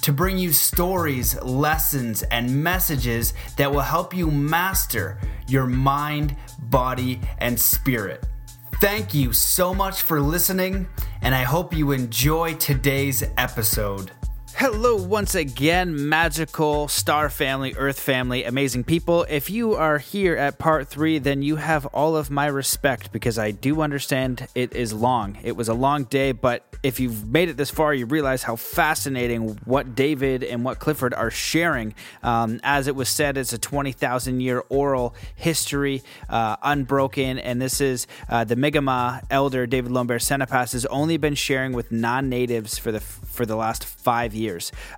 to 0.00 0.12
bring 0.12 0.38
you 0.38 0.52
stories, 0.52 1.40
lessons, 1.42 2.22
and 2.24 2.62
messages 2.62 3.34
that 3.56 3.70
will 3.70 3.80
help 3.80 4.14
you 4.14 4.30
master 4.30 5.18
your 5.46 5.66
mind, 5.66 6.36
body, 6.58 7.20
and 7.38 7.58
spirit. 7.58 8.26
Thank 8.80 9.12
you 9.12 9.32
so 9.32 9.74
much 9.74 10.02
for 10.02 10.20
listening, 10.20 10.88
and 11.20 11.34
I 11.34 11.42
hope 11.42 11.74
you 11.74 11.92
enjoy 11.92 12.54
today's 12.54 13.22
episode. 13.36 14.10
Hello, 14.60 14.94
once 14.94 15.34
again, 15.34 16.10
magical 16.10 16.86
star 16.86 17.30
family, 17.30 17.72
earth 17.78 17.98
family, 17.98 18.44
amazing 18.44 18.84
people. 18.84 19.24
If 19.26 19.48
you 19.48 19.72
are 19.72 19.96
here 19.96 20.36
at 20.36 20.58
part 20.58 20.86
three, 20.86 21.18
then 21.18 21.40
you 21.40 21.56
have 21.56 21.86
all 21.86 22.14
of 22.14 22.30
my 22.30 22.44
respect 22.44 23.10
because 23.10 23.38
I 23.38 23.52
do 23.52 23.80
understand 23.80 24.48
it 24.54 24.74
is 24.76 24.92
long. 24.92 25.38
It 25.42 25.56
was 25.56 25.70
a 25.70 25.72
long 25.72 26.04
day, 26.04 26.32
but 26.32 26.70
if 26.82 27.00
you've 27.00 27.26
made 27.26 27.48
it 27.48 27.56
this 27.56 27.70
far, 27.70 27.92
you 27.92 28.06
realize 28.06 28.42
how 28.42 28.56
fascinating 28.56 29.58
what 29.64 29.94
David 29.94 30.42
and 30.42 30.64
what 30.64 30.78
Clifford 30.78 31.14
are 31.14 31.30
sharing. 31.30 31.94
Um, 32.22 32.60
as 32.62 32.86
it 32.86 32.94
was 32.94 33.08
said, 33.08 33.36
it's 33.36 33.52
a 33.52 33.58
20,000 33.58 34.40
year 34.40 34.64
oral 34.68 35.14
history, 35.36 36.02
uh, 36.28 36.56
unbroken. 36.62 37.38
And 37.38 37.60
this 37.60 37.80
is 37.80 38.06
uh, 38.28 38.44
the 38.44 38.56
Mi'kmaq 38.56 39.24
elder, 39.30 39.66
David 39.66 39.92
Lonebear 39.92 40.20
Sanipass, 40.20 40.72
has 40.72 40.86
only 40.86 41.16
been 41.16 41.34
sharing 41.34 41.72
with 41.72 41.92
non 41.92 42.28
natives 42.28 42.78
for 42.78 42.92
the, 42.92 43.00
for 43.00 43.44
the 43.44 43.56
last 43.56 43.84
five 43.84 44.34
years. 44.34 44.49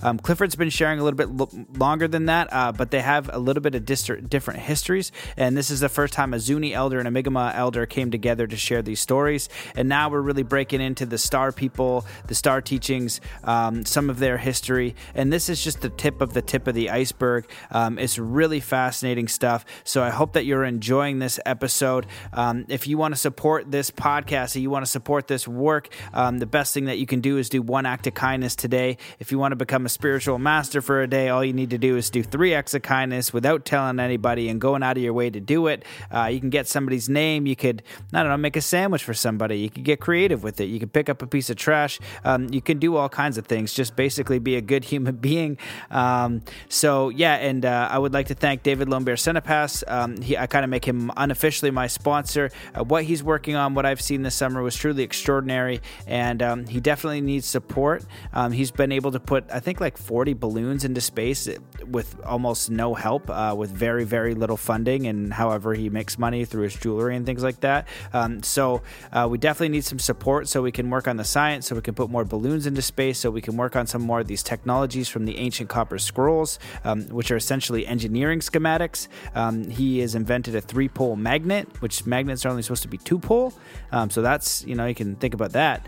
Um, 0.03 0.19
Clifford's 0.19 0.57
been 0.57 0.71
sharing 0.71 0.99
a 0.99 1.05
little 1.05 1.17
bit 1.17 1.31
lo- 1.31 1.51
longer 1.77 2.09
than 2.09 2.27
that, 2.27 2.49
uh, 2.53 2.73
but 2.73 2.91
they 2.91 3.01
have 3.01 3.31
a 3.33 3.39
little 3.39 3.63
bit 3.63 3.75
of 3.75 3.85
different 3.85 4.61
histories. 4.61 5.13
And 5.37 5.57
this 5.57 5.71
is 5.71 5.81
the 5.81 5.89
first 5.89 6.13
time 6.13 6.35
a 6.35 6.39
Zuni 6.39 6.75
elder 6.75 6.99
and 6.99 7.09
a 7.09 7.11
Mi'kmaq 7.11 7.55
elder 7.55 7.87
came 7.87 8.11
together 8.11 8.47
to 8.47 8.57
share 8.57 8.83
these 8.83 9.01
stories. 9.01 9.49
And 9.75 9.89
now 9.89 10.09
we're 10.11 10.21
really 10.21 10.43
breaking 10.43 10.81
into 10.81 11.07
the 11.07 11.19
star 11.19 11.51
people 11.53 11.73
people, 11.73 12.05
the 12.27 12.35
star 12.35 12.61
teachings, 12.61 13.21
um, 13.45 13.85
some 13.85 14.11
of 14.11 14.19
their 14.19 14.37
history. 14.37 14.95
And 15.15 15.33
this 15.33 15.49
is 15.49 15.63
just 15.63 15.81
the 15.81 15.89
tip 15.89 16.21
of 16.21 16.33
the 16.33 16.43
tip 16.43 16.67
of 16.67 16.75
the 16.75 16.91
iceberg. 16.91 17.49
Um, 17.71 17.99
it's 17.99 18.19
really 18.19 18.61
fascinating 18.61 19.29
stuff. 19.29 19.65
So 19.85 20.03
I 20.03 20.11
hope 20.11 20.33
that 20.35 20.45
you're 20.45 20.65
enjoying 20.65 21.19
this 21.19 21.41
episode. 21.47 22.07
Um, 22.33 22.65
if 22.69 22.87
you 22.87 22.99
want 22.99 23.15
to 23.15 23.21
support 23.21 23.71
this 23.71 23.91
podcast, 23.91 24.57
if 24.57 24.63
you 24.63 24.71
want 24.71 24.85
to 24.85 24.91
support 24.91 25.29
this 25.29 25.49
work, 25.49 25.89
um, 26.13 26.39
the 26.39 26.47
best 26.47 26.75
thing 26.75 26.87
that 26.87 26.99
you 26.99 27.07
can 27.07 27.21
do 27.21 27.39
is 27.39 27.49
do 27.49 27.63
one 27.63 27.87
act 27.87 28.07
of 28.07 28.15
kindness 28.15 28.55
today. 28.57 28.99
If 29.19 29.33
you 29.33 29.39
want 29.43 29.53
to 29.53 29.57
become 29.57 29.85
a 29.85 29.89
spiritual 29.89 30.39
master 30.39 30.81
for 30.81 31.03
a 31.03 31.09
day, 31.09 31.29
all 31.29 31.45
you 31.45 31.53
need 31.53 31.71
to 31.71 31.79
do 31.79 31.97
is 31.97 32.11
do 32.11 32.23
three 32.23 32.55
acts 32.55 32.75
of 32.75 32.83
kindness 32.83 33.33
without 33.33 33.65
telling 33.65 33.99
anybody 33.99 34.49
and 34.49 34.61
going 34.61 34.85
out 34.85 34.97
of 34.97 35.03
your 35.03 35.13
way 35.13 35.29
to 35.29 35.41
do 35.41 35.67
it. 35.67 35.85
Uh, 36.15 36.27
you 36.27 36.39
can 36.39 36.49
get 36.49 36.69
somebody's 36.69 37.09
name. 37.09 37.45
You 37.47 37.57
could, 37.57 37.83
I 38.13 38.23
don't 38.23 38.31
know, 38.31 38.37
make 38.37 38.55
a 38.55 38.61
sandwich 38.61 39.03
for 39.03 39.15
somebody. 39.15 39.59
You 39.59 39.69
could 39.69 39.83
get 39.83 39.99
creative 39.99 40.45
with 40.45 40.61
it. 40.61 40.67
You 40.67 40.79
could 40.79 40.93
pick 40.93 41.09
up 41.09 41.23
a 41.23 41.27
piece 41.27 41.51
of 41.51 41.57
trash. 41.57 41.99
Um, 42.25 42.49
you 42.53 42.63
can 42.63 42.79
do 42.79 42.95
all 42.95 43.09
kinds 43.09 43.37
of 43.37 43.47
things. 43.47 43.73
Just 43.73 43.97
basically 43.97 44.39
be 44.39 44.55
a 44.55 44.61
good 44.61 44.85
human 44.85 45.17
being. 45.29 45.59
Um, 45.91 46.43
so 46.69 47.09
yeah, 47.09 47.35
and 47.35 47.65
uh, 47.65 47.89
I 47.91 47.99
would 47.99 48.15
like 48.15 48.29
to 48.29 48.35
thank 48.35 48.63
David 48.63 48.87
Lonebear 48.87 49.19
Sanipass. 49.19 49.83
Um, 49.89 50.23
he, 50.23 50.37
I 50.39 50.47
kind 50.47 50.63
of 50.65 50.71
make 50.71 50.85
him 50.85 51.11
unofficially 51.17 51.73
my 51.73 51.89
sponsor. 51.89 52.53
Uh, 52.79 52.85
what 52.85 53.03
he's 53.03 53.25
working 53.25 53.57
on, 53.57 53.75
what 53.75 53.87
I've 53.87 54.01
seen 54.01 54.23
this 54.23 54.37
summer, 54.37 54.63
was 54.63 54.77
truly 54.77 55.03
extraordinary, 55.03 55.81
and 56.07 56.41
um, 56.43 56.67
he 56.69 56.79
definitely 56.79 57.23
needs 57.23 57.47
support. 57.47 58.05
Um, 58.33 58.53
he's 58.53 58.71
been 58.71 58.93
able 58.93 59.11
to 59.11 59.21
put, 59.33 59.51
I 59.51 59.61
think, 59.61 59.81
like 59.81 59.97
40 59.97 60.35
balloons 60.35 60.85
into 60.85 61.01
space 61.01 61.49
with 61.87 62.21
almost 62.23 62.71
no 62.71 62.93
help, 62.93 63.31
uh, 63.31 63.55
with 63.57 63.71
very 63.71 64.05
very 64.05 64.35
little 64.35 64.59
funding, 64.59 65.07
and 65.07 65.33
however 65.33 65.73
he 65.73 65.89
makes 65.89 66.19
money 66.19 66.45
through 66.45 66.65
his 66.65 66.75
jewelry 66.75 67.17
and 67.17 67.25
things 67.25 67.43
like 67.43 67.61
that. 67.61 67.89
Um, 68.13 68.43
so 68.43 68.83
uh, 69.11 69.27
we 69.31 69.39
definitely 69.39 69.71
need 69.71 69.87
some 69.87 69.99
support 69.99 70.49
so 70.49 70.61
we 70.61 70.71
can 70.71 70.91
work 70.91 71.09
on 71.09 71.17
the 71.17 71.25
science 71.25 71.67
so 71.67 71.75
we 71.75 71.81
can 71.81 71.95
put 71.95 72.11
more 72.11 72.27
balloons 72.27 72.67
into 72.67 72.83
space, 72.83 73.19
so 73.19 73.31
we 73.31 73.41
can 73.41 73.57
work 73.57 73.75
on 73.75 73.87
some 73.87 74.03
more 74.03 74.21
of 74.21 74.27
these 74.27 74.43
technologies 74.43 75.09
from 75.09 75.25
the 75.25 75.39
ancient 75.39 75.71
copper 75.71 75.99
scrolls, 75.99 76.59
um, 76.85 77.05
which 77.09 77.31
are 77.31 77.37
essentially 77.37 77.87
engineering 77.87 78.41
schematics. 78.41 79.09
Um, 79.35 79.71
he 79.71 80.01
has 80.01 80.15
invented 80.15 80.55
a 80.57 80.61
three 80.61 80.89
pole 80.89 81.17
magnet, 81.17 81.81
which 81.81 82.05
magnets 82.05 82.45
are 82.45 82.51
only 82.51 82.63
supposed 82.63 82.83
to 82.83 82.89
be 82.89 82.99
two 82.99 83.19
pole. 83.19 83.55
Um, 83.93 84.11
so 84.11 84.21
that's, 84.21 84.63
you 84.67 84.75
know, 84.75 84.85
you 84.85 84.95
can 84.95 85.17
think 85.17 85.33
about 85.33 85.53
that. 85.53 85.87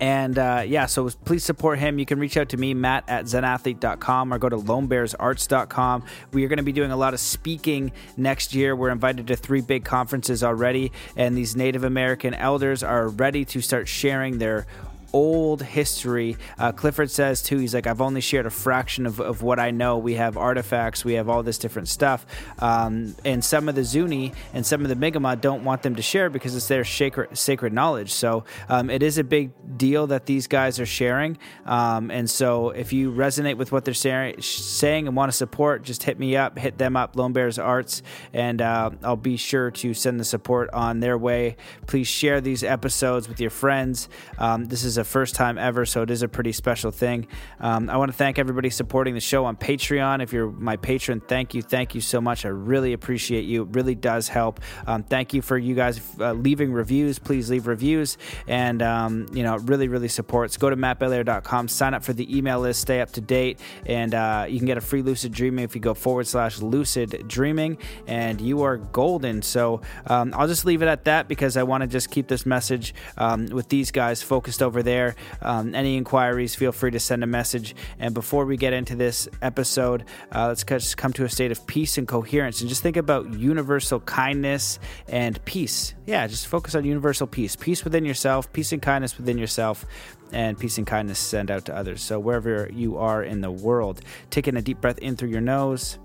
And 0.00 0.38
uh, 0.38 0.64
yeah, 0.66 0.86
so 0.86 1.10
please 1.10 1.44
support 1.44 1.78
him. 1.78 1.98
You 1.98 2.06
can 2.06 2.18
reach 2.18 2.38
out 2.38 2.48
to 2.50 2.56
me, 2.56 2.72
Matt 2.72 3.04
at 3.06 3.26
zenathlete.com, 3.26 4.32
or 4.32 4.38
go 4.38 4.48
to 4.48 4.56
lonebearsarts.com. 4.56 6.04
We 6.32 6.44
are 6.44 6.48
going 6.48 6.56
to 6.56 6.62
be 6.62 6.72
doing 6.72 6.90
a 6.90 6.96
lot 6.96 7.12
of 7.12 7.20
speaking 7.20 7.92
next 8.16 8.54
year. 8.54 8.74
We're 8.74 8.90
invited 8.90 9.26
to 9.26 9.36
three 9.36 9.60
big 9.60 9.84
conferences 9.84 10.42
already, 10.42 10.90
and 11.16 11.36
these 11.36 11.54
Native 11.54 11.84
American 11.84 12.32
elders 12.32 12.82
are 12.82 13.08
ready 13.08 13.44
to 13.44 13.60
start 13.60 13.88
sharing 13.88 14.38
their 14.38 14.66
old 15.12 15.62
history. 15.62 16.36
Uh, 16.58 16.72
Clifford 16.72 17.10
says 17.10 17.42
too, 17.42 17.58
he's 17.58 17.74
like, 17.74 17.86
I've 17.86 18.00
only 18.00 18.20
shared 18.20 18.46
a 18.46 18.50
fraction 18.50 19.06
of, 19.06 19.20
of 19.20 19.42
what 19.42 19.58
I 19.58 19.70
know. 19.70 19.98
We 19.98 20.14
have 20.14 20.36
artifacts, 20.36 21.04
we 21.04 21.14
have 21.14 21.28
all 21.28 21.42
this 21.42 21.58
different 21.58 21.88
stuff. 21.88 22.26
Um, 22.58 23.14
and 23.24 23.44
some 23.44 23.68
of 23.68 23.74
the 23.74 23.84
Zuni 23.84 24.32
and 24.52 24.64
some 24.64 24.82
of 24.82 24.88
the 24.88 24.96
Mi'kmaq 24.96 25.40
don't 25.40 25.64
want 25.64 25.82
them 25.82 25.96
to 25.96 26.02
share 26.02 26.30
because 26.30 26.54
it's 26.54 26.68
their 26.68 26.84
sacred, 26.84 27.36
sacred 27.36 27.72
knowledge. 27.72 28.12
So 28.12 28.44
um, 28.68 28.90
it 28.90 29.02
is 29.02 29.18
a 29.18 29.24
big 29.24 29.50
deal 29.76 30.06
that 30.08 30.26
these 30.26 30.46
guys 30.46 30.78
are 30.80 30.86
sharing. 30.86 31.38
Um, 31.66 32.10
and 32.10 32.28
so 32.28 32.70
if 32.70 32.92
you 32.92 33.12
resonate 33.12 33.56
with 33.56 33.72
what 33.72 33.84
they're 33.84 33.94
saying, 33.94 34.42
saying 34.42 35.06
and 35.06 35.16
want 35.16 35.30
to 35.30 35.36
support, 35.36 35.82
just 35.82 36.02
hit 36.02 36.18
me 36.18 36.36
up, 36.36 36.58
hit 36.58 36.78
them 36.78 36.96
up, 36.96 37.16
Lone 37.16 37.32
Bears 37.32 37.58
Arts, 37.58 38.02
and 38.32 38.60
uh, 38.62 38.90
I'll 39.02 39.16
be 39.16 39.36
sure 39.36 39.70
to 39.70 39.94
send 39.94 40.20
the 40.20 40.24
support 40.24 40.70
on 40.70 41.00
their 41.00 41.18
way. 41.18 41.56
Please 41.86 42.08
share 42.08 42.40
these 42.40 42.62
episodes 42.62 43.28
with 43.28 43.40
your 43.40 43.50
friends. 43.50 44.08
Um, 44.38 44.66
this 44.66 44.84
is 44.84 44.98
a 45.00 45.04
first 45.04 45.34
time 45.34 45.58
ever, 45.58 45.84
so 45.84 46.02
it 46.02 46.10
is 46.10 46.22
a 46.22 46.28
pretty 46.28 46.52
special 46.52 46.90
thing. 46.90 47.26
Um, 47.58 47.90
I 47.90 47.96
want 47.96 48.10
to 48.10 48.16
thank 48.16 48.38
everybody 48.38 48.70
supporting 48.70 49.14
the 49.14 49.20
show 49.20 49.44
on 49.44 49.56
Patreon. 49.56 50.22
If 50.22 50.32
you're 50.32 50.50
my 50.50 50.76
patron, 50.76 51.20
thank 51.20 51.54
you, 51.54 51.62
thank 51.62 51.94
you 51.94 52.00
so 52.00 52.20
much. 52.20 52.44
I 52.44 52.48
really 52.48 52.92
appreciate 52.92 53.44
you. 53.44 53.62
It 53.62 53.68
really 53.72 53.94
does 53.94 54.28
help. 54.28 54.60
Um, 54.86 55.02
thank 55.02 55.34
you 55.34 55.42
for 55.42 55.58
you 55.58 55.74
guys 55.74 56.00
uh, 56.20 56.32
leaving 56.32 56.72
reviews. 56.72 57.18
Please 57.18 57.50
leave 57.50 57.66
reviews, 57.66 58.18
and 58.46 58.82
um, 58.82 59.26
you 59.32 59.42
know, 59.42 59.56
really, 59.56 59.88
really 59.88 60.08
supports. 60.08 60.56
Go 60.56 60.70
to 60.70 60.76
mattbelair.com, 60.76 61.68
sign 61.68 61.94
up 61.94 62.04
for 62.04 62.12
the 62.12 62.36
email 62.36 62.60
list, 62.60 62.82
stay 62.82 63.00
up 63.00 63.10
to 63.12 63.20
date, 63.20 63.58
and 63.86 64.14
uh, 64.14 64.46
you 64.48 64.58
can 64.58 64.66
get 64.66 64.78
a 64.78 64.80
free 64.80 65.02
lucid 65.02 65.32
dreaming 65.32 65.64
if 65.64 65.74
you 65.74 65.80
go 65.80 65.94
forward 65.94 66.26
slash 66.26 66.60
lucid 66.60 67.24
dreaming, 67.26 67.78
and 68.06 68.40
you 68.40 68.62
are 68.62 68.76
golden. 68.76 69.42
So 69.42 69.80
um, 70.06 70.34
I'll 70.36 70.48
just 70.48 70.64
leave 70.64 70.82
it 70.82 70.88
at 70.88 71.04
that 71.06 71.26
because 71.26 71.56
I 71.56 71.62
want 71.62 71.82
to 71.82 71.86
just 71.86 72.10
keep 72.10 72.28
this 72.28 72.44
message 72.44 72.94
um, 73.16 73.46
with 73.46 73.68
these 73.68 73.90
guys 73.90 74.22
focused 74.22 74.62
over 74.62 74.82
there 74.82 74.89
there. 74.90 75.14
Um, 75.40 75.74
any 75.74 75.96
inquiries, 75.96 76.56
feel 76.56 76.72
free 76.72 76.90
to 76.90 76.98
send 76.98 77.22
a 77.22 77.26
message. 77.26 77.76
And 78.00 78.12
before 78.12 78.44
we 78.44 78.56
get 78.56 78.72
into 78.72 78.96
this 78.96 79.28
episode, 79.40 80.04
uh, 80.34 80.48
let's 80.48 80.64
just 80.64 80.96
come 80.96 81.12
to 81.12 81.24
a 81.24 81.28
state 81.28 81.52
of 81.52 81.64
peace 81.66 81.96
and 81.96 82.08
coherence 82.08 82.60
and 82.60 82.68
just 82.68 82.82
think 82.82 82.96
about 82.96 83.32
universal 83.34 84.00
kindness 84.00 84.80
and 85.08 85.42
peace. 85.44 85.94
Yeah, 86.06 86.26
just 86.26 86.48
focus 86.48 86.74
on 86.74 86.84
universal 86.84 87.26
peace 87.28 87.54
peace 87.54 87.84
within 87.84 88.04
yourself, 88.04 88.52
peace 88.52 88.72
and 88.72 88.82
kindness 88.82 89.16
within 89.16 89.38
yourself 89.38 89.86
and 90.32 90.58
peace 90.58 90.78
and 90.78 90.86
kindness 90.86 91.18
send 91.18 91.50
out 91.50 91.64
to 91.66 91.76
others. 91.76 92.02
So, 92.02 92.18
wherever 92.18 92.68
you 92.72 92.98
are 92.98 93.22
in 93.22 93.40
the 93.40 93.50
world, 93.50 94.00
taking 94.30 94.56
a 94.56 94.62
deep 94.62 94.80
breath 94.80 94.98
in 94.98 95.16
through 95.16 95.30
your 95.30 95.40
nose, 95.40 95.98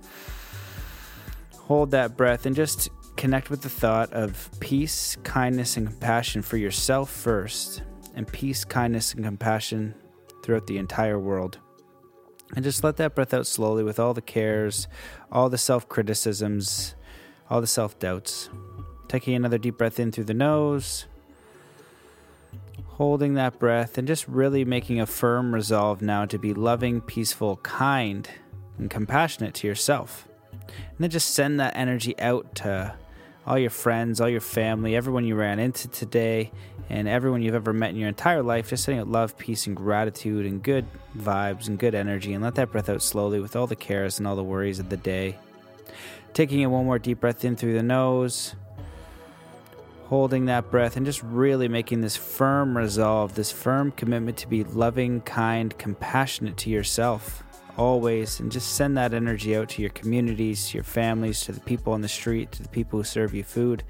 hold 1.53 1.91
that 1.91 2.15
breath, 2.17 2.45
and 2.45 2.55
just 2.55 2.89
connect 3.17 3.49
with 3.49 3.61
the 3.61 3.69
thought 3.69 4.11
of 4.13 4.49
peace, 4.59 5.17
kindness, 5.23 5.77
and 5.77 5.87
compassion 5.87 6.41
for 6.41 6.57
yourself 6.57 7.09
first, 7.09 7.81
and 8.15 8.27
peace, 8.27 8.65
kindness, 8.65 9.13
and 9.13 9.23
compassion 9.23 9.93
throughout 10.41 10.67
the 10.67 10.77
entire 10.77 11.19
world. 11.19 11.59
And 12.55 12.63
just 12.63 12.83
let 12.83 12.97
that 12.97 13.15
breath 13.15 13.33
out 13.33 13.47
slowly 13.47 13.83
with 13.83 13.99
all 13.99 14.13
the 14.13 14.21
cares, 14.21 14.87
all 15.31 15.49
the 15.49 15.57
self 15.57 15.89
criticisms, 15.89 16.95
all 17.49 17.61
the 17.61 17.67
self 17.67 17.99
doubts. 17.99 18.49
Taking 19.07 19.35
another 19.35 19.57
deep 19.57 19.77
breath 19.77 19.99
in 19.99 20.11
through 20.11 20.23
the 20.23 20.33
nose, 20.33 21.05
holding 22.85 23.35
that 23.35 23.59
breath, 23.59 23.97
and 23.97 24.07
just 24.07 24.27
really 24.27 24.65
making 24.65 24.99
a 24.99 25.05
firm 25.05 25.53
resolve 25.53 26.01
now 26.01 26.25
to 26.25 26.39
be 26.39 26.53
loving, 26.53 27.01
peaceful, 27.01 27.57
kind, 27.57 28.29
and 28.77 28.89
compassionate 28.89 29.53
to 29.55 29.67
yourself. 29.67 30.27
And 30.51 30.97
then 30.99 31.09
just 31.09 31.33
send 31.33 31.59
that 31.59 31.75
energy 31.75 32.17
out 32.19 32.55
to 32.55 32.95
all 33.45 33.57
your 33.57 33.69
friends, 33.69 34.19
all 34.19 34.29
your 34.29 34.41
family, 34.41 34.95
everyone 34.95 35.25
you 35.25 35.35
ran 35.35 35.59
into 35.59 35.87
today, 35.87 36.51
and 36.89 37.07
everyone 37.07 37.41
you've 37.41 37.55
ever 37.55 37.73
met 37.73 37.91
in 37.91 37.95
your 37.95 38.09
entire 38.09 38.43
life. 38.43 38.69
Just 38.69 38.83
sending 38.83 39.01
out 39.01 39.07
love, 39.07 39.37
peace, 39.37 39.67
and 39.67 39.75
gratitude, 39.75 40.45
and 40.45 40.63
good 40.63 40.85
vibes 41.17 41.67
and 41.67 41.77
good 41.77 41.95
energy. 41.95 42.33
And 42.33 42.43
let 42.43 42.55
that 42.55 42.71
breath 42.71 42.89
out 42.89 43.01
slowly 43.01 43.39
with 43.39 43.55
all 43.55 43.67
the 43.67 43.75
cares 43.75 44.17
and 44.19 44.27
all 44.27 44.35
the 44.35 44.43
worries 44.43 44.79
of 44.79 44.89
the 44.89 44.97
day. 44.97 45.37
Taking 46.33 46.61
in 46.61 46.71
one 46.71 46.85
more 46.85 46.99
deep 46.99 47.19
breath 47.21 47.45
in 47.45 47.55
through 47.55 47.73
the 47.73 47.83
nose 47.83 48.55
holding 50.07 50.45
that 50.45 50.69
breath 50.69 50.97
and 50.97 51.05
just 51.05 51.23
really 51.23 51.67
making 51.67 52.01
this 52.01 52.15
firm 52.15 52.77
resolve, 52.77 53.35
this 53.35 53.51
firm 53.51 53.91
commitment 53.91 54.37
to 54.37 54.47
be 54.47 54.63
loving, 54.63 55.21
kind, 55.21 55.75
compassionate 55.77 56.57
to 56.57 56.69
yourself 56.69 57.43
always, 57.77 58.39
and 58.39 58.51
just 58.51 58.75
send 58.75 58.97
that 58.97 59.13
energy 59.13 59.55
out 59.55 59.69
to 59.69 59.81
your 59.81 59.91
communities, 59.91 60.73
your 60.73 60.83
families, 60.83 61.41
to 61.41 61.51
the 61.51 61.59
people 61.61 61.93
on 61.93 62.01
the 62.01 62.07
street, 62.07 62.51
to 62.53 62.63
the 62.63 62.69
people 62.69 62.99
who 62.99 63.03
serve 63.03 63.33
you 63.33 63.43
food, 63.43 63.83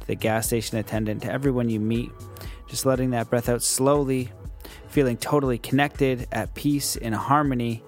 to 0.00 0.06
the 0.06 0.14
gas 0.14 0.48
station 0.48 0.78
attendant, 0.78 1.22
to 1.22 1.32
everyone 1.32 1.70
you 1.70 1.80
meet. 1.80 2.10
Just 2.68 2.84
letting 2.84 3.10
that 3.10 3.30
breath 3.30 3.48
out 3.48 3.62
slowly, 3.62 4.30
feeling 4.88 5.16
totally 5.16 5.58
connected, 5.58 6.26
at 6.32 6.54
peace, 6.54 6.96
in 6.96 7.12
harmony 7.12 7.82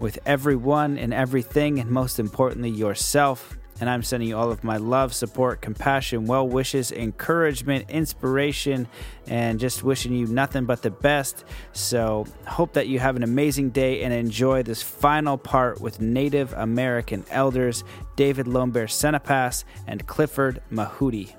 with 0.00 0.18
everyone 0.24 0.96
and 0.96 1.12
everything, 1.12 1.78
and 1.80 1.90
most 1.90 2.18
importantly, 2.20 2.70
yourself 2.70 3.57
and 3.80 3.88
I'm 3.88 4.02
sending 4.02 4.28
you 4.28 4.36
all 4.36 4.50
of 4.50 4.64
my 4.64 4.76
love, 4.76 5.14
support, 5.14 5.60
compassion, 5.60 6.26
well 6.26 6.46
wishes, 6.46 6.90
encouragement, 6.90 7.88
inspiration, 7.90 8.88
and 9.26 9.60
just 9.60 9.82
wishing 9.82 10.12
you 10.12 10.26
nothing 10.26 10.64
but 10.64 10.82
the 10.82 10.90
best. 10.90 11.44
So, 11.72 12.26
hope 12.46 12.72
that 12.72 12.88
you 12.88 12.98
have 12.98 13.16
an 13.16 13.22
amazing 13.22 13.70
day 13.70 14.02
and 14.02 14.12
enjoy 14.12 14.62
this 14.62 14.82
final 14.82 15.38
part 15.38 15.80
with 15.80 16.00
Native 16.00 16.52
American 16.54 17.24
elders 17.30 17.84
David 18.16 18.46
Lonebear 18.46 18.88
Sanipass 18.88 19.64
and 19.86 20.06
Clifford 20.06 20.60
Mahooty. 20.72 21.34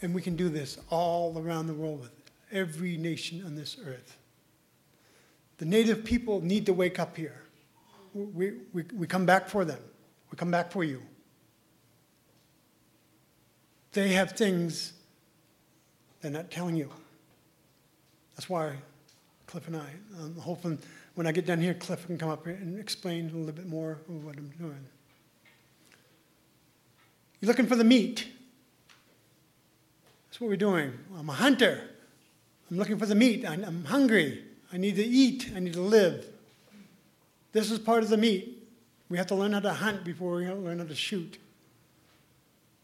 And 0.00 0.14
we 0.14 0.22
can 0.22 0.36
do 0.36 0.48
this 0.48 0.78
all 0.90 1.38
around 1.38 1.66
the 1.66 1.74
world 1.74 2.00
with 2.00 2.12
every 2.52 2.96
nation 2.96 3.42
on 3.44 3.56
this 3.56 3.76
earth. 3.84 4.16
The 5.56 5.64
native 5.64 6.04
people 6.04 6.40
need 6.40 6.66
to 6.66 6.72
wake 6.72 7.00
up 7.00 7.16
here 7.16 7.42
we, 8.14 8.52
we, 8.72 8.84
we 8.94 9.06
come 9.06 9.26
back 9.26 9.48
for 9.48 9.64
them. 9.64 9.80
We 10.30 10.36
come 10.36 10.50
back 10.50 10.70
for 10.70 10.84
you. 10.84 11.02
They 13.92 14.08
have 14.10 14.32
things 14.32 14.92
they're 16.20 16.30
not 16.30 16.50
telling 16.50 16.76
you. 16.76 16.90
That's 18.36 18.48
why 18.48 18.74
Cliff 19.46 19.66
and 19.66 19.76
I, 19.76 19.86
I'm 20.20 20.36
hoping 20.36 20.78
when 21.14 21.26
I 21.26 21.32
get 21.32 21.46
down 21.46 21.60
here, 21.60 21.74
Cliff 21.74 22.06
can 22.06 22.18
come 22.18 22.28
up 22.28 22.46
and 22.46 22.78
explain 22.78 23.30
a 23.30 23.36
little 23.36 23.52
bit 23.52 23.66
more 23.66 23.98
of 24.08 24.24
what 24.24 24.36
I'm 24.36 24.50
doing. 24.58 24.84
You're 27.40 27.48
looking 27.48 27.66
for 27.66 27.76
the 27.76 27.84
meat. 27.84 28.28
That's 30.28 30.40
what 30.40 30.48
we're 30.48 30.56
doing. 30.56 30.92
I'm 31.18 31.28
a 31.28 31.32
hunter. 31.32 31.82
I'm 32.70 32.76
looking 32.76 32.98
for 32.98 33.06
the 33.06 33.14
meat. 33.14 33.44
I'm 33.44 33.84
hungry. 33.84 34.44
I 34.72 34.76
need 34.76 34.96
to 34.96 35.04
eat. 35.04 35.50
I 35.56 35.60
need 35.60 35.72
to 35.72 35.80
live. 35.80 36.24
This 37.52 37.70
is 37.70 37.78
part 37.78 38.02
of 38.02 38.08
the 38.08 38.16
meat. 38.16 38.68
We 39.08 39.16
have 39.16 39.26
to 39.28 39.34
learn 39.34 39.52
how 39.52 39.60
to 39.60 39.72
hunt 39.72 40.04
before 40.04 40.36
we 40.36 40.48
learn 40.48 40.78
how 40.78 40.84
to 40.84 40.94
shoot. 40.94 41.38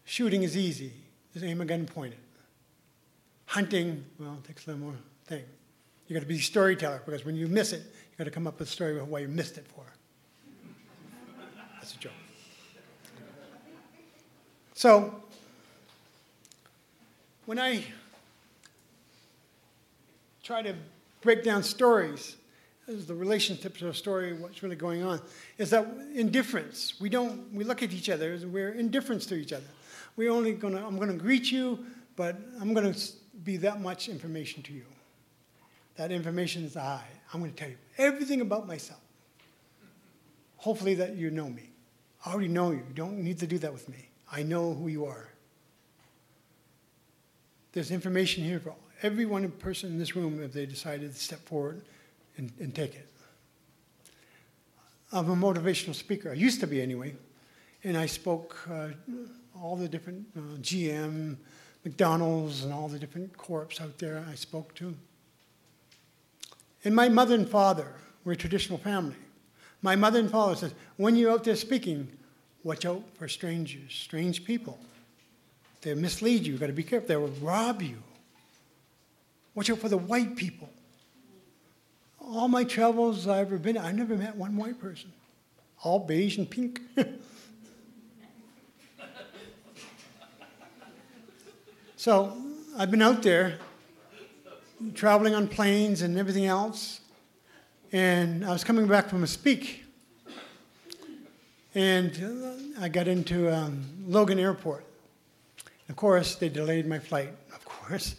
Shooting 0.05 0.43
is 0.43 0.57
easy. 0.57 0.93
Just 1.33 1.45
aim 1.45 1.61
a 1.61 1.65
gun 1.65 1.81
and 1.81 1.89
point 1.89 2.15
it. 2.15 2.19
Hunting, 3.47 4.05
well, 4.19 4.39
it 4.43 4.47
takes 4.47 4.67
a 4.67 4.71
little 4.71 4.87
more 4.87 4.95
thing. 5.27 5.45
You 6.07 6.15
got 6.15 6.21
to 6.21 6.27
be 6.27 6.37
a 6.37 6.41
storyteller 6.41 7.03
because 7.05 7.25
when 7.25 7.37
you 7.37 7.47
miss 7.47 7.73
it, 7.73 7.83
you 7.83 8.19
got 8.19 8.25
to 8.25 8.31
come 8.31 8.47
up 8.47 8.59
with 8.59 8.69
a 8.69 8.71
story 8.71 8.99
of 8.99 9.09
why 9.09 9.21
you 9.21 9.29
missed 9.29 9.59
it 9.59 9.67
for. 9.75 9.85
That's 11.77 11.95
a 11.95 11.99
joke. 11.99 12.13
So, 14.75 15.23
when 17.47 17.59
I 17.59 17.85
try 20.43 20.63
to 20.63 20.75
break 21.21 21.43
down 21.43 21.63
stories, 21.63 22.37
is 22.87 23.07
the 23.07 23.15
relationship 23.15 23.77
to 23.79 23.87
the 23.87 23.95
story, 23.95 24.33
what's 24.35 24.63
really 24.63 24.77
going 24.77 25.03
on, 25.03 25.21
is 25.59 25.71
that 25.71 25.87
indifference. 26.15 26.95
We 27.01 27.09
don't, 27.09 27.53
we 27.53 27.65
look 27.65 27.83
at 27.83 27.93
each 27.93 28.11
other, 28.11 28.39
we're 28.45 28.73
indifference 28.73 29.27
to 29.27 29.35
each 29.35 29.53
other. 29.53 29.65
We're 30.17 30.31
only 30.31 30.53
gonna, 30.53 30.87
I'm 30.87 30.99
gonna 30.99 31.15
greet 31.15 31.51
you, 31.51 31.85
but 32.17 32.37
I'm 32.61 32.75
gonna 32.75 32.95
be 33.43 33.57
that 33.59 33.81
much 33.81 34.09
information 34.09 34.63
to 34.65 34.73
you. 34.73 34.85
That 35.97 36.13
information 36.13 36.65
is 36.65 36.77
I. 36.77 37.03
I'm 37.33 37.41
gonna 37.41 37.53
tell 37.53 37.69
you 37.69 37.77
everything 37.99 38.41
about 38.41 38.67
myself. 38.67 39.01
Hopefully 40.57 40.95
that 40.97 41.17
you 41.17 41.31
know 41.31 41.49
me. 41.49 41.71
I 42.25 42.33
already 42.33 42.49
know 42.49 42.71
you. 42.71 42.79
You 42.79 42.95
don't 42.95 43.19
need 43.19 43.39
to 43.41 43.47
do 43.47 43.59
that 43.59 43.73
with 43.73 43.89
me. 43.89 44.09
I 44.31 44.43
know 44.43 44.75
who 44.75 44.89
you 44.89 45.05
are. 45.05 45.29
There's 47.73 47.91
information 47.91 48.45
here 48.45 48.61
for 48.61 48.75
every 49.03 49.27
one 49.27 49.51
person 49.51 49.91
in 49.91 49.99
this 49.99 50.15
room 50.15 50.43
if 50.43 50.53
they 50.53 50.65
decided 50.65 51.13
to 51.13 51.19
step 51.19 51.41
forward 51.41 51.83
and, 52.37 52.53
and 52.61 52.75
take 52.75 52.95
it. 52.95 53.09
I'm 55.13 55.31
a 55.31 55.37
motivational 55.37 55.95
speaker. 55.95 56.31
I 56.31 56.35
used 56.35 56.61
to 56.61 56.67
be 56.67 56.83
anyway. 56.83 57.15
And 57.85 57.97
I 57.97 58.07
spoke 58.07 58.57
uh, 58.71 58.89
all 59.61 59.77
the 59.77 59.89
different 59.89 60.27
uh, 60.37 60.41
GM, 60.61 61.37
McDonald's, 61.85 62.65
and 62.65 62.73
all 62.73 62.89
the 62.89 62.99
different 62.99 63.37
corps 63.37 63.69
out 63.81 63.99
there 63.99 64.25
I 64.29 64.35
spoke 64.35 64.75
to. 64.77 64.95
And 66.85 66.97
my 66.97 67.09
mother 67.09 67.35
and 67.35 67.49
father 67.49 67.89
were 68.25 68.33
a 68.33 68.37
traditional 68.37 68.79
family. 68.79 69.17
My 69.83 69.97
mother 69.97 70.19
and 70.19 70.31
father 70.31 70.57
says, 70.57 70.75
when 70.97 71.15
you're 71.15 71.31
out 71.31 71.45
there 71.45 71.57
speaking, 71.57 72.09
watch 72.63 72.87
out 72.87 73.03
for 73.19 73.29
strangers, 73.29 73.93
strange 73.93 74.45
people. 74.45 74.79
They 75.83 75.95
mislead 75.95 76.47
you. 76.47 76.53
You've 76.53 76.61
got 76.61 76.69
to 76.69 76.73
be 76.73 76.83
careful. 76.83 77.09
They 77.09 77.17
will 77.17 77.29
rob 77.43 77.83
you. 77.83 78.03
Watch 79.55 79.71
out 79.71 79.79
for 79.79 79.91
the 79.91 79.99
white 79.99 80.37
people 80.37 80.71
all 82.31 82.49
my 82.49 82.65
travels 82.65 83.29
I've 83.29 83.47
ever 83.47 83.59
been, 83.59 83.77
I 83.79 83.93
never 83.93 84.17
met 84.17 84.37
one 84.37 84.57
white 84.57 84.81
person. 84.81 85.13
All 85.83 85.99
beige 85.99 86.39
and 86.39 86.49
pink. 86.49 86.81
so 91.97 92.37
I've 92.77 92.91
been 92.91 93.03
out 93.03 93.23
there 93.23 93.59
traveling 94.95 95.35
on 95.35 95.49
planes 95.49 96.03
and 96.03 96.19
everything 96.19 96.47
else. 96.47 97.01
And 97.93 98.45
I 98.45 98.53
was 98.53 98.65
coming 98.65 98.87
back 98.87 99.09
from 99.09 99.23
a 99.23 99.27
speak. 99.27 99.85
And 101.75 102.75
I 102.81 102.89
got 102.89 103.09
into 103.09 103.53
um, 103.55 103.85
Logan 104.07 104.39
Airport. 104.39 104.85
Of 105.89 105.97
course, 105.97 106.37
they 106.37 106.49
delayed 106.49 106.87
my 106.87 106.99
flight, 106.99 107.31
of 107.55 107.65
course. 107.65 108.17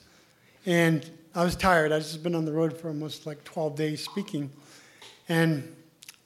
And 0.65 1.09
I 1.37 1.43
was 1.43 1.57
tired. 1.57 1.91
I'd 1.91 2.01
just 2.01 2.23
been 2.23 2.33
on 2.33 2.45
the 2.45 2.53
road 2.53 2.77
for 2.77 2.87
almost 2.87 3.25
like 3.25 3.43
12 3.43 3.75
days 3.75 4.01
speaking. 4.01 4.49
And 5.27 5.75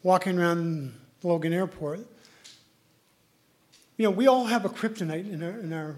walking 0.03 0.37
around 0.37 0.93
Logan 1.23 1.51
Airport, 1.51 2.01
you 3.97 4.03
know, 4.03 4.11
we 4.11 4.27
all 4.27 4.45
have 4.45 4.65
a 4.65 4.69
kryptonite 4.69 5.33
in 5.33 5.41
our, 5.41 5.59
in 5.59 5.73
our 5.73 5.95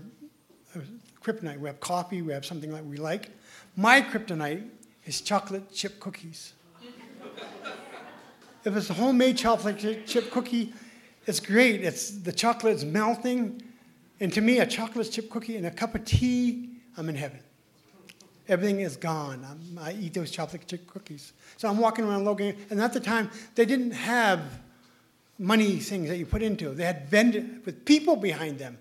uh, 0.74 0.80
kryptonite. 1.22 1.60
We 1.60 1.68
have 1.68 1.82
coffee, 1.82 2.22
we 2.22 2.32
have 2.32 2.46
something 2.46 2.72
that 2.72 2.86
we 2.86 2.96
like. 2.96 3.32
My 3.76 4.02
kryptonite 4.02 4.66
is 5.06 5.20
chocolate 5.20 5.74
chip 5.74 6.00
cookies. 6.00 6.54
if 8.64 8.74
it's 8.74 8.90
a 8.90 8.94
homemade 8.94 9.38
chocolate 9.38 10.08
chip 10.08 10.32
cookie, 10.32 10.74
it's 11.28 11.42
great. 11.42 11.84
It's, 11.84 12.12
the 12.12 12.32
chocolate 12.32 12.78
is 12.78 12.86
melting. 12.86 13.62
And 14.22 14.32
to 14.32 14.40
me, 14.40 14.60
a 14.60 14.66
chocolate 14.66 15.12
chip 15.12 15.30
cookie 15.30 15.58
and 15.58 15.66
a 15.66 15.72
cup 15.72 15.96
of 15.96 16.06
tea, 16.06 16.70
I'm 16.96 17.10
in 17.10 17.16
heaven. 17.16 17.42
Everything 18.52 18.82
is 18.82 18.98
gone. 18.98 19.44
I'm, 19.50 19.80
i 19.80 19.94
eat 19.94 20.14
those 20.14 20.30
chocolate 20.30 20.68
chip 20.68 20.86
cookies. 20.86 21.34
So 21.58 21.70
I'm 21.70 21.78
walking 21.78 22.06
around 22.06 22.26
Logan, 22.26 22.56
and 22.70 22.80
at 22.82 22.94
the 22.94 23.00
time, 23.00 23.32
they 23.56 23.66
didn't 23.66 23.92
have 23.92 24.42
money 25.40 25.78
things 25.78 26.10
that 26.10 26.18
you 26.18 26.26
put 26.26 26.44
into. 26.44 26.70
They 26.70 26.84
had 26.84 27.10
vendors 27.10 27.66
with 27.66 27.86
people 27.86 28.16
behind 28.16 28.60
them 28.60 28.78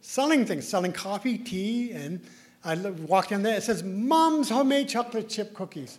selling 0.00 0.44
things, 0.44 0.66
selling 0.66 0.92
coffee, 0.92 1.38
tea, 1.38 1.92
and 1.92 2.20
I 2.64 2.74
walked 2.76 3.32
in 3.32 3.42
there. 3.42 3.56
It 3.56 3.62
says, 3.62 3.82
Mom's 3.82 4.48
homemade 4.48 4.88
chocolate 4.88 5.28
chip 5.28 5.54
cookies. 5.54 5.98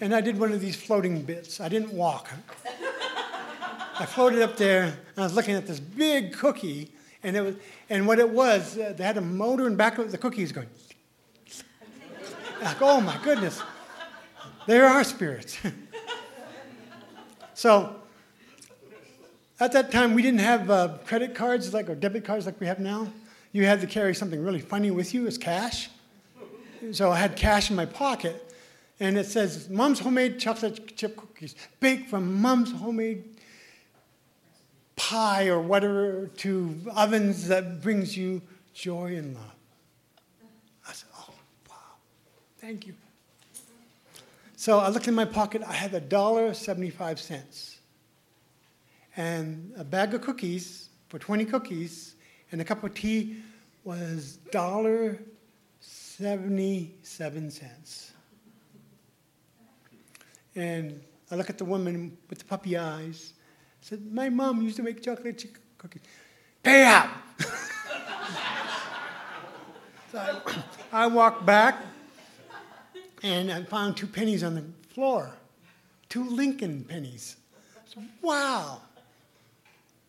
And 0.00 0.14
I 0.14 0.20
did 0.20 0.38
one 0.38 0.52
of 0.52 0.60
these 0.60 0.76
floating 0.76 1.22
bits. 1.22 1.60
I 1.60 1.68
didn't 1.68 1.92
walk. 1.92 2.30
I 3.98 4.06
floated 4.06 4.40
up 4.40 4.56
there, 4.56 4.84
and 4.84 5.18
I 5.18 5.22
was 5.22 5.34
looking 5.34 5.54
at 5.54 5.66
this 5.66 5.78
big 5.78 6.32
cookie, 6.32 6.90
and, 7.22 7.36
it 7.36 7.42
was, 7.42 7.54
and 7.90 8.06
what 8.06 8.18
it 8.18 8.30
was, 8.30 8.78
uh, 8.78 8.94
they 8.96 9.04
had 9.04 9.18
a 9.18 9.22
motor 9.22 9.66
in 9.66 9.76
back 9.76 9.98
of 9.98 10.10
the 10.10 10.16
cookies 10.16 10.52
going, 10.52 10.68
like, 12.62 12.82
oh 12.82 13.00
my 13.00 13.18
goodness, 13.22 13.62
there 14.66 14.86
are 14.86 15.04
spirits. 15.04 15.58
so 17.54 17.96
at 19.58 19.72
that 19.72 19.90
time, 19.90 20.14
we 20.14 20.22
didn't 20.22 20.40
have 20.40 20.70
uh, 20.70 20.98
credit 21.04 21.34
cards 21.34 21.72
like 21.74 21.88
or 21.88 21.94
debit 21.94 22.24
cards 22.24 22.46
like 22.46 22.60
we 22.60 22.66
have 22.66 22.78
now. 22.78 23.12
You 23.52 23.66
had 23.66 23.80
to 23.80 23.86
carry 23.86 24.14
something 24.14 24.42
really 24.42 24.60
funny 24.60 24.90
with 24.90 25.12
you 25.12 25.26
as 25.26 25.36
cash. 25.36 25.90
So 26.92 27.10
I 27.10 27.18
had 27.18 27.36
cash 27.36 27.68
in 27.68 27.76
my 27.76 27.84
pocket, 27.84 28.54
and 29.00 29.18
it 29.18 29.26
says 29.26 29.68
"Mom's 29.68 30.00
homemade 30.00 30.38
chocolate 30.38 30.96
chip 30.96 31.16
cookies, 31.16 31.54
baked 31.78 32.08
from 32.08 32.40
Mom's 32.40 32.72
homemade 32.72 33.24
pie 35.00 35.48
or 35.48 35.60
whatever 35.60 36.26
to 36.36 36.78
ovens 36.94 37.48
that 37.48 37.80
brings 37.80 38.16
you 38.16 38.42
joy 38.74 39.16
and 39.16 39.34
love. 39.34 39.54
I 40.86 40.92
said, 40.92 41.08
oh, 41.16 41.32
wow, 41.68 41.76
thank 42.60 42.86
you. 42.86 42.94
So 44.56 44.78
I 44.78 44.90
looked 44.90 45.08
in 45.08 45.14
my 45.14 45.24
pocket, 45.24 45.62
I 45.66 45.72
had 45.72 45.94
a 45.94 46.00
dollar 46.00 46.52
seventy-five 46.52 47.18
cents. 47.18 47.78
And 49.16 49.72
a 49.76 49.84
bag 49.84 50.14
of 50.14 50.20
cookies 50.20 50.88
for 51.08 51.18
20 51.18 51.44
cookies 51.46 52.14
and 52.52 52.60
a 52.60 52.64
cup 52.64 52.84
of 52.84 52.94
tea 52.94 53.42
was 53.82 54.38
dollar 54.52 55.18
77 55.80 57.50
cents. 57.50 58.12
And 60.54 61.02
I 61.30 61.34
look 61.34 61.50
at 61.50 61.58
the 61.58 61.64
woman 61.64 62.16
with 62.28 62.38
the 62.38 62.44
puppy 62.44 62.76
eyes. 62.76 63.32
Said, 63.80 64.12
My 64.12 64.28
mom 64.28 64.62
used 64.62 64.76
to 64.76 64.82
make 64.82 65.02
chocolate 65.02 65.38
chip 65.38 65.58
cookies. 65.78 66.02
Pay 66.62 66.84
up! 66.84 67.10
so 70.12 70.18
I, 70.18 70.40
I 71.04 71.06
walked 71.08 71.44
back 71.44 71.82
and 73.22 73.50
I 73.50 73.62
found 73.64 73.96
two 73.96 74.06
pennies 74.06 74.42
on 74.42 74.54
the 74.54 74.64
floor. 74.92 75.30
Two 76.08 76.28
Lincoln 76.28 76.84
pennies. 76.88 77.36
Said, 77.86 78.08
wow. 78.22 78.80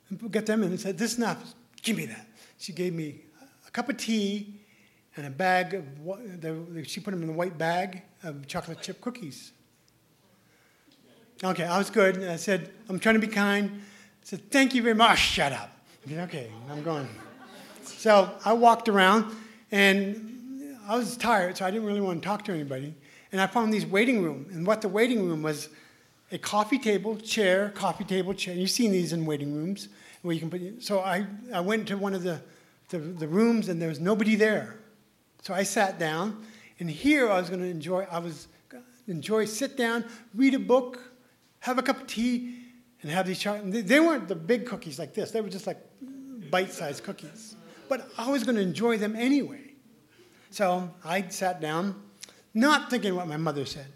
And 0.10 0.32
got 0.32 0.46
them 0.46 0.64
and 0.64 0.80
said, 0.80 0.98
This 0.98 1.14
is 1.14 1.20
not, 1.20 1.38
give 1.82 1.98
me 1.98 2.06
that. 2.08 2.28
She 2.58 2.74
gave 2.74 2.94
me 2.94 3.22
a 3.68 3.72
cup 3.72 3.90
of 3.90 3.98
tea 3.98 4.54
and 5.16 5.26
a 5.26 5.30
bag 5.30 5.74
of, 5.74 6.88
she 6.88 7.00
put 7.00 7.12
them 7.12 7.24
in 7.24 7.30
a 7.30 7.34
white 7.34 7.58
bag 7.58 8.04
of 8.24 8.48
chocolate 8.48 8.82
chip 8.82 9.02
cookies. 9.02 9.52
Okay, 11.44 11.64
I 11.64 11.78
was 11.78 11.90
good. 11.90 12.24
I 12.24 12.36
said, 12.36 12.72
I'm 12.88 13.00
trying 13.00 13.16
to 13.16 13.22
be 13.22 13.28
kind. 13.28 13.72
I 13.74 14.24
said, 14.24 14.52
thank 14.52 14.76
you 14.76 14.84
very 14.84 14.94
much. 14.94 15.18
Shut 15.18 15.52
up. 15.52 15.72
Said, 16.08 16.20
okay, 16.30 16.52
I'm 16.70 16.84
going. 16.84 17.08
So 17.84 18.32
I 18.46 18.54
walked 18.54 18.90
around 18.90 19.36
and 19.72 20.78
I 20.88 20.96
was 20.96 21.18
tired, 21.18 21.58
so 21.58 21.66
I 21.66 21.72
didn't 21.72 21.88
really 21.88 22.02
want 22.02 22.22
to 22.22 22.28
talk 22.28 22.46
to 22.46 22.52
anybody. 22.52 22.94
And 23.32 23.40
I 23.40 23.48
found 23.48 23.74
these 23.74 23.86
waiting 23.86 24.22
room. 24.22 24.48
And 24.52 24.66
what 24.68 24.82
the 24.82 24.90
waiting 24.90 25.26
room 25.26 25.42
was 25.42 25.70
a 26.32 26.38
coffee 26.38 26.80
table, 26.80 27.18
chair, 27.18 27.70
coffee 27.70 28.04
table, 28.04 28.34
chair. 28.34 28.56
You've 28.56 28.70
seen 28.70 28.92
these 28.92 29.14
in 29.14 29.26
waiting 29.26 29.54
rooms 29.54 29.90
where 30.22 30.34
you 30.34 30.40
can 30.40 30.50
put. 30.50 30.84
So 30.84 31.00
I, 31.00 31.26
I 31.54 31.62
went 31.62 31.88
to 31.90 31.98
one 31.98 32.14
of 32.14 32.24
the, 32.24 32.42
the, 32.90 33.00
the 33.00 33.28
rooms 33.28 33.70
and 33.70 33.82
there 33.82 33.90
was 33.90 34.00
nobody 34.00 34.36
there. 34.36 34.80
So 35.42 35.54
I 35.54 35.64
sat 35.64 35.98
down, 35.98 36.46
and 36.80 36.90
here 36.90 37.30
I 37.30 37.40
was 37.40 37.50
going 37.50 37.62
to 37.62 37.68
enjoy. 37.68 38.06
I 38.12 38.20
was 38.20 38.48
enjoy, 39.08 39.46
sit 39.46 39.76
down, 39.76 40.06
read 40.36 40.54
a 40.54 40.60
book, 40.60 41.02
have 41.60 41.78
a 41.78 41.82
cup 41.82 42.02
of 42.02 42.08
tea, 42.08 42.56
and 43.02 43.12
have 43.12 43.26
these. 43.28 43.44
They 43.44 44.00
weren't 44.00 44.28
the 44.28 44.36
big 44.36 44.66
cookies 44.66 45.00
like 45.00 45.14
this. 45.14 45.32
They 45.32 45.42
were 45.42 45.50
just 45.50 45.68
like 45.68 45.80
bite-sized 46.50 47.04
cookies. 47.04 47.56
But 47.90 48.08
I 48.18 48.30
was 48.30 48.44
going 48.44 48.56
to 48.56 48.62
enjoy 48.62 48.98
them 48.98 49.16
anyway. 49.16 49.74
So 50.52 50.94
I 51.04 51.28
sat 51.30 51.60
down, 51.60 52.02
not 52.54 52.90
thinking 52.90 53.16
what 53.16 53.28
my 53.28 53.38
mother 53.38 53.66
said. 53.66 53.88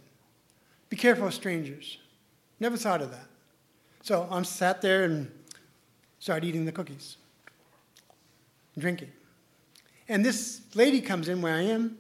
Be 0.90 0.96
careful 0.96 1.28
of 1.28 1.34
strangers. 1.34 1.98
Never 2.60 2.78
thought 2.78 3.02
of 3.02 3.12
that. 3.12 3.28
So 4.02 4.28
I'm 4.30 4.46
sat 4.46 4.82
there 4.82 5.04
and 5.04 5.32
started 6.20 6.48
eating 6.48 6.66
the 6.66 6.72
cookies, 6.72 7.18
drinking. 8.78 9.12
And 10.08 10.24
this 10.24 10.62
lady 10.76 11.02
comes 11.02 11.28
in 11.28 11.42
where 11.42 11.56
I 11.56 11.62
am, 11.62 11.98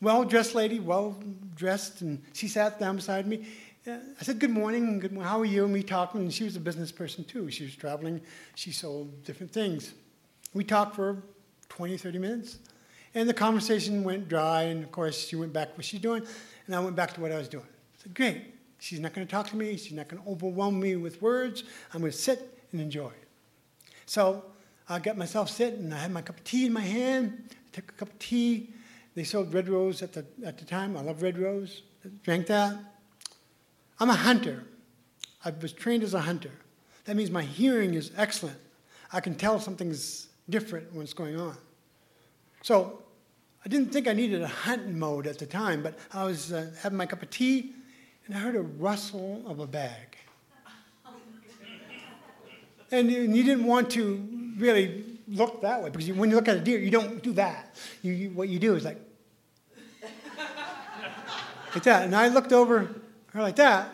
well 0.00 0.24
dressed 0.24 0.54
lady, 0.54 0.80
well 0.80 1.16
dressed, 1.54 2.00
and 2.02 2.22
she 2.32 2.48
sat 2.48 2.80
down 2.80 2.96
beside 2.96 3.26
me. 3.26 3.46
I 3.86 4.22
said, 4.22 4.38
Good 4.38 4.50
morning, 4.50 4.98
good 4.98 5.12
morning, 5.12 5.28
how 5.28 5.40
are 5.40 5.44
you? 5.44 5.64
And 5.64 5.72
we 5.72 5.82
talked, 5.82 6.14
and 6.14 6.32
she 6.32 6.44
was 6.44 6.56
a 6.56 6.60
business 6.60 6.92
person 6.92 7.24
too. 7.24 7.50
She 7.50 7.64
was 7.64 7.74
traveling, 7.74 8.20
she 8.54 8.70
sold 8.72 9.24
different 9.24 9.52
things. 9.52 9.94
We 10.52 10.64
talked 10.64 10.96
for 10.96 11.22
20, 11.68 11.96
30 11.96 12.18
minutes, 12.18 12.58
and 13.18 13.28
the 13.28 13.34
conversation 13.34 14.04
went 14.04 14.28
dry, 14.28 14.62
and 14.62 14.84
of 14.84 14.92
course, 14.92 15.26
she 15.26 15.34
went 15.34 15.52
back 15.52 15.70
to 15.70 15.74
what 15.74 15.84
she's 15.84 16.00
doing, 16.00 16.24
and 16.66 16.76
I 16.76 16.78
went 16.78 16.94
back 16.94 17.14
to 17.14 17.20
what 17.20 17.32
I 17.32 17.36
was 17.36 17.48
doing. 17.48 17.64
I 17.64 18.02
said, 18.02 18.14
Great, 18.14 18.54
she's 18.78 19.00
not 19.00 19.12
going 19.12 19.26
to 19.26 19.30
talk 19.30 19.48
to 19.48 19.56
me, 19.56 19.76
she's 19.76 19.92
not 19.92 20.06
going 20.06 20.22
to 20.22 20.28
overwhelm 20.28 20.78
me 20.78 20.94
with 20.94 21.20
words. 21.20 21.64
I'm 21.92 22.00
going 22.00 22.12
to 22.12 22.16
sit 22.16 22.62
and 22.70 22.80
enjoy. 22.80 23.10
So 24.06 24.44
I 24.88 25.00
got 25.00 25.16
myself 25.16 25.50
sitting. 25.50 25.92
I 25.92 25.98
had 25.98 26.12
my 26.12 26.22
cup 26.22 26.36
of 26.36 26.44
tea 26.44 26.66
in 26.66 26.72
my 26.72 26.80
hand. 26.80 27.50
I 27.50 27.54
took 27.72 27.90
a 27.90 27.94
cup 27.94 28.08
of 28.08 28.18
tea. 28.20 28.70
They 29.16 29.24
sold 29.24 29.52
Red 29.52 29.68
Rose 29.68 30.00
at 30.00 30.12
the, 30.12 30.24
at 30.46 30.56
the 30.56 30.64
time. 30.64 30.96
I 30.96 31.00
love 31.00 31.20
Red 31.20 31.38
Rose. 31.38 31.82
I 32.04 32.10
drank 32.22 32.46
that. 32.46 32.76
I'm 33.98 34.10
a 34.10 34.14
hunter. 34.14 34.64
I 35.44 35.52
was 35.60 35.72
trained 35.72 36.04
as 36.04 36.14
a 36.14 36.20
hunter. 36.20 36.52
That 37.06 37.16
means 37.16 37.32
my 37.32 37.42
hearing 37.42 37.94
is 37.94 38.12
excellent. 38.16 38.58
I 39.12 39.20
can 39.20 39.34
tell 39.34 39.58
something's 39.58 40.28
different 40.48 40.92
when 40.92 41.02
it's 41.02 41.14
going 41.14 41.38
on. 41.38 41.56
So 42.62 43.02
I 43.68 43.70
didn't 43.70 43.92
think 43.92 44.08
I 44.08 44.14
needed 44.14 44.40
a 44.40 44.46
hunting 44.46 44.98
mode 44.98 45.26
at 45.26 45.38
the 45.38 45.44
time, 45.44 45.82
but 45.82 45.98
I 46.10 46.24
was 46.24 46.54
uh, 46.54 46.70
having 46.80 46.96
my 46.96 47.04
cup 47.04 47.20
of 47.20 47.28
tea, 47.28 47.74
and 48.24 48.34
I 48.34 48.38
heard 48.38 48.56
a 48.56 48.62
rustle 48.62 49.42
of 49.46 49.58
a 49.58 49.66
bag. 49.66 50.16
And 52.90 53.10
you 53.10 53.42
didn't 53.42 53.66
want 53.66 53.90
to 53.90 54.26
really 54.56 55.18
look 55.28 55.60
that 55.60 55.82
way 55.82 55.90
because 55.90 56.10
when 56.12 56.30
you 56.30 56.36
look 56.36 56.48
at 56.48 56.56
a 56.56 56.60
deer, 56.60 56.78
you 56.78 56.90
don't 56.90 57.22
do 57.22 57.34
that. 57.34 57.76
You, 58.00 58.12
you, 58.14 58.30
what 58.30 58.48
you 58.48 58.58
do 58.58 58.74
is 58.74 58.86
like, 58.86 58.96
like 61.74 61.82
that. 61.82 62.04
And 62.04 62.16
I 62.16 62.28
looked 62.28 62.54
over 62.54 62.88
her 63.34 63.42
like 63.42 63.56
that, 63.56 63.92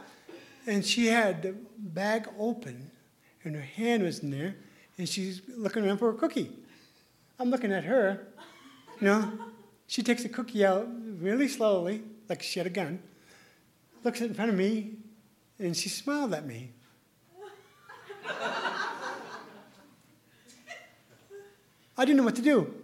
and 0.68 0.86
she 0.86 1.06
had 1.06 1.42
the 1.42 1.56
bag 1.78 2.28
open, 2.38 2.92
and 3.42 3.56
her 3.56 3.60
hand 3.60 4.04
was 4.04 4.20
in 4.20 4.30
there, 4.30 4.54
and 4.98 5.08
she's 5.08 5.42
looking 5.48 5.84
around 5.84 5.98
for 5.98 6.10
a 6.10 6.14
cookie. 6.14 6.52
I'm 7.40 7.50
looking 7.50 7.72
at 7.72 7.82
her, 7.82 8.28
you 9.00 9.08
know. 9.08 9.32
She 9.86 10.02
takes 10.02 10.24
a 10.24 10.28
cookie 10.28 10.64
out 10.64 10.88
really 11.20 11.48
slowly, 11.48 12.02
like 12.28 12.42
she 12.42 12.58
had 12.58 12.66
a 12.66 12.70
gun, 12.70 13.00
looks 14.02 14.20
in 14.20 14.34
front 14.34 14.50
of 14.50 14.56
me, 14.56 14.92
and 15.58 15.76
she 15.76 15.88
smiled 15.88 16.34
at 16.34 16.46
me. 16.46 16.70
I 21.96 22.04
didn't 22.04 22.16
know 22.16 22.24
what 22.24 22.36
to 22.36 22.42
do. 22.42 22.74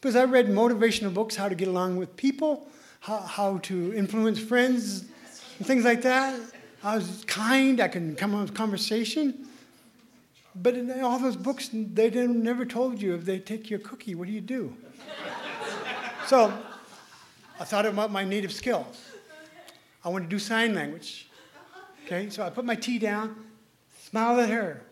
Because 0.00 0.16
I 0.16 0.24
read 0.24 0.48
motivational 0.48 1.14
books, 1.14 1.36
how 1.36 1.48
to 1.48 1.54
get 1.54 1.68
along 1.68 1.96
with 1.96 2.16
people, 2.16 2.66
how, 3.00 3.18
how 3.18 3.58
to 3.58 3.94
influence 3.94 4.40
friends, 4.40 5.04
and 5.58 5.66
things 5.66 5.84
like 5.84 6.02
that. 6.02 6.40
I 6.82 6.96
was 6.96 7.22
kind, 7.28 7.80
I 7.80 7.86
can 7.86 8.16
come 8.16 8.34
up 8.34 8.40
with 8.40 8.54
conversation. 8.54 9.46
But 10.56 10.74
in 10.74 10.90
all 11.02 11.20
those 11.20 11.36
books, 11.36 11.70
they 11.72 12.10
never 12.10 12.64
told 12.64 13.00
you 13.00 13.14
if 13.14 13.24
they 13.24 13.38
take 13.38 13.70
your 13.70 13.78
cookie, 13.78 14.16
what 14.16 14.26
do 14.26 14.32
you 14.32 14.40
do? 14.40 14.76
So 16.26 16.52
I 17.60 17.64
thought 17.64 17.86
about 17.86 18.10
my 18.10 18.24
native 18.24 18.52
skills. 18.52 19.10
I 20.04 20.08
want 20.08 20.24
to 20.24 20.28
do 20.28 20.38
sign 20.38 20.74
language. 20.74 21.28
Okay, 22.04 22.28
so 22.30 22.42
I 22.42 22.50
put 22.50 22.64
my 22.64 22.74
tea 22.74 22.98
down, 22.98 23.36
smiled 24.00 24.40
at 24.40 24.50
her, 24.50 24.82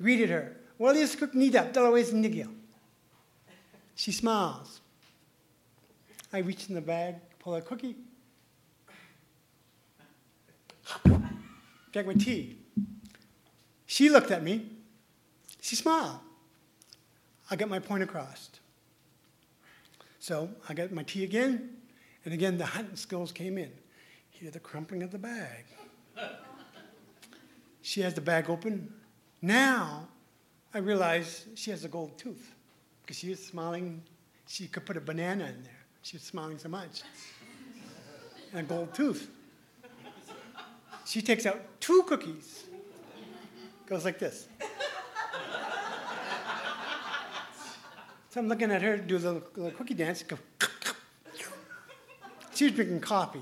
greeted 0.00 0.30
her. 0.30 0.56
Well, 0.78 0.94
this 0.94 1.14
cook 1.14 1.32
dalaway 1.32 2.02
nigya. 2.04 2.48
She 3.94 4.10
smiles. 4.10 4.80
I 6.32 6.38
reach 6.38 6.68
in 6.68 6.74
the 6.74 6.80
bag, 6.80 7.16
pull 7.38 7.54
a 7.54 7.60
cookie. 7.60 7.96
Drink 11.92 12.08
my 12.08 12.14
tea. 12.14 12.58
She 13.86 14.08
looked 14.08 14.30
at 14.30 14.42
me. 14.42 14.66
She 15.60 15.76
smiled. 15.76 16.18
I 17.50 17.56
got 17.56 17.68
my 17.68 17.78
point 17.78 18.02
across. 18.02 18.48
So 20.22 20.48
I 20.68 20.74
got 20.74 20.92
my 20.92 21.02
tea 21.02 21.24
again, 21.24 21.70
and 22.24 22.32
again 22.32 22.56
the 22.56 22.64
hunting 22.64 22.94
skills 22.94 23.32
came 23.32 23.58
in. 23.58 23.72
Hear 24.30 24.52
the 24.52 24.60
crumpling 24.60 25.02
of 25.02 25.10
the 25.10 25.18
bag. 25.18 25.64
She 27.80 28.02
has 28.02 28.14
the 28.14 28.20
bag 28.20 28.48
open. 28.48 28.94
Now 29.42 30.06
I 30.72 30.78
realize 30.78 31.46
she 31.56 31.72
has 31.72 31.84
a 31.84 31.88
gold 31.88 32.16
tooth 32.18 32.54
because 33.02 33.18
she 33.18 33.30
was 33.30 33.44
smiling. 33.44 34.00
She 34.46 34.68
could 34.68 34.86
put 34.86 34.96
a 34.96 35.00
banana 35.00 35.46
in 35.46 35.60
there. 35.64 35.84
She 36.02 36.14
was 36.14 36.22
smiling 36.22 36.58
so 36.58 36.68
much. 36.68 37.02
And 38.52 38.60
a 38.60 38.62
gold 38.62 38.94
tooth. 38.94 39.28
She 41.04 41.20
takes 41.20 41.46
out 41.46 41.62
two 41.80 42.04
cookies. 42.04 42.66
Goes 43.86 44.04
like 44.04 44.20
this. 44.20 44.46
So 48.32 48.40
I'm 48.40 48.48
looking 48.48 48.70
at 48.70 48.80
her 48.80 48.96
do 48.96 49.18
the 49.18 49.42
little 49.56 49.70
cookie 49.72 49.92
dance. 49.92 50.22
Go. 50.22 50.38
She 52.54 52.64
was 52.64 52.74
drinking 52.74 53.00
coffee. 53.00 53.40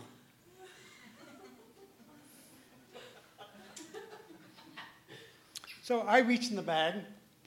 So 5.82 6.00
I 6.02 6.20
reached 6.20 6.50
in 6.50 6.56
the 6.56 6.62
bag, 6.62 6.94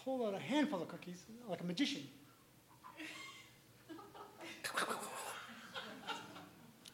pulled 0.03 0.27
out 0.27 0.33
a 0.33 0.39
handful 0.39 0.81
of 0.81 0.87
cookies 0.89 1.23
like 1.49 1.61
a 1.61 1.63
magician. 1.63 2.03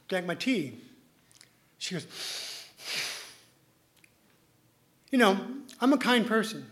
Drank 0.08 0.26
my 0.28 0.36
tea. 0.36 0.80
She 1.80 1.96
goes, 1.96 2.08
You 5.12 5.18
know, 5.18 5.40
I'm 5.82 5.94
a 5.94 5.98
kind 5.98 6.26
person. 6.26 6.66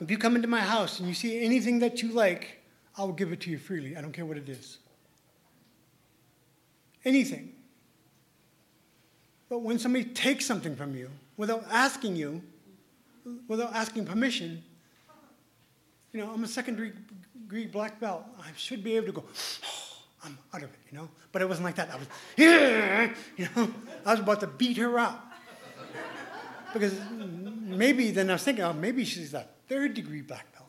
If 0.00 0.10
you 0.10 0.18
come 0.18 0.36
into 0.36 0.48
my 0.48 0.60
house 0.60 0.98
and 0.98 1.08
you 1.08 1.14
see 1.14 1.44
anything 1.44 1.78
that 1.80 2.02
you 2.02 2.12
like, 2.12 2.62
I 2.96 3.02
will 3.02 3.12
give 3.12 3.32
it 3.32 3.40
to 3.42 3.50
you 3.50 3.58
freely. 3.58 3.96
I 3.96 4.00
don't 4.00 4.12
care 4.12 4.24
what 4.24 4.36
it 4.36 4.48
is. 4.48 4.78
Anything. 7.04 7.52
But 9.48 9.60
when 9.60 9.78
somebody 9.78 10.04
takes 10.04 10.46
something 10.46 10.74
from 10.76 10.96
you 10.96 11.10
without 11.36 11.64
asking 11.70 12.16
you, 12.16 12.42
without 13.48 13.74
asking 13.74 14.06
permission, 14.06 14.62
you 16.12 16.20
know, 16.20 16.30
I'm 16.32 16.44
a 16.44 16.48
second 16.48 16.76
degree 17.42 17.66
black 17.66 18.00
belt. 18.00 18.24
I 18.40 18.48
should 18.56 18.84
be 18.84 18.96
able 18.96 19.06
to 19.06 19.12
go, 19.12 19.24
oh, 19.64 19.96
I'm 20.24 20.38
out 20.54 20.62
of 20.62 20.70
it, 20.70 20.78
you 20.90 20.98
know? 20.98 21.08
But 21.32 21.42
it 21.42 21.48
wasn't 21.48 21.64
like 21.64 21.76
that. 21.76 21.90
I 21.90 21.96
was, 21.96 22.06
yeah, 22.36 23.14
you 23.36 23.48
know, 23.56 23.70
I 24.04 24.12
was 24.12 24.20
about 24.20 24.40
to 24.40 24.46
beat 24.46 24.76
her 24.76 24.98
up. 24.98 25.31
Because 26.72 26.98
maybe 27.64 28.10
then 28.10 28.30
I 28.30 28.34
was 28.34 28.42
thinking, 28.42 28.64
oh, 28.64 28.72
maybe 28.72 29.04
she's 29.04 29.34
a 29.34 29.46
third 29.68 29.94
degree 29.94 30.22
black 30.22 30.46
belt. 30.52 30.68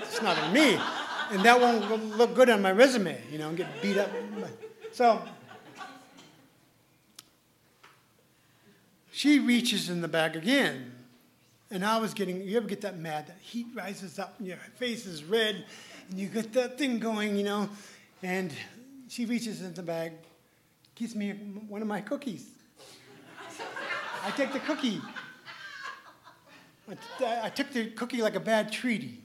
It's 0.00 0.22
not 0.22 0.38
on 0.38 0.52
me. 0.52 0.78
And 1.30 1.42
that 1.44 1.60
won't 1.60 2.16
look 2.16 2.34
good 2.34 2.50
on 2.50 2.60
my 2.60 2.72
resume, 2.72 3.18
you 3.30 3.38
know, 3.38 3.48
and 3.48 3.56
get 3.56 3.68
beat 3.80 3.96
up. 3.96 4.10
So 4.92 5.22
she 9.10 9.38
reaches 9.38 9.88
in 9.88 10.00
the 10.00 10.08
bag 10.08 10.36
again. 10.36 10.92
And 11.70 11.86
I 11.86 11.98
was 11.98 12.12
getting, 12.12 12.42
you 12.46 12.58
ever 12.58 12.68
get 12.68 12.82
that 12.82 12.98
mad? 12.98 13.28
That 13.28 13.38
heat 13.40 13.66
rises 13.74 14.18
up 14.18 14.34
and 14.38 14.46
your 14.46 14.58
face 14.76 15.06
is 15.06 15.24
red 15.24 15.64
and 16.10 16.18
you 16.18 16.28
get 16.28 16.52
that 16.52 16.76
thing 16.76 16.98
going, 16.98 17.36
you 17.36 17.44
know. 17.44 17.70
And 18.22 18.52
she 19.08 19.24
reaches 19.24 19.62
in 19.62 19.72
the 19.72 19.82
bag, 19.82 20.12
gives 20.94 21.16
me 21.16 21.30
one 21.30 21.80
of 21.80 21.88
my 21.88 22.02
cookies. 22.02 22.46
I 24.24 24.30
take 24.32 24.52
the 24.52 24.60
cookie. 24.60 25.00
I, 27.20 27.46
I 27.46 27.48
took 27.50 27.72
the 27.72 27.90
cookie 27.90 28.22
like 28.22 28.34
a 28.34 28.40
bad 28.40 28.72
treaty. 28.72 29.22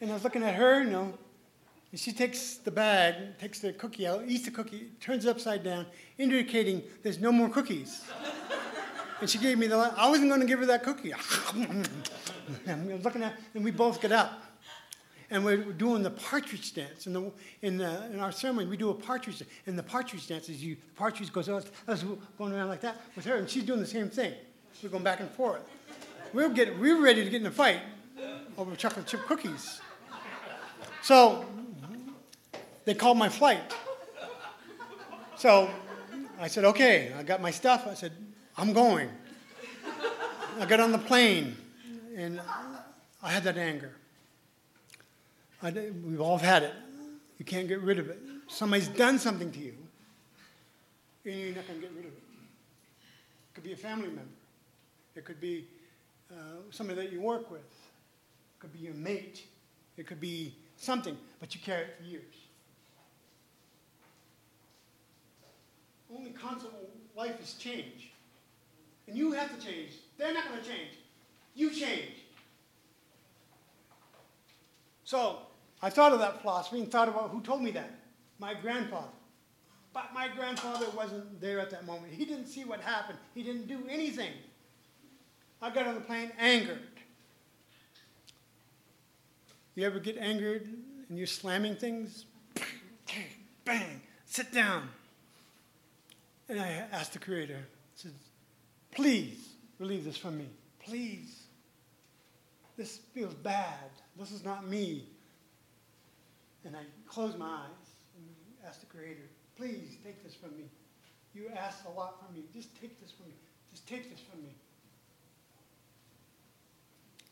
And 0.00 0.10
I 0.10 0.14
was 0.14 0.24
looking 0.24 0.42
at 0.42 0.54
her, 0.54 0.82
you 0.82 0.90
know, 0.90 1.14
and 1.90 2.00
she 2.00 2.12
takes 2.12 2.56
the 2.56 2.70
bag, 2.70 3.38
takes 3.38 3.60
the 3.60 3.72
cookie 3.72 4.06
out, 4.06 4.24
eats 4.26 4.44
the 4.44 4.50
cookie, 4.50 4.90
turns 5.00 5.24
it 5.24 5.30
upside 5.30 5.62
down, 5.62 5.86
indicating 6.18 6.82
there's 7.02 7.18
no 7.18 7.32
more 7.32 7.48
cookies. 7.48 8.02
and 9.20 9.30
she 9.30 9.38
gave 9.38 9.56
me 9.58 9.66
the, 9.66 9.76
I 9.76 10.08
wasn't 10.10 10.28
going 10.28 10.40
to 10.40 10.46
give 10.46 10.58
her 10.58 10.66
that 10.66 10.82
cookie. 10.82 11.14
I 11.14 11.18
was 12.68 13.04
looking 13.04 13.22
at, 13.22 13.34
and 13.54 13.64
we 13.64 13.70
both 13.70 14.00
get 14.02 14.12
up. 14.12 14.42
And 15.30 15.44
we're 15.44 15.56
doing 15.56 16.02
the 16.02 16.10
partridge 16.10 16.72
dance. 16.74 17.06
In, 17.06 17.12
the, 17.12 17.32
in, 17.62 17.78
the, 17.78 18.06
in 18.12 18.20
our 18.20 18.30
ceremony, 18.30 18.68
we 18.68 18.76
do 18.76 18.90
a 18.90 18.94
partridge 18.94 19.40
dance. 19.40 19.50
And 19.66 19.78
the 19.78 19.82
partridge 19.82 20.26
dance 20.26 20.48
is 20.48 20.62
you, 20.62 20.76
the 20.76 20.94
partridge 20.96 21.32
goes 21.32 21.48
I 21.48 21.62
was 21.86 22.04
going 22.38 22.52
around 22.52 22.68
like 22.68 22.82
that 22.82 23.00
with 23.16 23.24
her, 23.24 23.36
and 23.36 23.48
she's 23.48 23.64
doing 23.64 23.80
the 23.80 23.86
same 23.86 24.08
thing. 24.08 24.34
We're 24.82 24.90
going 24.90 25.02
back 25.04 25.20
and 25.20 25.30
forth. 25.30 25.62
We're, 26.32 26.50
getting, 26.50 26.78
we're 26.78 27.02
ready 27.02 27.24
to 27.24 27.30
get 27.30 27.40
in 27.40 27.46
a 27.46 27.50
fight 27.50 27.80
over 28.56 28.76
chocolate 28.76 29.06
chip 29.06 29.22
cookies. 29.26 29.80
So 31.02 31.44
they 32.84 32.94
called 32.94 33.18
my 33.18 33.28
flight. 33.28 33.74
So 35.36 35.70
I 36.38 36.48
said, 36.48 36.64
okay, 36.64 37.12
I 37.18 37.22
got 37.22 37.40
my 37.40 37.50
stuff. 37.50 37.86
I 37.86 37.94
said, 37.94 38.12
I'm 38.56 38.72
going. 38.72 39.08
I 40.58 40.66
got 40.66 40.80
on 40.80 40.92
the 40.92 40.98
plane, 40.98 41.56
and 42.16 42.40
I 43.22 43.30
had 43.30 43.44
that 43.44 43.58
anger. 43.58 43.92
I, 45.62 45.70
we've 45.70 46.20
all 46.20 46.38
had 46.38 46.62
it. 46.62 46.74
You 47.38 47.44
can't 47.44 47.68
get 47.68 47.80
rid 47.80 47.98
of 47.98 48.08
it. 48.08 48.18
Somebody's 48.48 48.88
done 48.88 49.18
something 49.18 49.50
to 49.52 49.58
you, 49.58 49.74
and 51.24 51.34
you're 51.34 51.54
not 51.54 51.66
going 51.66 51.80
to 51.80 51.86
get 51.86 51.94
rid 51.96 52.06
of 52.06 52.12
it. 52.12 52.18
It 52.18 53.54
could 53.54 53.64
be 53.64 53.72
a 53.72 53.76
family 53.76 54.08
member. 54.08 54.22
It 55.14 55.24
could 55.24 55.40
be 55.40 55.66
uh, 56.30 56.60
somebody 56.70 57.00
that 57.02 57.12
you 57.12 57.20
work 57.20 57.50
with. 57.50 57.60
It 57.60 58.60
could 58.60 58.72
be 58.72 58.80
your 58.80 58.94
mate. 58.94 59.44
It 59.96 60.06
could 60.06 60.20
be 60.20 60.54
something, 60.76 61.16
but 61.40 61.54
you 61.54 61.60
carry 61.60 61.82
it 61.82 61.96
for 61.98 62.04
years. 62.04 62.34
Only 66.14 66.30
constant 66.30 66.72
life 67.16 67.42
is 67.42 67.54
change. 67.54 68.12
And 69.08 69.16
you 69.16 69.32
have 69.32 69.58
to 69.58 69.66
change. 69.66 69.92
They're 70.18 70.34
not 70.34 70.48
going 70.48 70.60
to 70.60 70.66
change. 70.66 70.90
You 71.54 71.70
change. 71.70 72.12
So 75.04 75.38
I 75.82 75.90
thought 75.90 76.12
of 76.12 76.18
that 76.20 76.42
philosophy 76.42 76.80
and 76.80 76.90
thought 76.90 77.08
about 77.08 77.30
who 77.30 77.40
told 77.40 77.62
me 77.62 77.70
that. 77.72 77.90
My 78.38 78.54
grandfather. 78.54 79.08
But 79.92 80.12
my 80.12 80.28
grandfather 80.28 80.86
wasn't 80.94 81.40
there 81.40 81.58
at 81.58 81.70
that 81.70 81.86
moment. 81.86 82.12
He 82.12 82.24
didn't 82.24 82.46
see 82.46 82.64
what 82.64 82.80
happened. 82.80 83.18
He 83.34 83.42
didn't 83.42 83.66
do 83.66 83.80
anything. 83.88 84.32
I 85.62 85.70
got 85.70 85.86
on 85.86 85.94
the 85.94 86.00
plane 86.00 86.30
angered. 86.38 86.82
You 89.74 89.86
ever 89.86 89.98
get 89.98 90.16
angered 90.18 90.68
and 91.08 91.18
you're 91.18 91.26
slamming 91.26 91.76
things? 91.76 92.26
Bang, 93.64 94.00
sit 94.24 94.52
down. 94.52 94.88
And 96.48 96.60
I 96.60 96.84
asked 96.92 97.12
the 97.12 97.18
Creator, 97.18 97.58
I 97.58 97.92
said, 97.94 98.12
please 98.92 99.54
relieve 99.78 100.04
this 100.04 100.16
from 100.16 100.38
me. 100.38 100.46
Please. 100.78 101.42
This 102.76 102.98
feels 103.14 103.34
bad. 103.34 103.90
This 104.18 104.30
is 104.30 104.44
not 104.44 104.66
me. 104.66 105.08
And 106.66 106.76
I 106.76 106.80
closed 107.08 107.38
my 107.38 107.46
eyes 107.46 107.88
and 108.16 108.26
asked 108.66 108.80
the 108.80 108.86
Creator, 108.86 109.22
please 109.56 109.96
take 110.04 110.22
this 110.24 110.34
from 110.34 110.56
me. 110.56 110.64
You 111.34 111.50
asked 111.56 111.84
a 111.86 111.90
lot 111.90 112.20
from 112.20 112.34
me. 112.34 112.42
Just 112.52 112.74
take 112.80 113.00
this 113.00 113.12
from 113.12 113.26
me. 113.26 113.34
Just 113.70 113.86
take 113.86 114.10
this 114.10 114.20
from 114.20 114.42
me. 114.42 114.50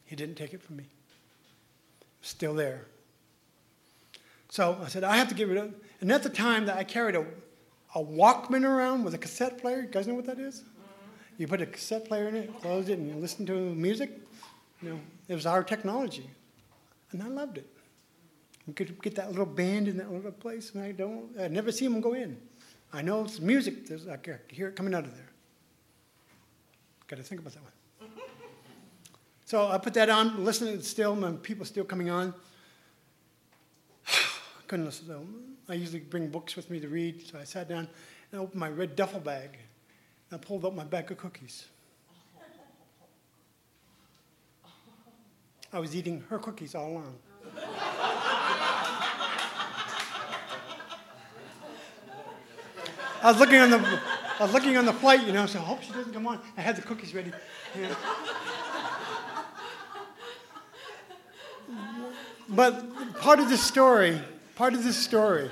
He 0.04 0.14
didn't 0.14 0.36
take 0.36 0.54
it 0.54 0.62
from 0.62 0.76
me 0.76 0.84
still 2.24 2.54
there. 2.54 2.86
So 4.48 4.78
I 4.82 4.88
said, 4.88 5.04
I 5.04 5.16
have 5.16 5.28
to 5.28 5.34
get 5.34 5.48
rid 5.48 5.58
of 5.58 5.66
it. 5.66 5.82
And 6.00 6.10
at 6.12 6.22
the 6.22 6.28
time 6.28 6.66
that 6.66 6.76
I 6.76 6.84
carried 6.84 7.14
a, 7.14 7.26
a 7.94 8.02
Walkman 8.02 8.64
around 8.64 9.04
with 9.04 9.14
a 9.14 9.18
cassette 9.18 9.58
player, 9.58 9.82
you 9.82 9.88
guys 9.88 10.06
know 10.06 10.14
what 10.14 10.26
that 10.26 10.38
is? 10.38 10.60
Mm-hmm. 10.60 11.42
You 11.42 11.48
put 11.48 11.60
a 11.60 11.66
cassette 11.66 12.06
player 12.06 12.28
in 12.28 12.36
it, 12.36 12.60
close 12.60 12.88
it, 12.88 12.98
and 12.98 13.08
you 13.08 13.14
listen 13.16 13.46
to 13.46 13.52
music. 13.52 14.10
You 14.82 14.90
know, 14.90 15.00
it 15.28 15.34
was 15.34 15.46
our 15.46 15.62
technology. 15.62 16.28
And 17.12 17.22
I 17.22 17.26
loved 17.26 17.58
it. 17.58 17.66
We 18.66 18.72
could 18.72 19.00
get 19.02 19.14
that 19.16 19.30
little 19.30 19.46
band 19.46 19.88
in 19.88 19.96
that 19.98 20.10
little 20.10 20.32
place, 20.32 20.72
and 20.74 20.82
I 20.82 20.92
don't, 20.92 21.28
I 21.38 21.48
never 21.48 21.70
see 21.70 21.86
them 21.86 22.00
go 22.00 22.14
in. 22.14 22.36
I 22.92 23.02
know 23.02 23.24
it's 23.24 23.40
music, 23.40 23.86
There's, 23.86 24.06
I 24.08 24.16
can 24.16 24.38
hear 24.48 24.68
it 24.68 24.76
coming 24.76 24.94
out 24.94 25.04
of 25.04 25.14
there. 25.14 25.30
Got 27.08 27.16
to 27.16 27.22
think 27.22 27.40
about 27.40 27.54
that 27.54 27.62
one. 27.62 28.10
So 29.46 29.68
I 29.68 29.76
put 29.76 29.92
that 29.94 30.08
on, 30.08 30.42
listening 30.42 30.80
still, 30.80 31.14
my 31.14 31.32
people 31.32 31.66
still 31.66 31.84
coming 31.84 32.08
on. 32.08 32.32
couldn't 34.66 34.86
listen 34.86 35.06
to 35.06 35.12
them. 35.12 35.56
I 35.68 35.74
usually 35.74 36.00
bring 36.00 36.28
books 36.28 36.56
with 36.56 36.70
me 36.70 36.80
to 36.80 36.88
read, 36.88 37.26
so 37.26 37.38
I 37.38 37.44
sat 37.44 37.68
down 37.68 37.86
and 38.32 38.40
I 38.40 38.42
opened 38.42 38.58
my 38.58 38.70
red 38.70 38.96
duffel 38.96 39.20
bag. 39.20 39.58
And 40.30 40.40
I 40.40 40.44
pulled 40.44 40.64
out 40.64 40.74
my 40.74 40.84
bag 40.84 41.10
of 41.10 41.18
cookies. 41.18 41.66
I 45.72 45.78
was 45.78 45.94
eating 45.94 46.24
her 46.30 46.38
cookies 46.38 46.74
all 46.74 46.88
along. 46.88 47.14
I 53.24 53.30
was 53.30 53.40
looking 53.40 53.58
on 53.58 53.70
the, 53.70 53.78
I 53.78 54.42
was 54.42 54.52
looking 54.52 54.76
on 54.76 54.84
the 54.84 54.92
flight, 54.92 55.26
you 55.26 55.32
know, 55.32 55.46
so 55.46 55.58
I 55.58 55.62
hope 55.62 55.80
she 55.82 55.92
doesn't 55.92 56.12
come 56.12 56.26
on. 56.26 56.42
I 56.58 56.60
had 56.60 56.76
the 56.76 56.82
cookies 56.82 57.14
ready. 57.14 57.32
You 57.74 57.82
know. 57.84 57.96
But 62.50 63.14
part 63.20 63.40
of 63.40 63.48
the 63.48 63.56
story, 63.56 64.20
part 64.56 64.74
of 64.74 64.84
the 64.84 64.92
story, 64.92 65.50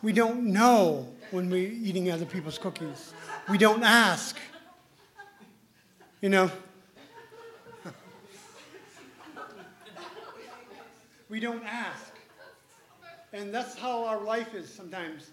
we 0.00 0.14
don't 0.14 0.46
know 0.46 1.12
when 1.30 1.50
we're 1.50 1.70
eating 1.70 2.10
other 2.10 2.24
people's 2.24 2.56
cookies. 2.56 3.12
We 3.50 3.58
don't 3.58 3.82
ask. 3.82 4.38
You 6.22 6.30
know? 6.30 6.50
we 11.28 11.38
don't 11.38 11.64
ask. 11.64 12.14
And 13.34 13.52
that's 13.52 13.76
how 13.76 14.06
our 14.06 14.22
life 14.22 14.54
is 14.54 14.72
sometimes. 14.72 15.30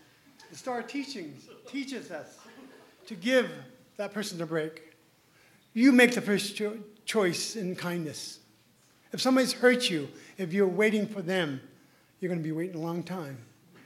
The 0.49 0.57
Star 0.57 0.81
Teachings 0.81 1.47
teaches 1.67 2.11
us 2.11 2.39
to 3.05 3.15
give 3.15 3.51
that 3.97 4.13
person 4.13 4.41
a 4.41 4.45
break. 4.45 4.95
You 5.73 5.91
make 5.91 6.15
the 6.15 6.21
first 6.21 6.55
cho- 6.55 6.79
choice 7.05 7.55
in 7.55 7.75
kindness. 7.75 8.39
If 9.11 9.21
somebody's 9.21 9.53
hurt 9.53 9.89
you, 9.89 10.09
if 10.37 10.53
you're 10.53 10.67
waiting 10.67 11.07
for 11.07 11.21
them, 11.21 11.61
you're 12.19 12.29
going 12.29 12.41
to 12.41 12.43
be 12.43 12.51
waiting 12.51 12.75
a 12.75 12.79
long 12.79 13.03
time. 13.03 13.37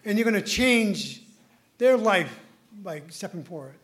And 0.06 0.18
you're 0.18 0.30
going 0.30 0.42
to 0.42 0.50
change 0.50 1.24
their 1.78 1.98
life 1.98 2.40
by 2.82 3.04
stepping 3.10 3.44
forward. 3.44 3.76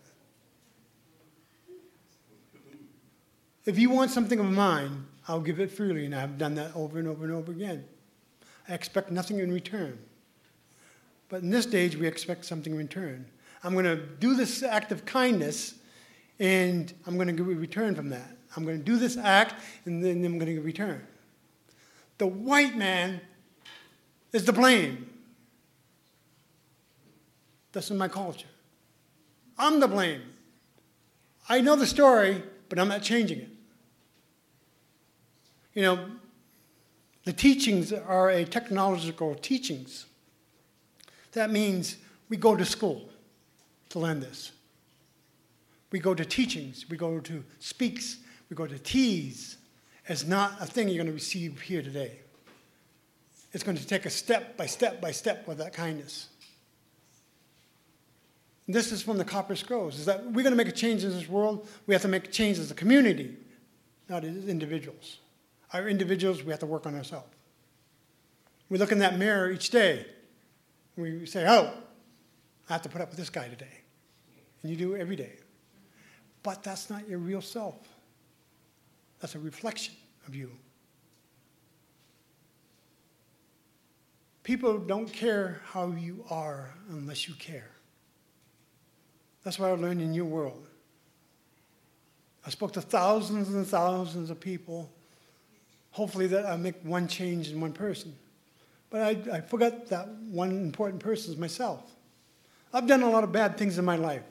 If 3.66 3.78
you 3.78 3.90
want 3.90 4.12
something 4.12 4.40
of 4.40 4.46
mine, 4.46 5.06
I'll 5.28 5.42
give 5.42 5.60
it 5.60 5.72
freely, 5.72 6.06
and 6.06 6.16
I've 6.16 6.38
done 6.38 6.56
that 6.56 6.76
over 6.76 6.98
and 6.98 7.08
over 7.08 7.24
and 7.24 7.34
over 7.34 7.52
again. 7.52 7.86
I 8.68 8.74
expect 8.74 9.12
nothing 9.12 9.40
in 9.40 9.52
return. 9.52 10.00
But 11.30 11.44
in 11.44 11.50
this 11.52 11.64
stage, 11.66 11.96
we 11.96 12.08
expect 12.08 12.44
something 12.46 12.74
in 12.74 12.78
return. 12.78 13.26
I'm 13.64 13.74
going 13.74 13.86
to 13.86 13.96
do 13.96 14.36
this 14.36 14.64
act 14.64 14.92
of 14.92 15.06
kindness, 15.06 15.76
And 16.40 16.92
I'm 17.06 17.18
going 17.18 17.36
to 17.36 17.44
return 17.44 17.96
from 17.96 18.10
that. 18.10 18.38
I'm 18.56 18.64
going 18.64 18.78
to 18.78 18.84
do 18.84 18.98
this 18.98 19.18
act, 19.18 19.56
and 19.86 20.04
then 20.04 20.24
I'm 20.26 20.40
going 20.40 20.56
to 20.56 20.62
return. 20.62 21.06
The 22.18 22.28
white 22.28 22.76
man 22.76 23.22
is 24.32 24.46
the 24.46 24.54
blame. 24.54 25.10
That's 27.72 27.92
in 27.92 27.98
my 27.98 28.08
culture. 28.08 28.48
I'm 29.58 29.80
the 29.80 29.88
blame. 29.88 30.22
I 31.48 31.62
know 31.62 31.76
the 31.76 31.86
story, 31.86 32.42
but 32.70 32.80
I'm 32.80 32.88
not 32.88 33.04
changing 33.04 33.40
it. 33.40 33.50
You 35.74 35.84
know, 35.84 36.10
the 37.26 37.34
teachings 37.34 37.94
are 37.94 38.30
a 38.30 38.46
technological 38.46 39.36
teachings. 39.36 40.06
That 41.34 41.52
means 41.52 41.98
we 42.28 42.38
go 42.38 42.56
to 42.56 42.66
school 42.66 43.10
to 43.90 44.00
learn 44.00 44.20
this. 44.20 44.52
We 45.92 46.00
go 46.00 46.14
to 46.14 46.26
teachings, 46.26 46.86
we 46.90 46.98
go 46.98 47.20
to 47.20 47.44
speaks, 47.60 48.18
we 48.50 48.56
go 48.56 48.68
to 48.68 48.78
teas. 48.78 49.58
It's 50.08 50.26
not 50.26 50.58
a 50.60 50.66
thing 50.66 50.88
you're 50.88 50.98
going 50.98 51.08
to 51.08 51.14
receive 51.14 51.60
here 51.62 51.82
today. 51.82 52.20
It's 53.54 53.64
going 53.64 53.78
to 53.78 53.86
take 53.86 54.06
a 54.06 54.10
step 54.10 54.58
by 54.58 54.68
step 54.68 55.02
by 55.02 55.12
step 55.12 55.48
with 55.48 55.58
that 55.58 55.74
kindness. 55.74 56.28
And 58.68 58.76
this 58.76 58.92
is 58.92 59.02
from 59.02 59.18
the 59.18 59.26
Copper 59.26 59.56
Scrolls, 59.56 59.98
is 59.98 60.06
that 60.06 60.24
we're 60.26 60.44
going 60.44 60.52
to 60.52 60.56
make 60.56 60.68
a 60.68 60.72
change 60.72 61.04
in 61.04 61.10
this 61.10 61.28
world, 61.28 61.68
we 61.88 61.96
have 61.96 62.04
to 62.04 62.08
make 62.08 62.26
a 62.26 62.32
change 62.32 62.60
as 62.60 62.70
a 62.70 62.76
community, 62.76 63.36
not 64.08 64.24
as 64.24 64.48
individuals. 64.48 65.18
Our 65.74 65.90
individuals, 65.90 66.44
we 66.44 66.52
have 66.52 66.60
to 66.60 66.68
work 66.68 66.86
on 66.86 66.94
ourselves. 66.94 67.28
We 68.70 68.78
look 68.78 68.92
in 68.92 69.00
that 69.00 69.18
mirror 69.18 69.50
each 69.50 69.72
day. 69.72 70.06
We 71.00 71.26
say, 71.26 71.46
oh, 71.48 71.72
I 72.70 72.74
have 72.74 72.82
to 72.84 72.90
put 72.90 73.02
up 73.02 73.10
with 73.10 73.18
this 73.18 73.30
guy 73.30 73.48
today. 73.48 73.82
And 74.62 74.70
you 74.70 74.78
do 74.78 74.96
every 74.96 75.16
day. 75.16 75.38
But 76.44 76.64
that's 76.64 76.90
not 76.90 77.08
your 77.08 77.20
real 77.20 77.42
self. 77.42 77.76
That's 79.20 79.36
a 79.36 79.40
reflection 79.40 79.96
of 80.28 80.36
you. 80.36 80.52
People 84.44 84.80
don't 84.80 85.12
care 85.12 85.62
how 85.66 85.92
you 85.92 86.26
are 86.30 86.74
unless 86.90 87.28
you 87.28 87.36
care. 87.36 87.70
That's 89.44 89.60
what 89.60 89.70
I 89.70 89.74
learned 89.74 90.02
in 90.02 90.14
your 90.14 90.26
world. 90.26 90.68
I 92.46 92.50
spoke 92.50 92.74
to 92.74 92.82
thousands 92.82 93.50
and 93.50 93.66
thousands 93.68 94.30
of 94.30 94.40
people. 94.40 94.92
Hopefully, 95.92 96.28
that 96.28 96.46
I 96.46 96.56
make 96.58 96.82
one 96.84 97.08
change 97.08 97.50
in 97.50 97.62
one 97.62 97.74
person. 97.74 98.16
But 98.90 99.02
I, 99.02 99.38
I 99.38 99.42
forgot 99.42 99.88
that 99.88 100.08
one 100.08 100.52
important 100.52 101.02
person 101.02 101.34
is 101.34 101.40
myself. 101.40 101.82
I've 102.74 102.88
done 102.88 103.02
a 103.02 103.10
lot 103.10 103.24
of 103.24 103.32
bad 103.32 103.58
things 103.58 103.78
in 103.78 103.86
my 103.86 103.96
life. 103.96 104.24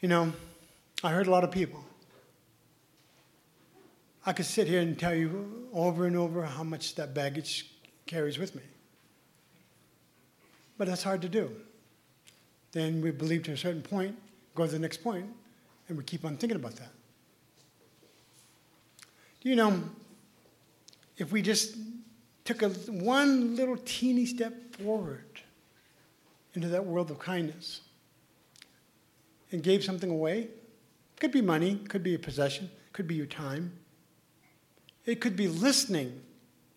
You 0.00 0.08
know, 0.08 0.32
I 1.02 1.10
hurt 1.10 1.26
a 1.26 1.30
lot 1.30 1.44
of 1.44 1.50
people. 1.50 1.84
I 4.24 4.32
could 4.32 4.46
sit 4.46 4.68
here 4.68 4.80
and 4.80 4.98
tell 4.98 5.14
you 5.14 5.68
over 5.72 6.06
and 6.06 6.16
over 6.16 6.42
how 6.42 6.62
much 6.62 6.94
that 6.96 7.14
baggage 7.14 7.70
carries 8.06 8.38
with 8.38 8.54
me. 8.54 8.62
But 10.76 10.86
that's 10.86 11.02
hard 11.02 11.22
to 11.22 11.28
do. 11.28 11.50
Then 12.72 13.00
we 13.00 13.10
believe 13.10 13.44
to 13.44 13.52
a 13.52 13.56
certain 13.56 13.82
point, 13.82 14.16
go 14.54 14.66
to 14.66 14.70
the 14.70 14.78
next 14.78 15.02
point, 15.02 15.26
and 15.88 15.96
we 15.96 16.04
keep 16.04 16.24
on 16.24 16.36
thinking 16.36 16.56
about 16.56 16.76
that. 16.76 16.90
Do 19.40 19.48
you 19.48 19.56
know, 19.56 19.82
if 21.18 21.32
we 21.32 21.42
just 21.42 21.76
took 22.44 22.62
a, 22.62 22.68
one 22.68 23.56
little 23.56 23.76
teeny 23.76 24.24
step 24.24 24.74
forward 24.76 25.42
into 26.54 26.68
that 26.68 26.86
world 26.86 27.10
of 27.10 27.18
kindness 27.18 27.82
and 29.52 29.62
gave 29.62 29.84
something 29.84 30.10
away, 30.10 30.48
could 31.20 31.32
be 31.32 31.42
money, 31.42 31.76
could 31.88 32.02
be 32.02 32.14
a 32.14 32.18
possession, 32.18 32.70
could 32.92 33.06
be 33.06 33.14
your 33.14 33.26
time. 33.26 33.72
It 35.04 35.20
could 35.20 35.36
be 35.36 35.48
listening 35.48 36.20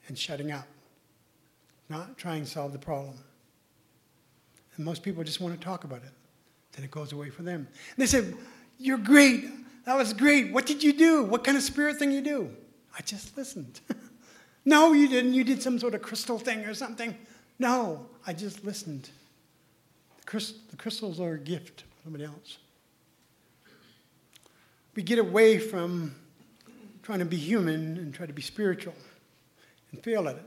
and 0.07 0.17
shutting 0.17 0.51
up, 0.51 0.67
not 1.89 2.17
trying 2.17 2.43
to 2.43 2.49
solve 2.49 2.73
the 2.73 2.79
problem. 2.79 3.17
And 4.75 4.85
most 4.85 5.03
people 5.03 5.23
just 5.23 5.39
want 5.39 5.57
to 5.57 5.63
talk 5.63 5.83
about 5.83 6.03
it. 6.03 6.11
Then 6.73 6.85
it 6.85 6.91
goes 6.91 7.11
away 7.11 7.29
for 7.29 7.43
them. 7.43 7.67
And 7.67 7.97
they 7.97 8.05
say, 8.05 8.25
You're 8.79 8.97
great. 8.97 9.45
That 9.85 9.95
was 9.95 10.13
great. 10.13 10.51
What 10.53 10.65
did 10.65 10.83
you 10.83 10.93
do? 10.93 11.23
What 11.23 11.43
kind 11.43 11.57
of 11.57 11.63
spirit 11.63 11.97
thing 11.97 12.11
you 12.11 12.21
do? 12.21 12.49
I 12.97 13.01
just 13.01 13.37
listened. 13.37 13.81
no, 14.65 14.93
you 14.93 15.07
didn't. 15.07 15.33
You 15.33 15.43
did 15.43 15.61
some 15.61 15.79
sort 15.79 15.95
of 15.95 16.01
crystal 16.01 16.37
thing 16.37 16.65
or 16.65 16.73
something. 16.73 17.15
No, 17.57 18.05
I 18.25 18.33
just 18.33 18.63
listened. 18.63 19.09
The, 20.15 20.53
the 20.69 20.77
crystals 20.77 21.19
are 21.19 21.33
a 21.33 21.39
gift 21.39 21.81
for 21.81 22.03
somebody 22.03 22.25
else. 22.25 22.57
We 24.95 25.03
get 25.03 25.19
away 25.19 25.57
from 25.57 26.15
trying 27.03 27.19
to 27.19 27.25
be 27.25 27.37
human 27.37 27.97
and 27.97 28.13
try 28.13 28.25
to 28.25 28.33
be 28.33 28.41
spiritual 28.41 28.93
and 29.91 30.03
fail 30.03 30.27
at 30.27 30.35
it. 30.35 30.45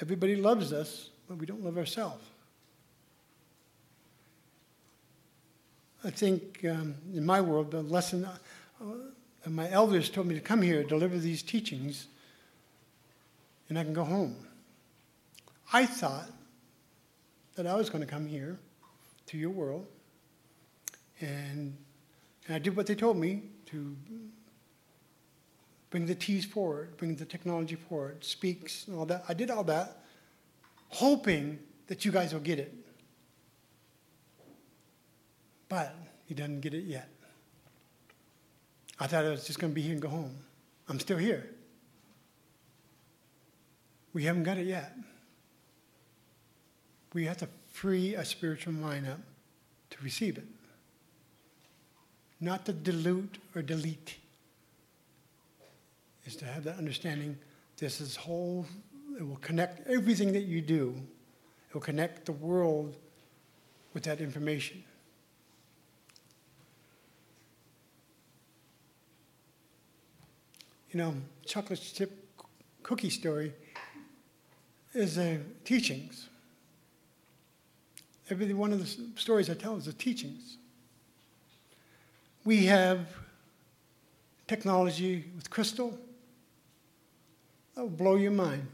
Everybody 0.00 0.36
loves 0.36 0.72
us, 0.72 1.10
but 1.28 1.38
we 1.38 1.46
don't 1.46 1.62
love 1.62 1.78
ourselves. 1.78 2.24
I 6.04 6.10
think 6.10 6.64
um, 6.68 6.96
in 7.14 7.24
my 7.24 7.40
world, 7.40 7.70
the 7.70 7.82
lesson 7.82 8.24
uh, 8.24 8.84
my 9.50 9.70
elders 9.70 10.08
told 10.08 10.26
me 10.26 10.34
to 10.34 10.40
come 10.40 10.62
here, 10.62 10.82
deliver 10.84 11.18
these 11.18 11.42
teachings, 11.42 12.06
and 13.68 13.78
I 13.78 13.84
can 13.84 13.92
go 13.92 14.04
home. 14.04 14.36
I 15.72 15.86
thought 15.86 16.30
that 17.54 17.66
I 17.66 17.74
was 17.74 17.90
going 17.90 18.04
to 18.04 18.10
come 18.10 18.26
here 18.26 18.58
to 19.26 19.38
your 19.38 19.50
world, 19.50 19.86
and, 21.20 21.76
and 22.46 22.56
I 22.56 22.58
did 22.58 22.76
what 22.76 22.86
they 22.86 22.94
told 22.94 23.16
me 23.16 23.42
to 23.66 23.96
bring 25.90 26.06
the 26.06 26.14
teas 26.14 26.44
forward, 26.44 26.96
bring 26.96 27.16
the 27.16 27.24
technology 27.24 27.74
forward, 27.74 28.24
speaks, 28.24 28.86
and 28.86 28.96
all 28.96 29.06
that. 29.06 29.24
I 29.28 29.34
did 29.34 29.50
all 29.50 29.64
that, 29.64 30.02
hoping 30.88 31.58
that 31.86 32.04
you 32.04 32.12
guys 32.12 32.32
will 32.32 32.40
get 32.40 32.58
it. 32.58 32.74
But 35.68 35.94
you 36.28 36.36
didn't 36.36 36.60
get 36.60 36.74
it 36.74 36.84
yet. 36.84 37.08
I 38.98 39.06
thought 39.06 39.24
I 39.24 39.30
was 39.30 39.46
just 39.46 39.58
going 39.58 39.72
to 39.72 39.74
be 39.74 39.82
here 39.82 39.92
and 39.92 40.02
go 40.02 40.08
home. 40.08 40.36
I'm 40.88 41.00
still 41.00 41.18
here. 41.18 41.48
We 44.12 44.24
haven't 44.24 44.44
got 44.44 44.58
it 44.58 44.66
yet. 44.66 44.94
We 47.14 47.24
have 47.26 47.38
to 47.38 47.48
free 47.70 48.14
a 48.14 48.24
spiritual 48.24 48.72
mind 48.74 49.08
up 49.08 49.20
to 49.90 49.98
receive 50.02 50.38
it, 50.38 50.46
not 52.40 52.64
to 52.66 52.72
dilute 52.72 53.38
or 53.54 53.62
delete. 53.62 54.16
Is 56.24 56.36
to 56.36 56.44
have 56.44 56.64
that 56.64 56.78
understanding. 56.78 57.36
This 57.78 58.00
is 58.00 58.14
whole. 58.14 58.64
It 59.18 59.26
will 59.26 59.36
connect 59.36 59.88
everything 59.88 60.32
that 60.34 60.44
you 60.44 60.60
do. 60.60 60.94
It 61.68 61.74
will 61.74 61.80
connect 61.80 62.26
the 62.26 62.32
world 62.32 62.96
with 63.92 64.04
that 64.04 64.20
information. 64.20 64.84
You 70.92 70.98
know, 70.98 71.14
chocolate 71.46 71.80
chip 71.80 72.12
cookie 72.82 73.10
story 73.10 73.52
is 74.92 75.16
a 75.16 75.40
teachings. 75.64 76.28
Every 78.28 78.52
one 78.52 78.72
of 78.72 78.80
the 78.80 79.20
stories 79.20 79.48
I 79.48 79.54
tell 79.54 79.76
is 79.76 79.86
the 79.86 79.92
teachings. 79.92 80.58
We 82.44 82.66
have 82.66 83.06
technology 84.46 85.24
with 85.34 85.48
crystal. 85.48 85.98
That 87.74 87.82
will 87.82 87.90
blow 87.90 88.16
your 88.16 88.32
mind. 88.32 88.66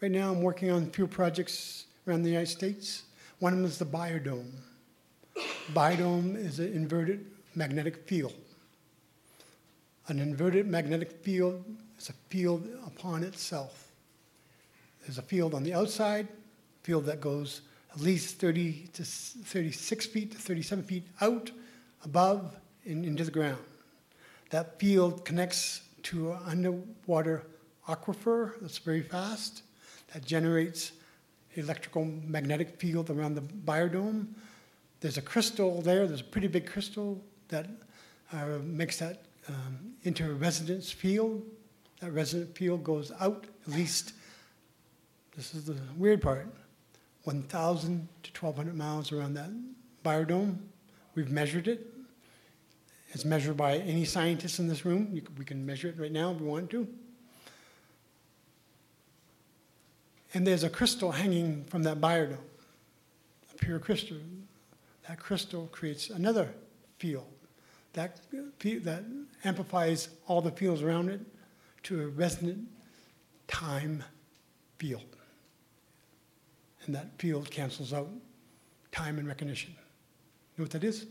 Right 0.00 0.12
now, 0.12 0.30
I'm 0.30 0.42
working 0.42 0.70
on 0.70 0.84
a 0.84 0.86
few 0.86 1.06
projects 1.08 1.86
around 2.06 2.22
the 2.22 2.30
United 2.30 2.52
States. 2.52 3.02
One 3.40 3.52
of 3.52 3.58
them 3.58 3.66
is 3.66 3.78
the 3.78 3.86
biodome. 3.86 4.50
Biodome 5.72 6.36
is 6.36 6.60
an 6.60 6.72
inverted 6.72 7.26
magnetic 7.54 8.06
field. 8.06 8.34
An 10.08 10.20
inverted 10.20 10.68
magnetic 10.68 11.10
field 11.10 11.64
is 11.98 12.10
a 12.10 12.12
field 12.28 12.68
upon 12.86 13.24
itself. 13.24 13.90
There's 15.02 15.18
a 15.18 15.22
field 15.22 15.52
on 15.52 15.64
the 15.64 15.74
outside, 15.74 16.28
field 16.82 17.06
that 17.06 17.20
goes 17.20 17.62
at 17.92 18.00
least 18.00 18.36
30 18.38 18.88
to 18.92 19.04
36 19.04 20.06
feet 20.06 20.32
to 20.32 20.38
37 20.38 20.84
feet 20.84 21.04
out, 21.20 21.50
above, 22.04 22.54
and 22.84 23.04
into 23.04 23.24
the 23.24 23.30
ground. 23.32 23.58
That 24.50 24.78
field 24.78 25.24
connects 25.24 25.82
to 26.04 26.32
an 26.32 26.38
underwater 26.46 27.42
aquifer 27.88 28.52
that's 28.60 28.78
very 28.78 29.02
fast, 29.02 29.62
that 30.12 30.24
generates 30.24 30.92
electrical 31.54 32.04
magnetic 32.04 32.78
field 32.78 33.10
around 33.10 33.34
the 33.34 33.40
biodome. 33.40 34.28
There's 35.00 35.18
a 35.18 35.22
crystal 35.22 35.82
there, 35.82 36.06
there's 36.06 36.20
a 36.20 36.24
pretty 36.24 36.48
big 36.48 36.66
crystal 36.66 37.20
that 37.48 37.66
uh, 38.32 38.58
makes 38.62 38.98
that 38.98 39.25
um, 39.48 39.94
into 40.02 40.28
a 40.28 40.34
residence 40.34 40.90
field. 40.90 41.42
That 42.00 42.12
resident 42.12 42.56
field 42.56 42.84
goes 42.84 43.12
out 43.20 43.46
at 43.66 43.72
least, 43.72 44.12
this 45.36 45.54
is 45.54 45.64
the 45.64 45.76
weird 45.96 46.20
part, 46.20 46.46
1,000 47.24 48.08
to 48.22 48.30
1,200 48.40 48.76
miles 48.76 49.12
around 49.12 49.34
that 49.34 49.50
biodome. 50.04 50.58
We've 51.14 51.30
measured 51.30 51.68
it. 51.68 51.86
It's 53.10 53.24
measured 53.24 53.56
by 53.56 53.78
any 53.78 54.04
scientist 54.04 54.58
in 54.58 54.68
this 54.68 54.84
room. 54.84 55.08
You, 55.12 55.22
we 55.38 55.44
can 55.44 55.64
measure 55.64 55.88
it 55.88 55.98
right 55.98 56.12
now 56.12 56.32
if 56.32 56.40
we 56.40 56.46
want 56.46 56.70
to. 56.70 56.86
And 60.34 60.46
there's 60.46 60.64
a 60.64 60.70
crystal 60.70 61.12
hanging 61.12 61.64
from 61.64 61.82
that 61.84 62.00
biodome, 62.00 62.36
a 63.54 63.58
pure 63.58 63.78
crystal. 63.78 64.18
That 65.08 65.18
crystal 65.18 65.68
creates 65.72 66.10
another 66.10 66.52
field 66.98 67.26
that, 67.96 68.20
that 68.62 69.04
amplifies 69.44 70.08
all 70.26 70.40
the 70.40 70.50
fields 70.50 70.82
around 70.82 71.08
it 71.08 71.20
to 71.84 72.02
a 72.02 72.06
resonant 72.06 72.68
time 73.48 74.02
field. 74.78 75.04
And 76.84 76.94
that 76.94 77.18
field 77.18 77.50
cancels 77.50 77.92
out 77.92 78.08
time 78.92 79.18
and 79.18 79.26
recognition. 79.26 79.70
You 79.76 80.62
know 80.62 80.64
what 80.64 80.70
that 80.72 80.84
is? 80.84 81.06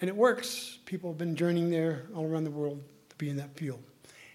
And 0.00 0.08
it 0.08 0.16
works. 0.16 0.78
People 0.86 1.10
have 1.10 1.18
been 1.18 1.36
journeying 1.36 1.70
there 1.70 2.06
all 2.14 2.24
around 2.24 2.44
the 2.44 2.50
world 2.50 2.82
to 3.10 3.16
be 3.16 3.28
in 3.28 3.36
that 3.36 3.56
field. 3.56 3.82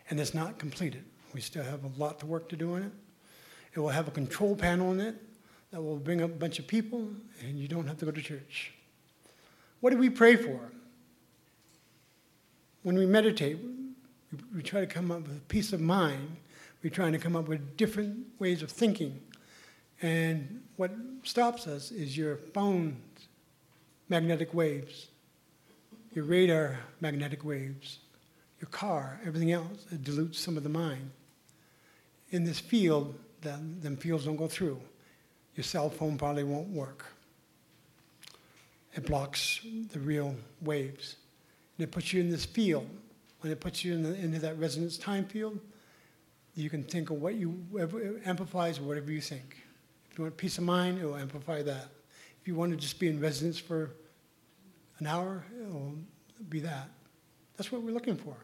And 0.10 0.20
it's 0.20 0.34
not 0.34 0.58
completed. 0.58 1.04
We 1.34 1.42
still 1.42 1.64
have 1.64 1.84
a 1.84 1.92
lot 1.98 2.20
to 2.20 2.26
work 2.26 2.50
to 2.50 2.56
do 2.56 2.76
on 2.76 2.84
it. 2.84 2.92
It 3.74 3.80
will 3.80 3.90
have 3.90 4.08
a 4.08 4.12
control 4.12 4.56
panel 4.56 4.92
in 4.92 5.00
it 5.00 5.16
that 5.72 5.82
will 5.82 5.98
bring 5.98 6.22
up 6.22 6.32
a 6.32 6.34
bunch 6.34 6.58
of 6.58 6.66
people, 6.66 7.08
and 7.42 7.60
you 7.60 7.68
don't 7.68 7.88
have 7.88 7.98
to 7.98 8.06
go 8.06 8.12
to 8.12 8.22
church. 8.22 8.74
What 9.82 9.92
do 9.92 9.98
we 9.98 10.10
pray 10.10 10.36
for? 10.36 10.60
When 12.84 12.98
we 12.98 13.06
meditate, 13.06 13.58
we 14.56 14.62
try 14.62 14.80
to 14.80 14.88
come 14.88 15.12
up 15.12 15.24
with 15.24 15.48
peace 15.48 15.74
of 15.74 15.82
mind. 15.82 16.38
We're 16.82 16.90
trying 16.92 17.12
to 17.12 17.18
come 17.18 17.36
up 17.36 17.48
with 17.48 17.76
different 17.76 18.26
ways 18.40 18.62
of 18.62 18.72
thinking. 18.72 19.22
And 20.02 20.64
what 20.78 20.92
stops 21.24 21.68
us 21.68 21.92
is 21.92 22.18
your 22.18 22.38
phone's 22.38 23.28
magnetic 24.08 24.54
waves, 24.54 25.08
your 26.14 26.24
radar 26.24 26.80
magnetic 27.02 27.44
waves, 27.44 28.00
your 28.62 28.70
car, 28.70 29.20
everything 29.26 29.52
else. 29.52 29.86
It 29.92 30.04
dilutes 30.04 30.40
some 30.40 30.56
of 30.56 30.64
the 30.64 30.70
mind. 30.70 31.12
In 32.32 32.46
this 32.46 32.60
field, 32.60 33.16
then, 33.42 33.78
them 33.82 33.98
fields 33.98 34.26
don't 34.26 34.38
go 34.38 34.48
through. 34.48 34.80
Your 35.56 35.64
cell 35.64 35.90
phone 35.90 36.18
probably 36.18 36.44
won't 36.44 36.70
work. 36.70 37.06
It 38.96 39.06
blocks 39.06 39.60
the 39.92 40.00
real 40.00 40.36
waves. 40.62 41.18
It 41.80 41.92
puts 41.92 42.14
you 42.14 42.22
in 42.22 42.30
this 42.30 42.46
field. 42.46 42.88
When 43.42 43.52
it 43.52 43.60
puts 43.62 43.84
you 43.86 43.94
in 43.94 44.04
the, 44.04 44.14
into 44.16 44.40
that 44.40 44.60
resonance 44.60 44.98
time 44.98 45.26
field, 45.26 45.60
you 46.56 46.70
can 46.70 46.84
think 46.84 47.10
of 47.10 47.22
what 47.22 47.36
you 47.36 47.64
amplifies 48.26 48.82
whatever 48.82 49.12
you 49.12 49.22
think. 49.22 49.58
If 50.12 50.18
you 50.18 50.26
want 50.26 50.36
peace 50.36 50.58
of 50.58 50.66
mind, 50.66 51.00
it 51.00 51.06
will 51.06 51.16
amplify 51.16 51.62
that. 51.64 51.88
If 52.42 52.48
you 52.48 52.56
want 52.56 52.72
to 52.72 52.78
just 52.78 53.00
be 53.00 53.08
in 53.08 53.20
resonance 53.20 53.58
for 53.58 53.92
an 55.00 55.08
hour, 55.08 55.46
it 55.58 55.72
will 55.72 55.96
be 56.50 56.60
that. 56.60 56.90
That's 57.56 57.72
what 57.72 57.82
we're 57.82 57.94
looking 57.94 58.18
for. 58.18 58.36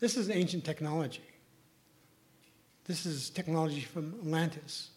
This 0.00 0.16
is 0.16 0.30
ancient 0.30 0.64
technology. 0.64 1.22
This 2.84 3.06
is 3.06 3.30
technology 3.30 3.82
from 3.82 4.14
Atlantis. 4.20 4.90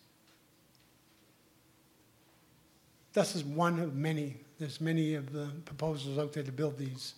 This 3.13 3.35
is 3.35 3.43
one 3.43 3.79
of 3.79 3.93
many. 3.93 4.37
There's 4.57 4.81
many 4.81 5.13
of 5.13 5.31
the 5.31 5.49
proposals 5.65 6.17
out 6.17 6.33
there 6.33 6.43
to 6.43 6.51
build 6.51 6.77
these, 6.77 7.15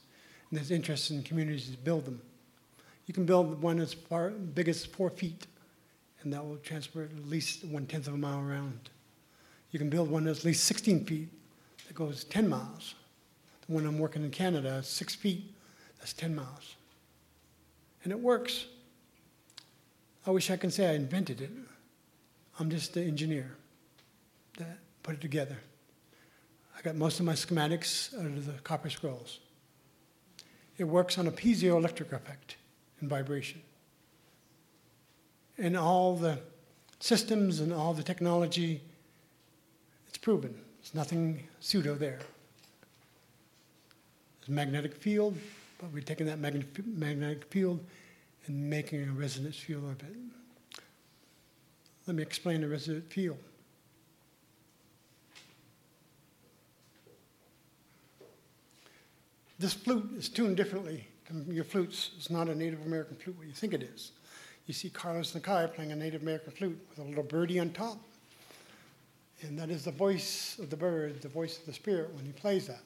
and 0.56 0.62
there's 0.62 0.72
interest 0.72 1.12
in 1.12 1.22
communities 1.22 1.70
to 1.70 1.78
build 1.78 2.06
them. 2.06 2.22
You 3.08 3.14
can 3.14 3.26
build 3.26 3.62
one 3.62 3.78
as 3.82 3.94
far 3.94 4.30
big 4.30 4.70
as 4.70 4.86
four 4.86 5.10
feet, 5.10 5.48
and 6.22 6.32
that 6.32 6.46
will 6.46 6.56
transport 6.56 7.12
at 7.12 7.30
least 7.30 7.66
one 7.66 7.86
tenth 7.86 8.08
of 8.08 8.14
a 8.14 8.18
mile 8.18 8.40
around. 8.40 8.90
You 9.72 9.80
can 9.80 9.90
build 9.90 10.10
one 10.10 10.24
that's 10.24 10.40
at 10.40 10.46
least 10.46 10.64
16 10.64 11.04
feet 11.04 11.28
that 11.88 11.94
goes 11.94 12.24
10 12.24 12.48
miles. 12.48 12.96
The 13.68 13.74
one 13.74 13.86
I'm 13.86 14.00
working 14.00 14.24
in 14.24 14.32
Canada 14.32 14.76
is 14.76 14.88
six 14.88 15.14
feet, 15.14 15.54
that's 16.00 16.14
10 16.14 16.34
miles. 16.34 16.76
And 18.06 18.14
it 18.14 18.20
works. 18.22 18.68
I 20.26 20.32
wish 20.32 20.50
I 20.50 20.56
could 20.56 20.72
say 20.72 20.90
I 20.90 20.94
invented 20.94 21.42
it. 21.42 21.52
I'm 22.62 22.70
just 22.70 22.94
the 22.94 23.02
engineer 23.02 23.58
that 24.58 24.78
put 25.04 25.16
it 25.16 25.22
together. 25.22 25.58
I 26.78 26.82
got 26.82 26.96
most 26.96 27.20
of 27.20 27.26
my 27.26 27.34
schematics 27.34 28.18
out 28.18 28.26
of 28.26 28.46
the 28.46 28.54
copper 28.62 28.90
scrolls. 28.90 29.40
It 30.78 30.84
works 30.84 31.18
on 31.18 31.28
a 31.28 31.32
piezoelectric 31.32 32.12
effect 32.12 32.58
and 33.00 33.10
vibration. 33.10 33.62
And 35.58 35.78
all 35.78 36.16
the 36.16 36.40
systems 37.00 37.60
and 37.60 37.72
all 37.74 37.94
the 37.94 38.04
technology, 38.04 38.82
it's 40.08 40.18
proven. 40.18 40.54
There's 40.82 40.94
nothing 40.94 41.48
pseudo 41.60 41.96
there. 41.96 42.20
There's 44.40 44.50
a 44.50 44.52
magnetic 44.52 44.96
field, 44.96 45.38
but 45.80 45.92
we're 45.92 46.02
taking 46.02 46.26
that 46.28 46.40
magnetic 46.40 47.46
field 47.46 47.80
and 48.48 48.70
making 48.70 49.08
a 49.08 49.12
resonance 49.12 49.58
field 49.58 49.86
of 49.86 50.02
it. 50.02 50.16
Let 52.06 52.16
me 52.16 52.22
explain 52.22 52.62
the 52.62 52.68
resonant 52.68 53.12
field. 53.12 53.38
This 59.58 59.74
flute 59.74 60.12
is 60.18 60.30
tuned 60.30 60.58
differently 60.58 61.08
from 61.24 61.52
your 61.52 61.64
flutes. 61.64 62.12
It's 62.18 62.30
not 62.30 62.50
a 62.50 62.56
Native 62.56 62.86
American 62.86 63.16
flute 63.16 63.38
what 63.38 63.48
you 63.48 63.54
think 63.54 63.74
it 63.74 63.84
is. 63.84 64.12
You 64.66 64.74
see 64.74 64.90
Carlos 64.90 65.32
Nakai 65.34 65.74
playing 65.74 65.92
a 65.92 65.96
Native 65.96 66.22
American 66.22 66.52
flute 66.52 66.80
with 66.90 67.00
a 67.00 67.04
little 67.04 67.24
birdie 67.24 67.60
on 67.60 67.70
top. 67.70 68.00
And 69.42 69.58
that 69.60 69.70
is 69.70 69.86
the 69.86 69.92
voice 69.92 70.58
of 70.60 70.70
the 70.70 70.78
bird, 70.78 71.22
the 71.22 71.30
voice 71.30 71.60
of 71.60 71.66
the 71.66 71.74
spirit 71.74 72.14
when 72.16 72.26
he 72.26 72.32
plays 72.32 72.68
that. 72.68 72.82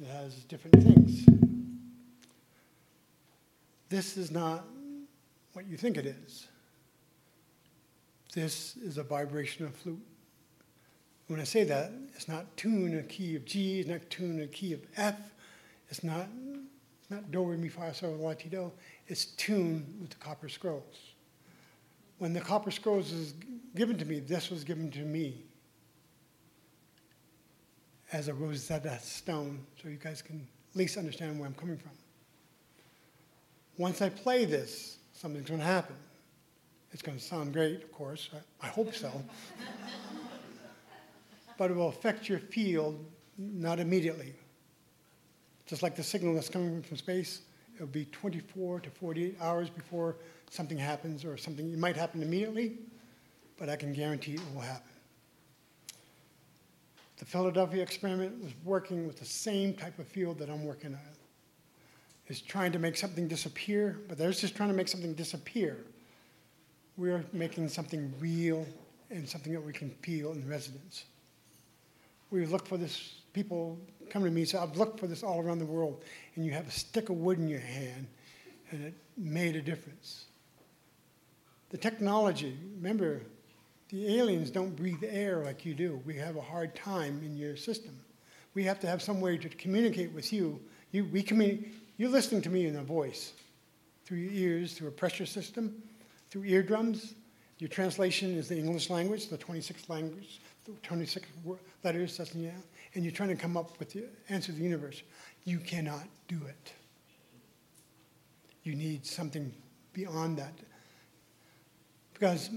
It 0.00 0.06
has 0.06 0.34
different 0.44 0.82
things. 0.82 1.26
This 3.88 4.16
is 4.16 4.30
not 4.30 4.64
what 5.52 5.66
you 5.66 5.76
think 5.76 5.96
it 5.96 6.06
is. 6.06 6.48
This 8.34 8.76
is 8.76 8.98
a 8.98 9.02
vibration 9.02 9.64
of 9.64 9.74
flute. 9.74 10.04
When 11.28 11.40
I 11.40 11.44
say 11.44 11.64
that, 11.64 11.92
it's 12.14 12.28
not 12.28 12.56
tuned 12.56 12.92
in 12.92 12.98
a 12.98 13.02
key 13.02 13.36
of 13.36 13.44
G, 13.44 13.80
it's 13.80 13.88
not 13.88 14.08
tuned 14.10 14.38
in 14.38 14.44
a 14.44 14.48
key 14.48 14.72
of 14.72 14.80
F, 14.96 15.16
it's 15.88 16.02
not, 16.02 16.28
it's 17.00 17.10
not 17.10 17.30
Do, 17.30 17.44
Re, 17.44 17.56
Mi, 17.56 17.68
Fa, 17.68 17.94
Sol, 17.94 18.16
La, 18.16 18.34
Ti, 18.34 18.48
Do. 18.48 18.72
It's 19.06 19.26
tuned 19.26 19.98
with 20.00 20.10
the 20.10 20.16
copper 20.16 20.48
scrolls. 20.48 21.14
When 22.18 22.32
the 22.32 22.40
copper 22.40 22.70
scrolls 22.70 23.12
was 23.12 23.34
given 23.74 23.98
to 23.98 24.04
me, 24.04 24.20
this 24.20 24.50
was 24.50 24.64
given 24.64 24.90
to 24.92 25.00
me 25.00 25.44
as 28.12 28.28
a 28.28 28.34
Rosetta 28.34 28.98
Stone, 29.00 29.64
so 29.80 29.88
you 29.88 29.96
guys 29.96 30.22
can 30.22 30.46
at 30.70 30.76
least 30.76 30.96
understand 30.96 31.38
where 31.38 31.46
I'm 31.46 31.54
coming 31.54 31.76
from. 31.76 31.92
Once 33.78 34.00
I 34.00 34.08
play 34.08 34.44
this, 34.44 34.98
something's 35.12 35.48
going 35.48 35.60
to 35.60 35.66
happen. 35.66 35.96
It's 36.92 37.02
going 37.02 37.18
to 37.18 37.22
sound 37.22 37.52
great, 37.52 37.82
of 37.82 37.92
course. 37.92 38.30
I, 38.32 38.66
I 38.66 38.70
hope 38.70 38.94
so. 38.94 39.10
but 41.58 41.70
it 41.70 41.76
will 41.76 41.88
affect 41.88 42.28
your 42.28 42.38
field 42.38 43.04
not 43.38 43.80
immediately. 43.80 44.34
Just 45.66 45.82
like 45.82 45.96
the 45.96 46.02
signal 46.02 46.34
that's 46.34 46.48
coming 46.48 46.82
from 46.82 46.96
space, 46.96 47.42
it'll 47.74 47.86
be 47.88 48.06
24 48.06 48.80
to 48.80 48.90
48 48.90 49.36
hours 49.40 49.68
before 49.68 50.16
something 50.50 50.78
happens, 50.78 51.24
or 51.24 51.36
something 51.36 51.72
it 51.72 51.78
might 51.78 51.96
happen 51.96 52.22
immediately, 52.22 52.78
but 53.58 53.68
I 53.68 53.76
can 53.76 53.92
guarantee 53.92 54.34
it 54.34 54.40
will 54.54 54.60
happen. 54.60 54.92
The 57.18 57.24
Philadelphia 57.24 57.82
experiment 57.82 58.42
was 58.42 58.52
working 58.62 59.06
with 59.06 59.18
the 59.18 59.24
same 59.24 59.74
type 59.74 59.98
of 59.98 60.06
field 60.06 60.38
that 60.38 60.50
I'm 60.50 60.64
working 60.64 60.94
on 60.94 61.00
is 62.28 62.40
trying 62.40 62.72
to 62.72 62.78
make 62.78 62.96
something 62.96 63.28
disappear, 63.28 64.00
but 64.08 64.18
they're 64.18 64.32
just 64.32 64.56
trying 64.56 64.68
to 64.68 64.74
make 64.74 64.88
something 64.88 65.14
disappear. 65.14 65.84
We're 66.96 67.24
making 67.32 67.68
something 67.68 68.12
real 68.18 68.66
and 69.10 69.28
something 69.28 69.52
that 69.52 69.60
we 69.60 69.72
can 69.72 69.90
feel 70.02 70.32
in 70.32 70.46
residence. 70.48 71.04
We 72.30 72.44
look 72.46 72.66
for 72.66 72.76
this, 72.76 73.20
people 73.32 73.78
come 74.10 74.24
to 74.24 74.30
me 74.30 74.42
and 74.42 74.50
say, 74.50 74.58
I've 74.58 74.76
looked 74.76 75.00
for 75.00 75.06
this 75.06 75.22
all 75.22 75.40
around 75.40 75.58
the 75.58 75.66
world, 75.66 76.02
and 76.34 76.44
you 76.44 76.52
have 76.52 76.66
a 76.66 76.70
stick 76.70 77.08
of 77.08 77.16
wood 77.16 77.38
in 77.38 77.48
your 77.48 77.60
hand, 77.60 78.06
and 78.70 78.84
it 78.84 78.94
made 79.16 79.56
a 79.56 79.62
difference. 79.62 80.26
The 81.70 81.78
technology, 81.78 82.56
remember, 82.76 83.22
the 83.88 84.18
aliens 84.18 84.50
don't 84.50 84.74
breathe 84.74 85.02
air 85.06 85.42
like 85.44 85.64
you 85.64 85.74
do. 85.74 86.00
We 86.04 86.16
have 86.16 86.36
a 86.36 86.40
hard 86.40 86.74
time 86.74 87.20
in 87.24 87.36
your 87.36 87.56
system. 87.56 87.98
We 88.54 88.64
have 88.64 88.80
to 88.80 88.86
have 88.86 89.02
some 89.02 89.20
way 89.20 89.36
to 89.38 89.48
communicate 89.48 90.12
with 90.12 90.32
you. 90.32 90.60
you 90.92 91.04
we 91.04 91.22
communicate 91.22 91.72
you're 91.98 92.10
listening 92.10 92.42
to 92.42 92.50
me 92.50 92.66
in 92.66 92.76
a 92.76 92.82
voice 92.82 93.32
through 94.04 94.18
your 94.18 94.32
ears, 94.32 94.74
through 94.74 94.88
a 94.88 94.92
pressure 94.92 95.24
system, 95.24 95.82
through 96.30 96.44
eardrums. 96.44 97.14
Your 97.58 97.68
translation 97.68 98.36
is 98.36 98.48
the 98.48 98.58
English 98.58 98.90
language, 98.90 99.28
the 99.28 99.38
26 99.38 99.88
language, 99.88 100.40
the 100.66 100.72
26 100.82 101.26
letters, 101.82 102.18
that's 102.18 102.34
yeah, 102.34 102.50
and 102.96 103.04
you're 103.04 103.12
trying 103.12 103.28
to 103.28 103.36
come 103.36 103.58
up 103.58 103.78
with 103.78 103.92
the 103.92 104.04
answer 104.30 104.46
to 104.46 104.52
the 104.58 104.64
universe. 104.64 105.02
You 105.44 105.58
cannot 105.58 106.04
do 106.28 106.40
it. 106.48 106.72
You 108.62 108.74
need 108.74 109.04
something 109.04 109.52
beyond 109.92 110.38
that. 110.38 110.54
Because 112.14 112.48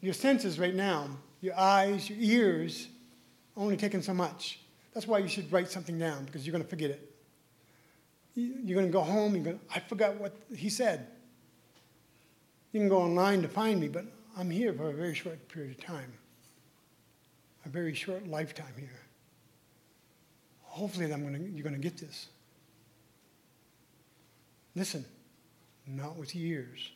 your 0.00 0.14
senses 0.14 0.58
right 0.58 0.74
now, 0.74 1.08
your 1.40 1.56
eyes, 1.56 2.10
your 2.10 2.18
ears, 2.20 2.88
only 3.56 3.76
taking 3.76 4.02
so 4.02 4.12
much. 4.12 4.58
That's 4.94 5.06
why 5.06 5.18
you 5.18 5.28
should 5.28 5.50
write 5.52 5.70
something 5.70 5.96
down 5.96 6.24
because 6.24 6.44
you're 6.44 6.52
going 6.52 6.64
to 6.64 6.68
forget 6.68 6.90
it. 6.90 7.14
You're 8.34 8.74
going 8.74 8.88
to 8.88 8.92
go 8.92 9.00
home, 9.00 9.36
you're 9.36 9.44
going 9.44 9.58
to, 9.58 9.64
I 9.72 9.78
forgot 9.78 10.16
what 10.16 10.34
he 10.54 10.70
said. 10.70 11.06
You 12.72 12.80
can 12.80 12.88
go 12.88 12.98
online 12.98 13.42
to 13.42 13.48
find 13.48 13.80
me, 13.80 13.86
but 13.86 14.06
I'm 14.36 14.50
here 14.50 14.72
for 14.72 14.90
a 14.90 14.92
very 14.92 15.14
short 15.14 15.48
period 15.48 15.78
of 15.78 15.84
time, 15.84 16.12
a 17.64 17.68
very 17.68 17.94
short 17.94 18.26
lifetime 18.26 18.74
here. 18.76 19.07
Hopefully, 20.78 21.12
I'm 21.12 21.24
gonna, 21.24 21.38
you're 21.38 21.64
going 21.64 21.74
to 21.74 21.80
get 21.80 21.98
this. 21.98 22.28
Listen, 24.76 25.04
not 25.88 26.16
with 26.16 26.36
ears. 26.36 26.92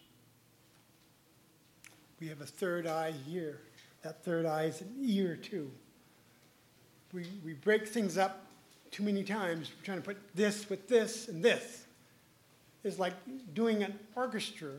We 2.20 2.28
have 2.28 2.40
a 2.40 2.46
third 2.46 2.86
eye 2.86 3.10
here. 3.10 3.58
That 4.02 4.24
third 4.24 4.46
eye 4.46 4.66
is 4.66 4.80
an 4.82 4.94
ear, 5.00 5.34
too. 5.34 5.68
We, 7.12 7.26
we 7.44 7.54
break 7.54 7.88
things 7.88 8.16
up 8.16 8.46
too 8.92 9.02
many 9.02 9.24
times. 9.24 9.72
We're 9.76 9.84
trying 9.84 9.98
to 9.98 10.04
put 10.04 10.18
this 10.32 10.70
with 10.70 10.86
this 10.86 11.26
and 11.26 11.44
this. 11.44 11.84
It's 12.84 13.00
like 13.00 13.14
doing 13.52 13.82
an 13.82 13.98
orchestra, 14.14 14.74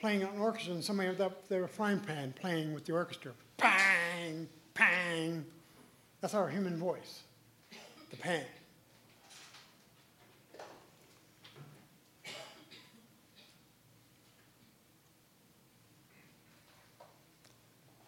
playing 0.00 0.22
an 0.22 0.38
orchestra, 0.38 0.72
and 0.72 0.82
somebody 0.82 1.10
with 1.10 1.48
their 1.50 1.68
frying 1.68 2.00
pan 2.00 2.32
playing 2.40 2.72
with 2.72 2.86
the 2.86 2.94
orchestra. 2.94 3.32
Bang, 3.58 4.48
bang. 4.72 5.44
That's 6.22 6.32
our 6.32 6.48
human 6.48 6.78
voice, 6.78 7.24
the 8.10 8.16
pain. 8.16 8.44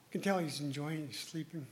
You 0.07 0.13
can 0.13 0.21
tell 0.23 0.39
he's 0.39 0.61
enjoying, 0.61 1.11
sleeping. 1.13 1.67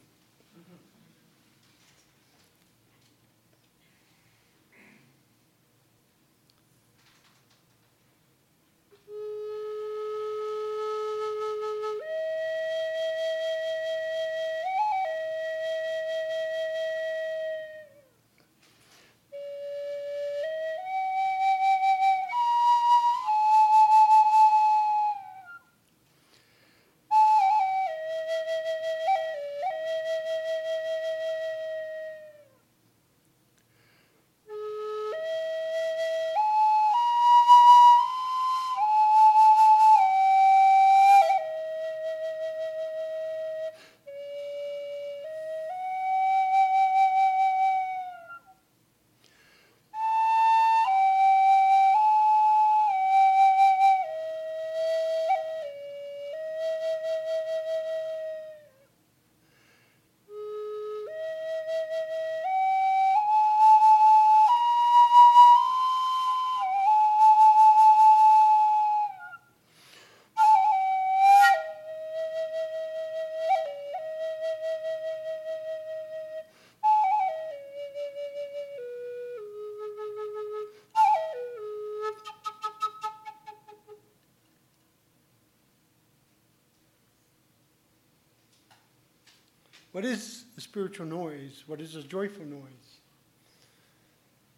Is 90.06 90.44
a 90.56 90.60
spiritual 90.60 91.06
noise? 91.06 91.64
What 91.66 91.80
is 91.80 91.96
a 91.96 92.02
joyful 92.02 92.44
noise? 92.44 93.00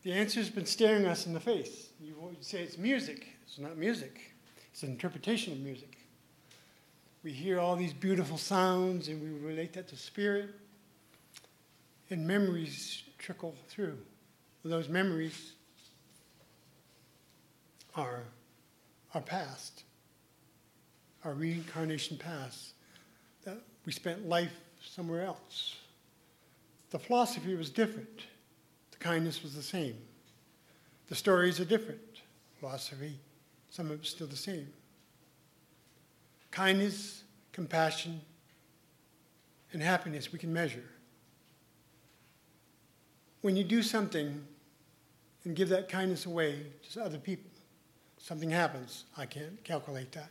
The 0.02 0.12
answer 0.12 0.38
has 0.40 0.50
been 0.50 0.66
staring 0.66 1.06
us 1.06 1.26
in 1.26 1.32
the 1.32 1.40
face. 1.40 1.88
You 2.00 2.14
say 2.40 2.62
it's 2.62 2.78
music. 2.78 3.26
It's 3.48 3.58
not 3.58 3.78
music, 3.78 4.34
it's 4.70 4.82
an 4.82 4.90
interpretation 4.90 5.54
of 5.54 5.60
music. 5.60 5.96
We 7.24 7.32
hear 7.32 7.58
all 7.58 7.76
these 7.76 7.94
beautiful 7.94 8.36
sounds 8.36 9.08
and 9.08 9.22
we 9.22 9.48
relate 9.48 9.72
that 9.72 9.88
to 9.88 9.96
spirit, 9.96 10.50
and 12.10 12.26
memories 12.26 13.04
trickle 13.16 13.56
through. 13.68 13.98
Those 14.64 14.88
memories 14.88 15.54
are 17.96 18.24
our 19.14 19.22
past, 19.22 19.82
our 21.24 21.32
reincarnation 21.32 22.18
past, 22.18 22.74
that 23.44 23.58
we 23.86 23.92
spent 23.92 24.28
life 24.28 24.52
somewhere 24.80 25.24
else. 25.24 25.76
The 26.90 26.98
philosophy 26.98 27.54
was 27.54 27.70
different. 27.70 28.22
The 28.92 28.98
kindness 28.98 29.42
was 29.42 29.54
the 29.54 29.62
same. 29.62 29.96
The 31.08 31.14
stories 31.14 31.60
are 31.60 31.64
different. 31.64 32.00
Philosophy, 32.60 33.18
some 33.70 33.90
of 33.90 34.00
it's 34.00 34.10
still 34.10 34.26
the 34.26 34.36
same. 34.36 34.68
Kindness, 36.50 37.22
compassion, 37.52 38.20
and 39.72 39.82
happiness 39.82 40.32
we 40.32 40.38
can 40.38 40.52
measure. 40.52 40.84
When 43.42 43.54
you 43.54 43.64
do 43.64 43.82
something 43.82 44.44
and 45.44 45.54
give 45.54 45.68
that 45.68 45.88
kindness 45.88 46.26
away 46.26 46.66
to 46.92 47.02
other 47.02 47.18
people, 47.18 47.50
something 48.18 48.50
happens. 48.50 49.04
I 49.16 49.26
can't 49.26 49.62
calculate 49.62 50.12
that. 50.12 50.30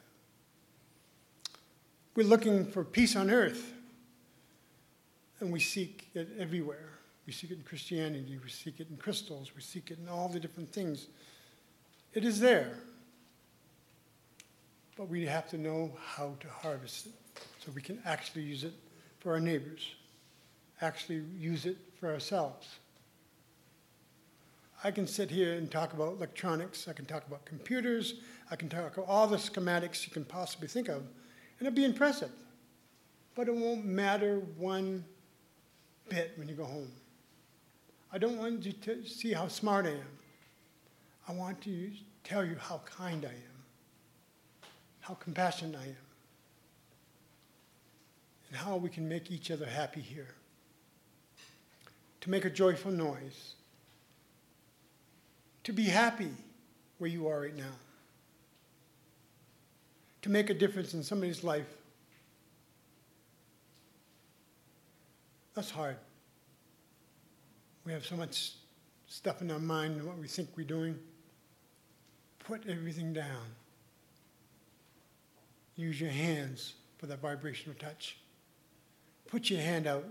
We're 2.16 2.28
looking 2.28 2.66
for 2.66 2.84
peace 2.84 3.16
on 3.16 3.30
earth. 3.30 3.74
And 5.40 5.52
we 5.52 5.60
seek 5.60 6.10
it 6.14 6.30
everywhere. 6.40 6.98
We 7.28 7.34
seek 7.34 7.52
it 7.52 7.58
in 7.58 7.64
Christianity, 7.64 8.40
we 8.42 8.50
seek 8.50 8.80
it 8.80 8.88
in 8.90 8.96
crystals, 8.96 9.52
we 9.54 9.62
seek 9.62 9.92
it 9.92 10.00
in 10.00 10.08
all 10.08 10.30
the 10.30 10.40
different 10.40 10.72
things. 10.72 11.08
It 12.14 12.24
is 12.24 12.40
there. 12.40 12.72
But 14.96 15.10
we 15.10 15.26
have 15.26 15.50
to 15.50 15.58
know 15.58 15.92
how 16.02 16.36
to 16.40 16.48
harvest 16.48 17.08
it 17.08 17.14
so 17.60 17.72
we 17.76 17.82
can 17.82 18.00
actually 18.06 18.44
use 18.44 18.64
it 18.64 18.74
for 19.20 19.34
our 19.34 19.42
neighbors, 19.42 19.96
actually 20.82 21.22
use 21.38 21.66
it 21.66 21.76
for 22.00 22.12
ourselves. 22.12 22.80
I 24.84 24.92
can 24.92 25.06
sit 25.06 25.30
here 25.30 25.56
and 25.56 25.70
talk 25.70 25.92
about 25.92 26.14
electronics, 26.14 26.88
I 26.88 26.94
can 26.94 27.06
talk 27.06 27.28
about 27.28 27.44
computers, 27.44 28.22
I 28.50 28.56
can 28.56 28.70
talk 28.70 28.96
about 28.96 29.10
all 29.10 29.28
the 29.28 29.36
schematics 29.36 30.08
you 30.08 30.14
can 30.14 30.24
possibly 30.24 30.70
think 30.70 30.88
of, 30.88 31.00
and 31.00 31.68
it'll 31.68 31.76
be 31.76 31.84
impressive. 31.84 32.32
But 33.36 33.50
it 33.50 33.56
won't 33.56 33.84
matter 33.86 34.40
one 34.56 35.04
bit 36.10 36.34
when 36.36 36.48
you 36.48 36.56
go 36.56 36.66
home. 36.66 36.92
I 38.12 38.18
don't 38.18 38.38
want 38.38 38.66
you 38.66 38.72
to 38.74 39.06
see 39.06 39.34
how 39.34 39.48
smart 39.48 39.86
I 39.86 39.92
am. 39.92 40.18
I 41.28 41.34
want 41.34 41.62
to 41.64 41.92
tell 42.24 42.46
you 42.46 42.56
how 42.60 42.82
kind 42.86 43.26
I 43.26 43.30
am, 43.34 44.70
how 45.02 45.14
compassionate 45.16 45.80
I 45.80 45.86
am, 45.86 45.96
and 48.50 48.58
how 48.58 48.78
we 48.78 48.90
can 48.90 49.08
make 49.08 49.30
each 49.30 49.52
other 49.52 49.66
happy 49.66 50.02
here. 50.02 50.36
To 52.22 52.30
make 52.30 52.46
a 52.46 52.50
joyful 52.50 52.92
noise, 52.92 53.56
to 55.64 55.72
be 55.72 55.84
happy 55.84 56.32
where 56.98 57.10
you 57.10 57.28
are 57.28 57.42
right 57.42 57.56
now, 57.56 57.76
to 60.22 60.30
make 60.30 60.50
a 60.50 60.54
difference 60.54 60.94
in 60.94 61.04
somebody's 61.04 61.44
life 61.44 61.77
That's 65.58 65.72
hard. 65.72 65.98
We 67.84 67.92
have 67.92 68.06
so 68.06 68.16
much 68.16 68.52
stuff 69.08 69.42
in 69.42 69.50
our 69.50 69.58
mind 69.58 69.96
and 69.96 70.06
what 70.06 70.20
we 70.20 70.28
think 70.28 70.50
we're 70.56 70.68
doing. 70.68 71.00
Put 72.38 72.68
everything 72.68 73.12
down. 73.12 73.56
Use 75.76 76.00
your 76.00 76.12
hands 76.12 76.76
for 77.00 77.08
that 77.08 77.24
vibrational 77.24 77.76
touch. 77.80 78.20
Put 79.26 79.50
your 79.50 79.60
hand 79.60 79.88
out 79.88 80.06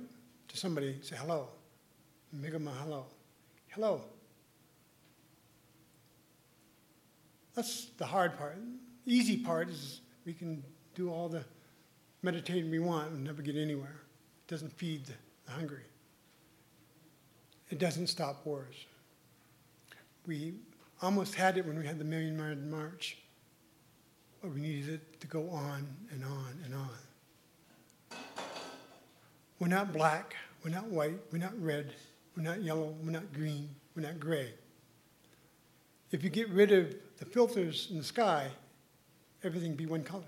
to 0.49 0.57
somebody, 0.57 0.95
and 0.95 1.05
say 1.05 1.15
hello. 1.15 1.47
Make 2.33 2.51
them 2.51 2.67
a 2.67 2.73
hello. 2.73 3.07
Hello. 3.69 4.01
That's 7.55 7.85
the 7.99 8.07
hard 8.07 8.37
part. 8.37 8.59
The 9.05 9.15
easy 9.15 9.37
part 9.37 9.69
is 9.69 10.01
we 10.25 10.33
can 10.33 10.65
do 10.97 11.09
all 11.09 11.29
the 11.29 11.45
meditating 12.23 12.69
we 12.69 12.81
want 12.81 13.13
and 13.13 13.23
never 13.23 13.43
get 13.43 13.55
anywhere. 13.55 14.01
It 14.45 14.51
doesn't 14.51 14.73
feed 14.73 15.07
the 15.07 15.13
the 15.47 15.53
hungry. 15.53 15.85
It 17.71 17.79
doesn't 17.79 18.09
stop 18.09 18.45
wars. 18.45 18.87
We 20.27 20.55
almost 21.03 21.35
had 21.35 21.57
it 21.57 21.67
when 21.67 21.79
we 21.79 21.87
had 21.87 21.99
the 21.99 22.05
Million 22.05 22.37
Man 22.37 22.71
March, 22.71 23.19
but 24.43 24.53
we 24.53 24.61
needed 24.61 24.95
it 24.95 25.21
to 25.21 25.27
go 25.27 25.49
on 25.51 25.87
and 26.11 26.25
on 26.25 26.59
and 26.65 26.75
on. 26.75 28.19
We're 29.59 29.69
not 29.69 29.93
black, 29.93 30.37
we're 30.65 30.71
not 30.71 30.87
white, 30.87 31.19
we're 31.33 31.39
not 31.39 31.61
red, 31.61 31.95
we're 32.37 32.43
not 32.43 32.63
yellow, 32.63 32.95
we're 33.03 33.11
not 33.11 33.33
green, 33.33 33.69
we're 33.95 34.03
not 34.03 34.21
gray. 34.21 34.53
If 36.11 36.23
you 36.23 36.31
get 36.31 36.49
rid 36.51 36.73
of 36.73 36.95
the 37.19 37.25
filters 37.25 37.89
in 37.91 37.99
the 37.99 38.05
sky, 38.05 38.49
everything 39.43 39.75
be 39.75 39.87
one 39.87 40.05
color. 40.05 40.23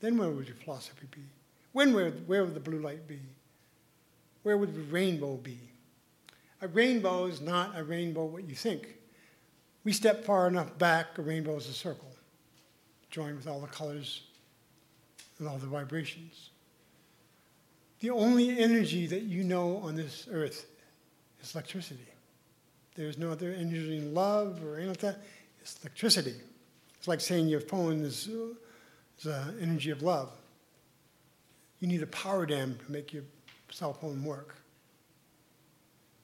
Then 0.00 0.18
where 0.18 0.30
would 0.30 0.46
your 0.46 0.56
philosophy 0.56 1.06
be? 1.10 1.22
When 1.72 1.94
would, 1.94 2.28
where 2.28 2.44
would 2.44 2.54
the 2.54 2.60
blue 2.60 2.80
light 2.80 3.06
be? 3.08 3.20
Where 4.42 4.56
would 4.56 4.74
the 4.74 4.80
rainbow 4.80 5.36
be? 5.36 5.58
A 6.60 6.68
rainbow 6.68 7.26
is 7.26 7.40
not 7.40 7.76
a 7.76 7.84
rainbow 7.84 8.24
what 8.24 8.48
you 8.48 8.54
think. 8.54 8.96
We 9.84 9.92
step 9.92 10.24
far 10.24 10.46
enough 10.46 10.78
back, 10.78 11.18
a 11.18 11.22
rainbow 11.22 11.56
is 11.56 11.68
a 11.68 11.72
circle, 11.72 12.10
joined 13.10 13.36
with 13.36 13.48
all 13.48 13.60
the 13.60 13.66
colors 13.66 14.22
and 15.38 15.48
all 15.48 15.58
the 15.58 15.66
vibrations. 15.66 16.50
The 17.98 18.10
only 18.10 18.58
energy 18.58 19.06
that 19.08 19.22
you 19.22 19.44
know 19.44 19.78
on 19.78 19.96
this 19.96 20.28
earth 20.30 20.66
is 21.42 21.54
electricity. 21.54 22.06
There's 22.94 23.18
no 23.18 23.30
other 23.30 23.50
energy 23.50 23.96
in 23.96 24.14
love 24.14 24.62
or 24.64 24.76
anything 24.76 24.88
like 24.88 24.98
that. 24.98 25.18
It's 25.60 25.78
electricity. 25.82 26.34
It's 26.98 27.08
like 27.08 27.20
saying 27.20 27.48
your 27.48 27.60
phone 27.60 28.00
is, 28.04 28.28
is 29.18 29.26
energy 29.60 29.90
of 29.90 30.02
love. 30.02 30.30
You 31.80 31.88
need 31.88 32.02
a 32.02 32.06
power 32.06 32.46
dam 32.46 32.78
to 32.84 32.92
make 32.92 33.12
your 33.12 33.24
cell 33.72 33.92
phone 33.92 34.22
work. 34.24 34.54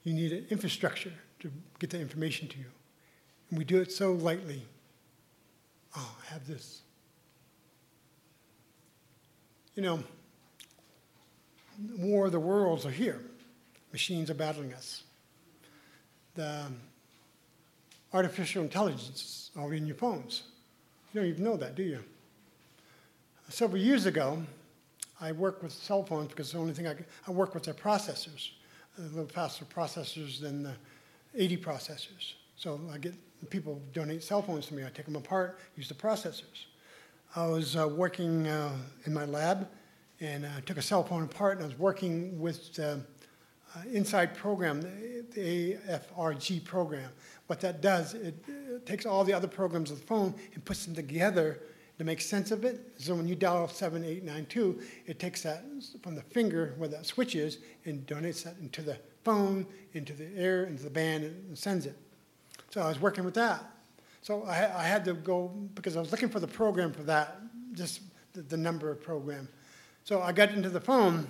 You 0.05 0.15
need 0.15 0.33
an 0.33 0.47
infrastructure 0.51 1.13
to 1.41 1.51
get 1.79 1.91
the 1.91 2.01
information 2.01 2.49
to 2.49 2.59
you. 2.59 2.67
And 3.51 3.59
we 3.59 3.65
do 3.65 3.81
it 3.81 3.91
so 3.91 4.13
lightly. 4.13 4.63
Oh, 5.97 6.17
I 6.23 6.33
have 6.33 6.47
this. 6.47 6.83
You 9.75 9.83
know, 9.83 10.05
war 11.99 12.27
of 12.27 12.33
the 12.33 12.41
worlds 12.41 12.85
are 12.85 12.91
here. 12.91 13.21
Machines 13.93 14.31
are 14.31 14.35
battling 14.35 14.75
us. 14.75 15.05
The 16.35 16.67
um, 16.67 16.77
artificial 18.13 18.63
intelligence 18.63 19.21
is 19.21 19.51
already 19.57 19.79
in 19.79 19.87
your 19.87 19.97
phones. 19.97 20.43
You 21.13 21.21
don't 21.21 21.31
even 21.31 21.45
know 21.45 21.57
that, 21.57 21.75
do 21.75 21.83
you? 21.83 22.05
Several 23.49 23.81
years 23.81 24.05
ago, 24.05 24.43
I 25.21 25.33
work 25.33 25.63
with 25.63 25.73
cell 25.73 26.05
phones 26.05 26.29
because 26.29 26.53
the 26.53 26.59
only 26.59 26.73
thing 26.73 26.87
I, 26.87 26.95
I 27.27 27.31
work 27.31 27.55
with 27.55 27.65
their 27.65 27.75
processors, 27.75 28.51
a 28.99 29.03
little 29.03 29.27
faster 29.27 29.65
processors 29.65 30.41
than 30.41 30.63
the 30.63 30.75
80 31.35 31.57
processors. 31.59 32.35
So 32.57 32.81
I 32.93 32.99
get 32.99 33.15
people 33.51 33.81
donate 33.93 34.23
cell 34.23 34.43
phones 34.43 34.67
to 34.67 34.75
me. 34.75 34.85
I 34.85 34.91
take 34.91 35.07
them 35.07 35.17
apart, 35.17 35.59
use 35.77 35.89
the 35.89 35.95
processors. 35.95 36.67
I 37.37 37.47
was 37.47 37.77
uh, 37.77 37.89
working 37.89 38.49
uh, 38.49 38.73
in 39.05 39.13
my 39.13 39.25
lab 39.25 39.69
and 40.21 40.47
I 40.47 40.49
uh, 40.49 40.61
took 40.67 40.77
a 40.79 40.83
cell 40.83 41.05
phone 41.05 41.25
apart 41.25 41.59
and 41.59 41.65
I 41.65 41.69
was 41.69 41.79
working 41.79 42.41
with 42.41 42.75
the 42.75 43.01
uh, 43.77 43.81
inside 43.93 44.35
program, 44.35 44.81
the 45.35 45.77
AFRG 45.89 46.65
program. 46.65 47.11
What 47.47 47.61
that 47.61 47.81
does, 47.81 48.15
it, 48.15 48.35
it 48.49 48.87
takes 48.87 49.07
all 49.07 49.25
the 49.25 49.33
other 49.33 49.49
programs 49.49 49.91
of 49.91 50.01
the 50.01 50.07
phone 50.07 50.35
and 50.55 50.65
puts 50.65 50.85
them 50.85 50.95
together 50.95 51.61
to 51.99 52.05
make 52.05 52.21
sense 52.21 52.51
of 52.51 52.65
it. 52.65 52.93
So 52.97 53.15
when 53.15 53.27
you 53.27 53.35
dial 53.35 53.67
7892, 53.69 54.81
it 55.07 55.19
takes 55.19 55.43
that 55.43 55.65
from 56.03 56.15
the 56.15 56.23
finger 56.23 56.75
where 56.79 56.89
that 56.89 57.05
switch 57.07 57.35
is 57.35 57.59
and 57.85 58.07
donates 58.07 58.45
that 58.45 58.57
into 58.61 58.83
the 58.83 58.99
phone, 59.25 59.67
into 59.93 60.13
the 60.13 60.29
air, 60.37 60.65
into 60.65 60.85
the 60.85 60.91
band, 60.91 61.25
and 61.25 61.59
sends 61.59 61.87
it. 61.87 61.97
So 62.71 62.81
I 62.81 62.89
was 62.89 63.01
working 63.01 63.25
with 63.25 63.35
that. 63.35 63.65
So 64.23 64.45
I, 64.45 64.81
I 64.81 64.85
had 64.85 65.05
to 65.07 65.15
go, 65.15 65.49
because 65.75 65.97
I 65.97 66.01
was 66.01 66.13
looking 66.13 66.29
for 66.29 66.39
the 66.39 66.47
program 66.47 66.93
for 66.93 67.03
that, 67.05 67.41
just 67.73 68.01
the, 68.33 68.43
the 68.43 68.57
number 68.57 68.91
of 68.91 69.03
program. 69.03 69.49
So 70.05 70.23
I 70.23 70.33
got 70.33 70.53
into 70.53 70.71
the 70.71 70.81
phone, 70.81 71.29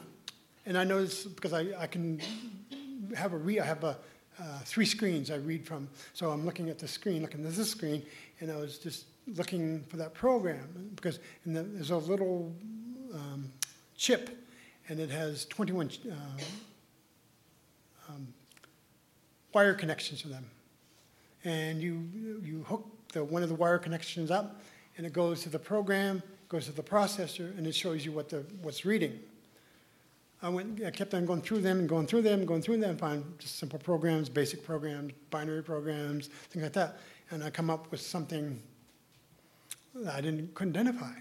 and 0.66 0.76
I 0.76 0.84
noticed, 0.84 1.34
because 1.34 1.52
I, 1.52 1.66
I 1.78 1.86
can 1.86 2.20
have 3.16 3.32
a 3.32 3.38
re, 3.38 3.58
I 3.58 3.64
have 3.64 3.84
a, 3.84 3.96
uh, 4.40 4.58
three 4.64 4.84
screens 4.84 5.30
I 5.30 5.36
read 5.36 5.66
from. 5.66 5.88
So 6.12 6.30
I'm 6.30 6.44
looking 6.44 6.68
at 6.68 6.78
the 6.78 6.86
screen, 6.86 7.22
looking 7.22 7.44
at 7.44 7.52
this 7.54 7.70
screen, 7.70 8.04
and 8.40 8.50
I 8.52 8.56
was 8.56 8.78
just 8.78 9.06
looking 9.36 9.82
for 9.84 9.96
that 9.96 10.14
program 10.14 10.92
because 10.94 11.18
the, 11.44 11.62
there's 11.62 11.90
a 11.90 11.96
little 11.96 12.54
um, 13.14 13.50
chip, 13.96 14.30
and 14.88 15.00
it 15.00 15.10
has 15.10 15.44
21 15.46 15.90
uh, 16.10 16.14
um, 18.08 18.28
wire 19.52 19.74
connections 19.74 20.22
to 20.22 20.28
them. 20.28 20.44
And 21.44 21.80
you, 21.80 22.08
you 22.42 22.64
hook 22.66 22.86
the, 23.12 23.24
one 23.24 23.42
of 23.42 23.48
the 23.48 23.54
wire 23.54 23.78
connections 23.78 24.30
up, 24.30 24.60
and 24.96 25.06
it 25.06 25.12
goes 25.12 25.42
to 25.42 25.48
the 25.48 25.58
program, 25.58 26.22
goes 26.48 26.66
to 26.66 26.72
the 26.72 26.82
processor, 26.82 27.56
and 27.56 27.66
it 27.66 27.74
shows 27.74 28.04
you 28.04 28.12
what 28.12 28.28
the, 28.28 28.44
what's 28.62 28.84
reading. 28.84 29.18
I 30.40 30.48
went, 30.48 30.82
I 30.84 30.90
kept 30.90 31.14
on 31.14 31.26
going 31.26 31.42
through 31.42 31.62
them 31.62 31.80
and 31.80 31.88
going 31.88 32.06
through 32.06 32.22
them, 32.22 32.40
and 32.40 32.48
going 32.48 32.62
through 32.62 32.78
them, 32.78 32.90
and 32.90 32.98
find 32.98 33.24
just 33.38 33.58
simple 33.58 33.78
programs, 33.78 34.28
basic 34.28 34.64
programs, 34.64 35.12
binary 35.30 35.62
programs, 35.62 36.28
things 36.50 36.62
like 36.62 36.72
that, 36.74 36.98
and 37.30 37.42
I 37.42 37.50
come 37.50 37.70
up 37.70 37.90
with 37.90 38.00
something 38.00 38.60
I 40.08 40.20
didn't 40.20 40.54
couldn't 40.54 40.76
identify. 40.76 41.12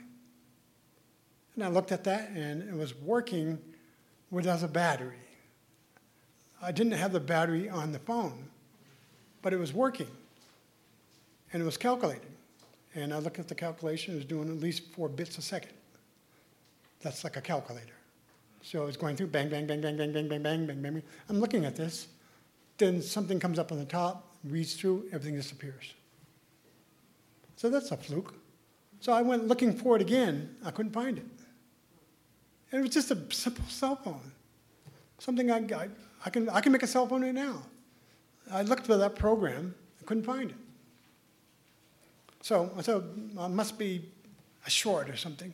And 1.56 1.64
I 1.64 1.70
looked 1.70 1.92
at 1.92 2.04
that, 2.04 2.30
and 2.30 2.62
it 2.70 2.76
was 2.76 2.96
working 2.96 3.58
without 4.30 4.62
a 4.62 4.68
battery. 4.68 5.16
I 6.62 6.72
didn't 6.72 6.94
have 6.94 7.12
the 7.12 7.20
battery 7.20 7.70
on 7.70 7.92
the 7.92 8.00
phone, 8.00 8.50
but 9.42 9.54
it 9.54 9.58
was 9.58 9.74
working, 9.74 10.10
and 11.52 11.62
it 11.62 11.66
was 11.66 11.78
calculating. 11.78 12.36
And 12.96 13.14
I 13.14 13.20
looked 13.20 13.40
at 13.40 13.48
the 13.48 13.56
calculation; 13.56 14.14
it 14.14 14.18
was 14.18 14.26
doing 14.26 14.50
at 14.50 14.60
least 14.60 14.84
four 14.94 15.10
bits 15.10 15.38
a 15.38 15.42
second. 15.42 15.74
That's 17.02 17.24
like 17.24 17.38
a 17.38 17.42
calculator. 17.42 17.94
So 18.64 18.86
it's 18.88 18.98
going 18.98 19.16
through 19.16 19.28
bang, 19.28 19.50
bang, 19.50 19.66
bang, 19.66 19.82
bang, 19.82 19.98
bang, 19.98 20.12
bang, 20.12 20.28
bang, 20.28 20.44
bang, 20.44 20.66
bang, 20.66 20.82
bang. 20.82 21.04
I'm 21.30 21.40
looking 21.40 21.66
at 21.66 21.76
this. 21.76 22.08
Then 22.78 23.02
something 23.02 23.40
comes 23.40 23.60
up 23.60 23.72
on 23.72 23.80
the 23.80 23.86
top, 23.86 24.36
reads 24.44 24.76
through, 24.76 25.06
everything 25.12 25.36
disappears. 25.36 25.94
So 27.56 27.70
that's 27.70 27.92
a 27.92 27.98
fluke. 27.98 28.36
So 29.00 29.14
I 29.14 29.22
went 29.22 29.48
looking 29.48 29.74
for 29.74 29.96
it 29.96 30.02
again. 30.02 30.56
I 30.66 30.72
couldn't 30.72 30.92
find 30.92 31.18
it. 31.18 31.26
And 32.72 32.80
it 32.80 32.82
was 32.82 32.94
just 32.94 33.12
a 33.12 33.18
simple 33.34 33.66
cell 33.68 33.96
phone. 33.96 34.32
Something 35.20 35.52
I, 35.52 35.58
I, 35.58 35.88
I, 36.26 36.30
can, 36.30 36.50
I 36.50 36.62
can 36.62 36.72
make 36.72 36.84
a 36.84 36.88
cell 36.88 37.08
phone 37.08 37.24
right 37.24 37.34
now. 37.34 37.64
I 38.52 38.62
looked 38.62 38.86
for 38.86 38.98
that 38.98 39.16
program. 39.16 39.74
I 40.02 40.06
couldn't 40.06 40.24
find 40.24 40.52
it. 40.52 40.58
So 42.42 42.72
I 42.78 42.82
thought, 42.82 43.04
well, 43.34 43.46
it 43.46 43.50
must 43.50 43.78
be 43.78 44.06
a 44.66 44.70
short 44.70 45.10
or 45.10 45.18
something. 45.18 45.54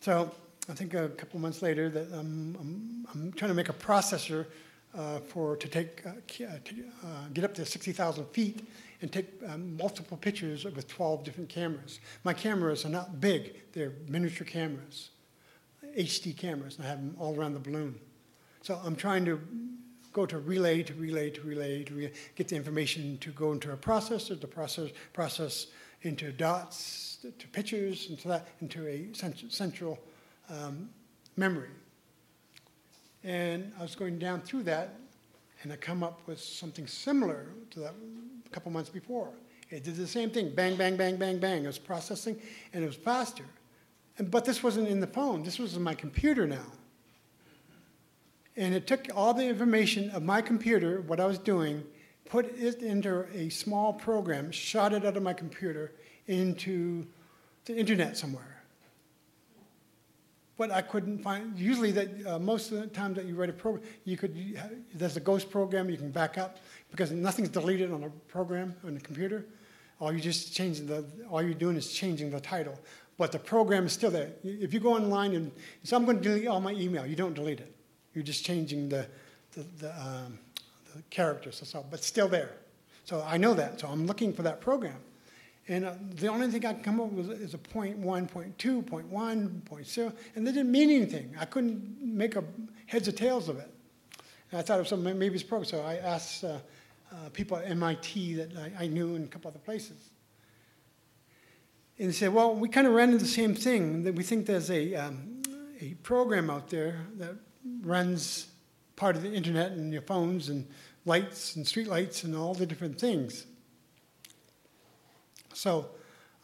So 0.00 0.30
I 0.68 0.72
think 0.72 0.94
a 0.94 1.08
couple 1.10 1.40
months 1.40 1.62
later 1.62 1.88
that 1.90 2.12
I'm, 2.12 2.56
I'm, 2.60 3.06
I'm 3.12 3.32
trying 3.32 3.50
to 3.50 3.54
make 3.54 3.68
a 3.68 3.74
processor 3.74 4.46
uh, 4.96 5.18
for 5.20 5.56
to 5.56 5.68
take 5.68 6.02
uh, 6.06 6.12
to, 6.24 6.84
uh, 7.04 7.28
get 7.32 7.44
up 7.44 7.54
to 7.54 7.64
60,000 7.64 8.24
feet 8.26 8.66
and 9.00 9.12
take 9.12 9.28
um, 9.46 9.76
multiple 9.76 10.16
pictures 10.16 10.64
with 10.64 10.88
12 10.88 11.24
different 11.24 11.48
cameras. 11.48 12.00
My 12.22 12.32
cameras 12.32 12.84
are 12.84 12.90
not 12.90 13.20
big; 13.20 13.60
they're 13.72 13.92
miniature 14.08 14.46
cameras, 14.46 15.10
HD 15.96 16.36
cameras, 16.36 16.76
and 16.76 16.86
I 16.86 16.90
have 16.90 16.98
them 16.98 17.16
all 17.18 17.36
around 17.36 17.54
the 17.54 17.60
balloon. 17.60 17.98
So 18.62 18.80
I'm 18.84 18.96
trying 18.96 19.24
to 19.26 19.40
go 20.12 20.24
to 20.24 20.38
relay 20.38 20.82
to 20.82 20.94
relay 20.94 21.28
to 21.28 21.40
relay 21.42 21.84
to 21.84 22.08
get 22.36 22.48
the 22.48 22.56
information 22.56 23.18
to 23.18 23.30
go 23.30 23.52
into 23.52 23.72
a 23.72 23.76
processor, 23.76 24.40
to 24.40 24.46
process 24.46 24.90
process 25.12 25.66
into 26.02 26.32
dots, 26.32 27.18
to 27.38 27.48
pictures, 27.48 28.08
into 28.10 28.28
that 28.28 28.48
into 28.60 28.86
a 28.86 29.08
central 29.48 29.98
um, 30.48 30.88
memory. 31.36 31.70
And 33.22 33.72
I 33.78 33.82
was 33.82 33.94
going 33.94 34.18
down 34.18 34.42
through 34.42 34.64
that, 34.64 34.96
and 35.62 35.72
I 35.72 35.76
come 35.76 36.02
up 36.02 36.20
with 36.26 36.38
something 36.38 36.86
similar 36.86 37.46
to 37.70 37.80
that 37.80 37.94
couple 38.54 38.70
months 38.70 38.90
before. 38.90 39.30
It 39.70 39.82
did 39.82 39.96
the 39.96 40.06
same 40.06 40.30
thing, 40.30 40.54
bang, 40.54 40.76
bang, 40.76 40.96
bang, 40.96 41.16
bang, 41.16 41.38
bang. 41.38 41.64
It 41.64 41.66
was 41.66 41.78
processing, 41.78 42.40
and 42.72 42.84
it 42.84 42.86
was 42.86 42.96
faster. 42.96 43.44
And, 44.18 44.30
but 44.30 44.44
this 44.44 44.62
wasn't 44.62 44.88
in 44.88 45.00
the 45.00 45.06
phone. 45.08 45.42
This 45.42 45.58
was 45.58 45.76
in 45.76 45.82
my 45.82 45.94
computer 45.94 46.46
now. 46.46 46.66
And 48.56 48.72
it 48.72 48.86
took 48.86 49.08
all 49.14 49.34
the 49.34 49.44
information 49.44 50.10
of 50.10 50.22
my 50.22 50.40
computer, 50.40 51.00
what 51.00 51.18
I 51.18 51.26
was 51.26 51.38
doing, 51.38 51.82
put 52.24 52.56
it 52.56 52.82
into 52.82 53.26
a 53.34 53.48
small 53.48 53.92
program, 53.92 54.52
shot 54.52 54.92
it 54.92 55.04
out 55.04 55.16
of 55.16 55.22
my 55.24 55.32
computer 55.32 55.92
into 56.28 57.04
the 57.64 57.76
internet 57.76 58.16
somewhere 58.16 58.53
but 60.56 60.70
I 60.70 60.82
couldn't 60.82 61.18
find. 61.18 61.58
Usually, 61.58 61.90
that 61.92 62.08
uh, 62.26 62.38
most 62.38 62.70
of 62.70 62.80
the 62.80 62.86
time 62.86 63.14
that 63.14 63.24
you 63.24 63.34
write 63.34 63.50
a 63.50 63.52
program, 63.52 63.84
you 64.04 64.16
could 64.16 64.36
you 64.36 64.58
there's 64.94 65.16
a 65.16 65.20
ghost 65.20 65.50
program 65.50 65.90
you 65.90 65.96
can 65.96 66.10
back 66.10 66.38
up 66.38 66.58
because 66.90 67.10
nothing's 67.10 67.48
deleted 67.48 67.92
on 67.92 68.04
a 68.04 68.10
program 68.28 68.74
on 68.84 68.94
the 68.94 69.00
computer. 69.00 69.46
All 70.00 70.12
you 70.12 70.20
just 70.20 70.54
changing 70.54 70.86
the 70.86 71.04
all 71.30 71.42
you're 71.42 71.54
doing 71.54 71.76
is 71.76 71.92
changing 71.92 72.30
the 72.30 72.40
title, 72.40 72.78
but 73.18 73.32
the 73.32 73.38
program 73.38 73.86
is 73.86 73.92
still 73.92 74.10
there. 74.10 74.32
If 74.42 74.72
you 74.72 74.80
go 74.80 74.94
online 74.94 75.34
and 75.34 75.52
so 75.82 75.96
I'm 75.96 76.04
going 76.04 76.18
to 76.18 76.22
delete 76.22 76.46
all 76.46 76.60
my 76.60 76.72
email, 76.72 77.06
you 77.06 77.16
don't 77.16 77.34
delete 77.34 77.60
it. 77.60 77.74
You're 78.14 78.24
just 78.24 78.44
changing 78.44 78.88
the, 78.88 79.06
the, 79.52 79.64
the, 79.78 80.00
um, 80.00 80.38
the 80.94 81.02
characters, 81.10 81.72
all, 81.74 81.86
but 81.90 82.02
still 82.02 82.28
there. 82.28 82.52
So 83.04 83.24
I 83.26 83.36
know 83.36 83.54
that. 83.54 83.80
So 83.80 83.88
I'm 83.88 84.06
looking 84.06 84.32
for 84.32 84.42
that 84.42 84.60
program. 84.60 84.96
And 85.66 85.84
uh, 85.84 85.94
the 86.16 86.28
only 86.28 86.48
thing 86.48 86.66
I 86.66 86.74
can 86.74 86.82
come 86.82 87.00
up 87.00 87.10
with 87.10 87.30
is 87.30 87.54
a 87.54 87.58
point 87.58 87.96
one, 87.96 88.26
point 88.26 88.58
two, 88.58 88.82
point 88.82 89.06
one, 89.06 89.62
point 89.64 89.86
zero, 89.86 90.12
and 90.34 90.46
they 90.46 90.52
didn't 90.52 90.70
mean 90.70 90.90
anything. 90.90 91.34
I 91.38 91.46
couldn't 91.46 92.02
make 92.02 92.36
a 92.36 92.44
heads 92.86 93.08
or 93.08 93.12
tails 93.12 93.48
of 93.48 93.58
it. 93.58 93.70
And 94.50 94.60
I 94.60 94.62
thought 94.62 94.80
of 94.80 94.88
some 94.88 95.02
maybe 95.02 95.34
it's 95.34 95.42
program. 95.42 95.64
So 95.64 95.80
I 95.80 95.96
asked 95.96 96.44
uh, 96.44 96.58
uh, 97.10 97.28
people 97.32 97.56
at 97.56 97.68
MIT 97.70 98.34
that 98.34 98.50
I, 98.56 98.84
I, 98.84 98.86
knew 98.88 99.14
in 99.14 99.24
a 99.24 99.26
couple 99.26 99.48
other 99.48 99.58
places. 99.58 99.96
And 101.98 102.08
they 102.08 102.12
said, 102.12 102.34
well, 102.34 102.54
we 102.54 102.68
kind 102.68 102.86
of 102.86 102.92
ran 102.92 103.10
into 103.10 103.24
the 103.24 103.30
same 103.30 103.54
thing. 103.54 104.02
That 104.02 104.14
we 104.14 104.22
think 104.22 104.46
there's 104.46 104.70
a, 104.70 104.94
um, 104.96 105.42
a 105.80 105.94
program 106.02 106.50
out 106.50 106.68
there 106.68 107.00
that 107.16 107.36
runs 107.82 108.48
part 108.96 109.16
of 109.16 109.22
the 109.22 109.32
internet 109.32 109.72
and 109.72 109.92
your 109.92 110.02
phones 110.02 110.48
and 110.48 110.66
lights 111.04 111.56
and 111.56 111.66
street 111.66 111.86
lights 111.86 112.24
and 112.24 112.34
all 112.36 112.54
the 112.54 112.66
different 112.66 112.98
things. 112.98 113.46
So 115.54 115.86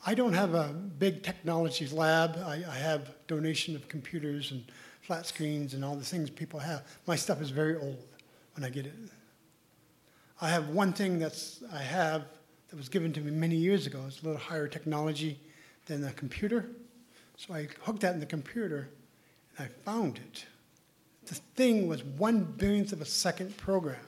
I 0.06 0.14
don't 0.14 0.32
have 0.32 0.54
a 0.54 0.68
big 0.68 1.22
technology 1.22 1.86
lab. 1.88 2.38
I, 2.44 2.64
I, 2.66 2.76
have 2.76 3.10
donation 3.26 3.74
of 3.74 3.88
computers 3.88 4.50
and 4.50 4.64
flat 5.02 5.26
screens 5.26 5.74
and 5.74 5.84
all 5.84 5.96
the 5.96 6.04
things 6.04 6.30
people 6.30 6.60
have. 6.60 6.86
My 7.06 7.16
stuff 7.16 7.42
is 7.42 7.50
very 7.50 7.76
old 7.76 7.98
when 8.54 8.64
I 8.64 8.70
get 8.70 8.86
it. 8.86 8.94
I 10.40 10.48
have 10.48 10.68
one 10.68 10.92
thing 10.92 11.18
that's 11.18 11.62
I 11.72 11.82
have 11.82 12.24
that 12.70 12.76
was 12.76 12.88
given 12.88 13.12
to 13.12 13.20
me 13.20 13.30
many 13.30 13.56
years 13.56 13.86
ago. 13.86 14.02
It's 14.06 14.22
a 14.22 14.24
little 14.24 14.40
higher 14.40 14.68
technology 14.68 15.38
than 15.86 16.04
a 16.04 16.12
computer. 16.12 16.66
So 17.36 17.54
I 17.54 17.68
hooked 17.82 18.00
that 18.00 18.14
in 18.14 18.20
the 18.20 18.26
computer 18.26 18.88
and 19.58 19.66
I 19.66 19.84
found 19.84 20.18
it. 20.18 20.46
The 21.26 21.34
thing 21.56 21.88
was 21.88 22.02
one 22.02 22.44
billionth 22.44 22.92
of 22.92 23.00
a 23.00 23.06
second 23.06 23.56
program 23.56 24.00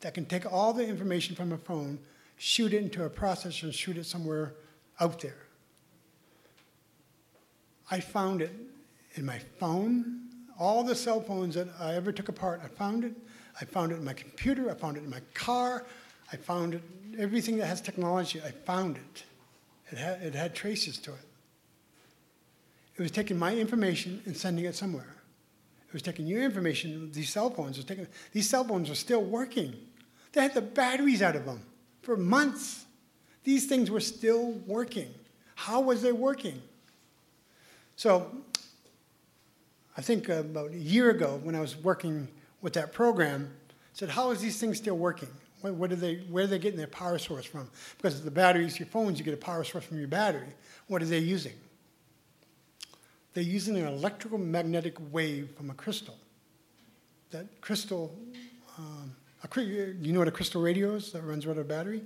that 0.00 0.14
can 0.14 0.24
take 0.24 0.50
all 0.50 0.72
the 0.72 0.86
information 0.86 1.36
from 1.36 1.52
a 1.52 1.58
phone 1.58 1.98
shoot 2.42 2.72
it 2.72 2.78
into 2.78 3.04
a 3.04 3.10
processor 3.10 3.64
and 3.64 3.74
shoot 3.74 3.98
it 3.98 4.06
somewhere 4.06 4.54
out 4.98 5.20
there. 5.20 5.36
I 7.90 8.00
found 8.00 8.40
it 8.40 8.50
in 9.16 9.26
my 9.26 9.38
phone. 9.58 10.22
All 10.58 10.82
the 10.82 10.94
cell 10.94 11.20
phones 11.20 11.54
that 11.56 11.68
I 11.78 11.96
ever 11.96 12.12
took 12.12 12.30
apart, 12.30 12.62
I 12.64 12.68
found 12.68 13.04
it. 13.04 13.12
I 13.60 13.66
found 13.66 13.92
it 13.92 13.96
in 13.96 14.04
my 14.06 14.14
computer. 14.14 14.70
I 14.70 14.74
found 14.74 14.96
it 14.96 15.02
in 15.02 15.10
my 15.10 15.20
car. 15.34 15.84
I 16.32 16.36
found 16.36 16.76
it, 16.76 16.82
everything 17.18 17.58
that 17.58 17.66
has 17.66 17.82
technology, 17.82 18.40
I 18.40 18.52
found 18.52 18.96
it. 18.96 19.24
It 19.92 19.98
had, 19.98 20.22
it 20.22 20.34
had 20.34 20.54
traces 20.54 20.96
to 21.00 21.10
it. 21.10 21.26
It 22.96 23.02
was 23.02 23.10
taking 23.10 23.38
my 23.38 23.54
information 23.54 24.22
and 24.24 24.34
sending 24.34 24.64
it 24.64 24.74
somewhere. 24.74 25.14
It 25.88 25.92
was 25.92 26.00
taking 26.02 26.26
your 26.26 26.42
information, 26.42 27.12
these 27.12 27.28
cell 27.28 27.50
phones, 27.50 27.76
was 27.76 27.84
taking, 27.84 28.06
these 28.32 28.48
cell 28.48 28.64
phones 28.64 28.88
were 28.88 28.94
still 28.94 29.22
working. 29.22 29.74
They 30.32 30.40
had 30.40 30.54
the 30.54 30.62
batteries 30.62 31.20
out 31.20 31.36
of 31.36 31.44
them 31.44 31.66
for 32.02 32.16
months. 32.16 32.84
These 33.44 33.66
things 33.66 33.90
were 33.90 34.00
still 34.00 34.52
working. 34.66 35.12
How 35.54 35.80
was 35.80 36.02
they 36.02 36.12
working? 36.12 36.60
So, 37.96 38.30
I 39.96 40.02
think 40.02 40.28
about 40.28 40.70
a 40.70 40.78
year 40.78 41.10
ago 41.10 41.40
when 41.42 41.54
I 41.54 41.60
was 41.60 41.76
working 41.76 42.28
with 42.62 42.72
that 42.74 42.92
program, 42.92 43.50
I 43.70 43.74
said, 43.92 44.08
How 44.08 44.30
is 44.30 44.40
these 44.40 44.58
things 44.58 44.78
still 44.78 44.96
working? 44.96 45.28
What, 45.60 45.92
are 45.92 45.96
they, 45.96 46.16
where 46.30 46.44
are 46.44 46.46
they 46.46 46.58
getting 46.58 46.78
their 46.78 46.86
power 46.86 47.18
source 47.18 47.44
from? 47.44 47.68
Because 47.98 48.22
the 48.22 48.30
batteries, 48.30 48.78
your 48.78 48.86
phones, 48.86 49.18
you 49.18 49.24
get 49.24 49.34
a 49.34 49.36
power 49.36 49.62
source 49.62 49.84
from 49.84 49.98
your 49.98 50.08
battery. 50.08 50.48
What 50.86 51.02
are 51.02 51.06
they 51.06 51.18
using? 51.18 51.52
They're 53.34 53.44
using 53.44 53.76
an 53.76 53.86
electrical 53.86 54.38
magnetic 54.38 54.96
wave 55.12 55.50
from 55.56 55.68
a 55.68 55.74
crystal. 55.74 56.16
That 57.30 57.60
crystal 57.60 58.16
um, 58.78 59.14
a, 59.42 59.60
you 59.60 60.12
know 60.12 60.18
what 60.18 60.28
a 60.28 60.32
crystal 60.32 60.60
radio 60.60 60.94
is 60.94 61.12
that 61.12 61.22
runs 61.22 61.46
out 61.46 61.58
of 61.58 61.68
battery? 61.68 62.02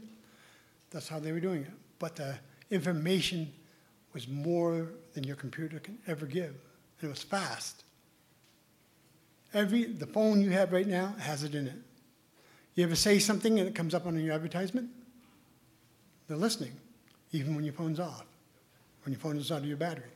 That's 0.91 1.09
how 1.09 1.19
they 1.19 1.33
were 1.33 1.41
doing 1.41 1.63
it. 1.63 1.73
But 1.99 2.17
the 2.17 2.37
information 2.71 3.53
was 4.13 4.29
more 4.29 4.89
than 5.13 5.25
your 5.25 5.37
computer 5.37 5.81
can 5.81 5.99
ever 6.07 6.27
give, 6.27 6.55
and 7.01 7.03
it 7.03 7.09
was 7.09 7.23
fast. 7.23 7.83
Every 9.53 9.85
the 9.85 10.07
phone 10.07 10.41
you 10.41 10.51
have 10.51 10.73
right 10.73 10.87
now 10.87 11.15
has 11.19 11.43
it 11.43 11.55
in 11.55 11.67
it. 11.67 11.79
You 12.75 12.85
ever 12.85 12.97
say 12.97 13.19
something 13.19 13.59
and 13.59 13.69
it 13.69 13.75
comes 13.75 13.95
up 13.95 14.07
on 14.07 14.19
your 14.19 14.35
advertisement? 14.35 14.89
They're 16.27 16.37
listening, 16.37 16.73
even 17.33 17.55
when 17.55 17.65
your 17.65 17.75
phone's 17.75 18.01
off, 18.01 18.25
when 19.05 19.13
your 19.13 19.21
phone 19.21 19.37
is 19.37 19.53
out 19.53 19.59
of 19.59 19.67
your 19.67 19.77
battery. 19.77 20.11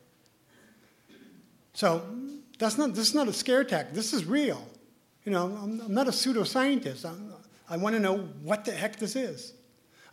So 1.75 2.03
that's 2.59 2.79
not 2.79 2.95
this 2.95 3.09
is 3.09 3.14
not 3.14 3.29
a 3.29 3.33
scare 3.33 3.62
tactic. 3.64 3.95
This 3.95 4.12
is 4.12 4.25
real. 4.25 4.66
You 5.29 5.35
know, 5.35 5.59
I'm, 5.62 5.79
I'm 5.83 5.93
not 5.93 6.09
a 6.09 6.11
pseudoscientist. 6.11 7.05
I'm, 7.05 7.35
i 7.68 7.76
want 7.76 7.95
to 7.95 8.01
know 8.01 8.16
what 8.43 8.64
the 8.64 8.72
heck 8.72 8.97
this 8.97 9.14
is. 9.14 9.53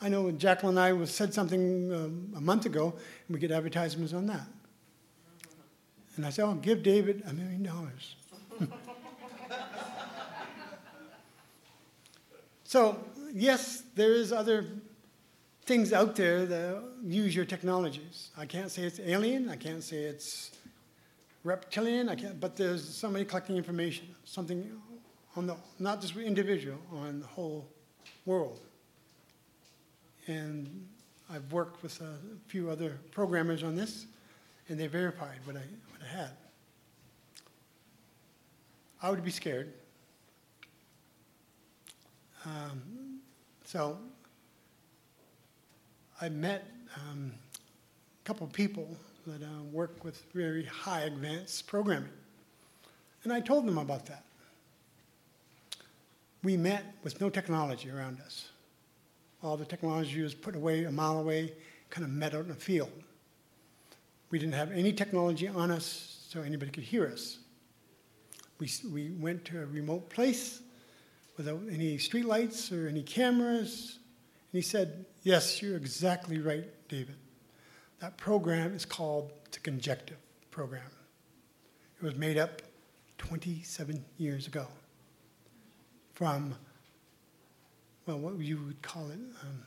I 0.02 0.10
know 0.10 0.30
Jacqueline 0.30 0.78
and 0.78 0.80
I 0.82 0.92
was, 0.92 1.10
said 1.10 1.34
something 1.34 1.94
um, 1.94 2.34
a 2.36 2.42
month 2.42 2.66
ago, 2.66 2.94
and 3.28 3.34
we 3.34 3.40
get 3.40 3.50
advertisements 3.50 4.12
on 4.12 4.28
that. 4.28 4.46
And 6.18 6.26
I 6.26 6.32
said, 6.32 6.44
oh, 6.44 6.56
give 6.56 6.84
David 6.84 7.24
a 7.26 7.32
million 7.32 7.64
dollars. 7.64 8.18
so, 12.66 13.00
yes, 13.34 13.84
there 13.96 14.12
is 14.12 14.34
other 14.34 14.66
things 15.64 15.94
out 15.94 16.18
there 16.18 16.46
that 16.46 16.84
use 17.06 17.34
your 17.34 17.46
technologies. 17.46 18.32
I 18.38 18.46
can't 18.46 18.70
say 18.70 18.82
it's 18.82 19.00
alien. 19.00 19.48
I 19.50 19.56
can't 19.56 19.82
say 19.82 19.96
it's 19.96 20.52
reptilian. 21.46 22.10
I 22.10 22.16
can't, 22.16 22.38
but 22.38 22.58
there's 22.58 22.84
somebody 22.86 23.24
collecting 23.24 23.56
information, 23.56 24.14
something 24.26 24.70
on 25.36 25.48
the, 25.48 25.56
not 25.80 26.02
just 26.02 26.16
individual, 26.16 26.78
on 26.94 27.20
the 27.20 27.28
whole 27.28 27.68
world. 28.26 28.60
And 30.28 30.88
I've 31.30 31.52
worked 31.52 31.84
with 31.84 32.00
a 32.02 32.18
few 32.48 32.70
other 32.70 32.98
programmers 33.12 33.64
on 33.64 33.76
this, 33.76 34.06
and 34.70 34.80
they 34.80 34.88
verified 34.88 35.38
what 35.46 35.56
I, 35.56 35.64
what 35.92 36.02
I 36.02 36.18
had. 36.18 36.32
I 39.02 39.10
would 39.10 39.24
be 39.24 39.32
scared. 39.32 39.74
Um, 42.46 43.20
so 43.66 43.98
I 46.22 46.30
met 46.30 46.66
um, 46.96 47.34
a 48.24 48.28
couple 48.28 48.48
of 48.48 48.54
people 48.54 48.96
that 49.28 49.44
uh, 49.44 49.64
work 49.72 50.04
with 50.04 50.24
very 50.34 50.66
high 50.66 51.02
advanced 51.02 51.68
programming. 51.68 52.10
And 53.24 53.34
I 53.34 53.42
told 53.42 53.66
them 53.66 53.80
about 53.80 54.06
that 54.06 54.24
we 56.46 56.56
met 56.56 56.96
with 57.04 57.20
no 57.20 57.30
technology 57.30 57.90
around 57.90 58.22
us. 58.22 58.50
All 59.42 59.58
the 59.58 59.66
technology 59.66 60.22
was 60.22 60.36
put 60.36 60.56
away 60.56 60.84
a 60.86 60.92
mile 60.92 61.20
away, 61.20 61.54
kind 61.90 62.06
of 62.06 62.12
met 62.12 62.36
out 62.36 62.42
in 62.42 62.50
the 62.50 62.56
field. 62.56 62.92
We 64.30 64.40
didn't 64.40 64.54
have 64.54 64.72
any 64.72 64.94
technology 64.94 65.48
on 65.48 65.72
us 65.72 66.26
so 66.30 66.42
anybody 66.42 66.72
could 66.72 66.84
hear 66.84 67.08
us. 67.08 67.40
We, 68.60 68.70
we 68.92 69.10
went 69.20 69.44
to 69.46 69.62
a 69.62 69.66
remote 69.66 70.10
place 70.10 70.62
without 71.36 71.62
any 71.70 71.98
streetlights 71.98 72.72
or 72.72 72.88
any 72.88 73.04
cameras. 73.04 74.00
And 74.52 74.58
he 74.60 74.62
said, 74.62 75.06
Yes, 75.24 75.62
you're 75.62 75.76
exactly 75.76 76.40
right, 76.40 76.66
David. 76.88 77.16
That 78.00 78.18
program 78.18 78.76
is 78.76 78.86
called 78.86 79.32
the 79.52 79.60
Conjective 79.60 80.18
Program. 80.52 80.84
It 82.00 82.06
was 82.06 82.16
made 82.16 82.38
up 82.38 82.62
27 83.18 84.06
years 84.18 84.46
ago 84.48 84.68
from, 86.16 86.56
well, 88.06 88.18
what 88.18 88.40
you 88.40 88.58
would 88.66 88.82
call 88.82 89.10
it. 89.10 89.20
Um, 89.42 89.64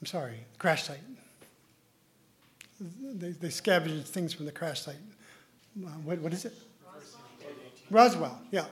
I'm 0.00 0.06
sorry, 0.06 0.36
crash 0.58 0.84
site. 0.84 0.98
They, 2.80 3.30
they 3.32 3.50
scavenged 3.50 4.06
things 4.06 4.32
from 4.32 4.46
the 4.46 4.52
crash 4.52 4.82
site. 4.82 4.96
Uh, 5.84 5.88
what, 6.04 6.18
what 6.20 6.32
is 6.32 6.44
it? 6.44 6.54
Roswell. 7.90 8.40
Yeah. 8.50 8.66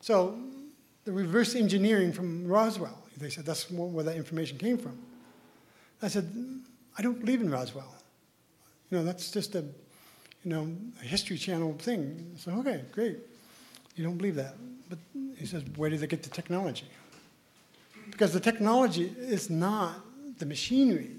So 0.00 0.38
the 1.04 1.12
reverse 1.12 1.54
engineering 1.54 2.12
from 2.12 2.46
Roswell, 2.46 2.98
they 3.16 3.30
said 3.30 3.46
that's 3.46 3.70
where 3.70 4.04
that 4.04 4.16
information 4.16 4.58
came 4.58 4.76
from. 4.76 4.98
I 6.02 6.08
said, 6.08 6.30
I 6.96 7.02
don't 7.02 7.18
believe 7.18 7.40
in 7.40 7.50
Roswell. 7.50 7.94
You 8.90 8.98
know, 8.98 9.04
that's 9.04 9.30
just 9.30 9.54
a 9.54 9.64
you 10.44 10.50
know, 10.50 10.74
a 11.00 11.04
History 11.04 11.36
Channel 11.36 11.74
thing. 11.78 12.34
So, 12.38 12.52
okay, 12.60 12.84
great. 12.92 13.18
You 13.96 14.04
don't 14.04 14.16
believe 14.16 14.36
that. 14.36 14.54
But 14.88 14.98
he 15.36 15.46
says, 15.46 15.62
where 15.76 15.90
did 15.90 16.00
they 16.00 16.06
get 16.06 16.22
the 16.22 16.30
technology? 16.30 16.86
Because 18.10 18.32
the 18.32 18.40
technology 18.40 19.12
is 19.18 19.50
not 19.50 19.94
the 20.38 20.46
machinery, 20.46 21.10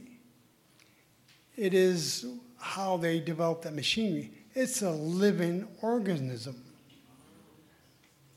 it 1.55 1.73
is 1.73 2.25
how 2.57 2.97
they 2.97 3.19
develop 3.19 3.61
that 3.63 3.73
machinery. 3.73 4.31
It's 4.53 4.81
a 4.81 4.91
living 4.91 5.67
organism. 5.81 6.61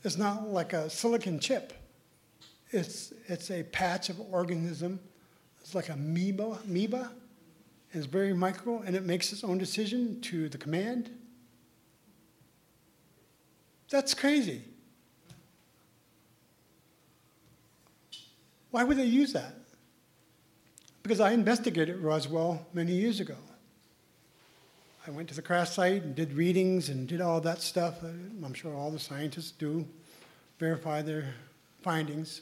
It's 0.03 0.17
not 0.17 0.47
like 0.47 0.73
a 0.73 0.89
silicon 0.89 1.39
chip. 1.39 1.73
It's, 2.71 3.13
it's 3.27 3.49
a 3.49 3.63
patch 3.63 4.09
of 4.09 4.19
organism. 4.31 4.99
It's 5.61 5.73
like 5.73 5.89
a 5.89 5.93
amoeba, 5.93 6.59
amoeba 6.63 7.11
it's 7.93 8.05
very 8.05 8.33
micro, 8.33 8.81
and 8.81 8.95
it 8.95 9.03
makes 9.03 9.31
its 9.31 9.43
own 9.43 9.57
decision 9.57 10.19
to 10.21 10.49
the 10.49 10.57
command 10.57 11.09
That's 13.89 14.13
crazy. 14.13 14.61
Why 18.71 18.83
would 18.83 18.97
they 18.97 19.05
use 19.05 19.33
that? 19.33 19.55
Because 21.03 21.19
I 21.19 21.31
investigated 21.31 21.99
Roswell 21.99 22.65
many 22.73 22.93
years 22.93 23.19
ago. 23.19 23.37
I 25.07 25.11
went 25.11 25.29
to 25.29 25.35
the 25.35 25.41
crash 25.41 25.69
site 25.69 26.01
and 26.01 26.15
did 26.15 26.33
readings 26.33 26.89
and 26.89 27.07
did 27.07 27.21
all 27.21 27.39
that 27.41 27.61
stuff. 27.61 28.01
I'm 28.03 28.53
sure 28.53 28.73
all 28.73 28.89
the 28.89 28.99
scientists 28.99 29.51
do, 29.51 29.87
verify 30.59 31.03
their 31.03 31.33
findings. 31.83 32.41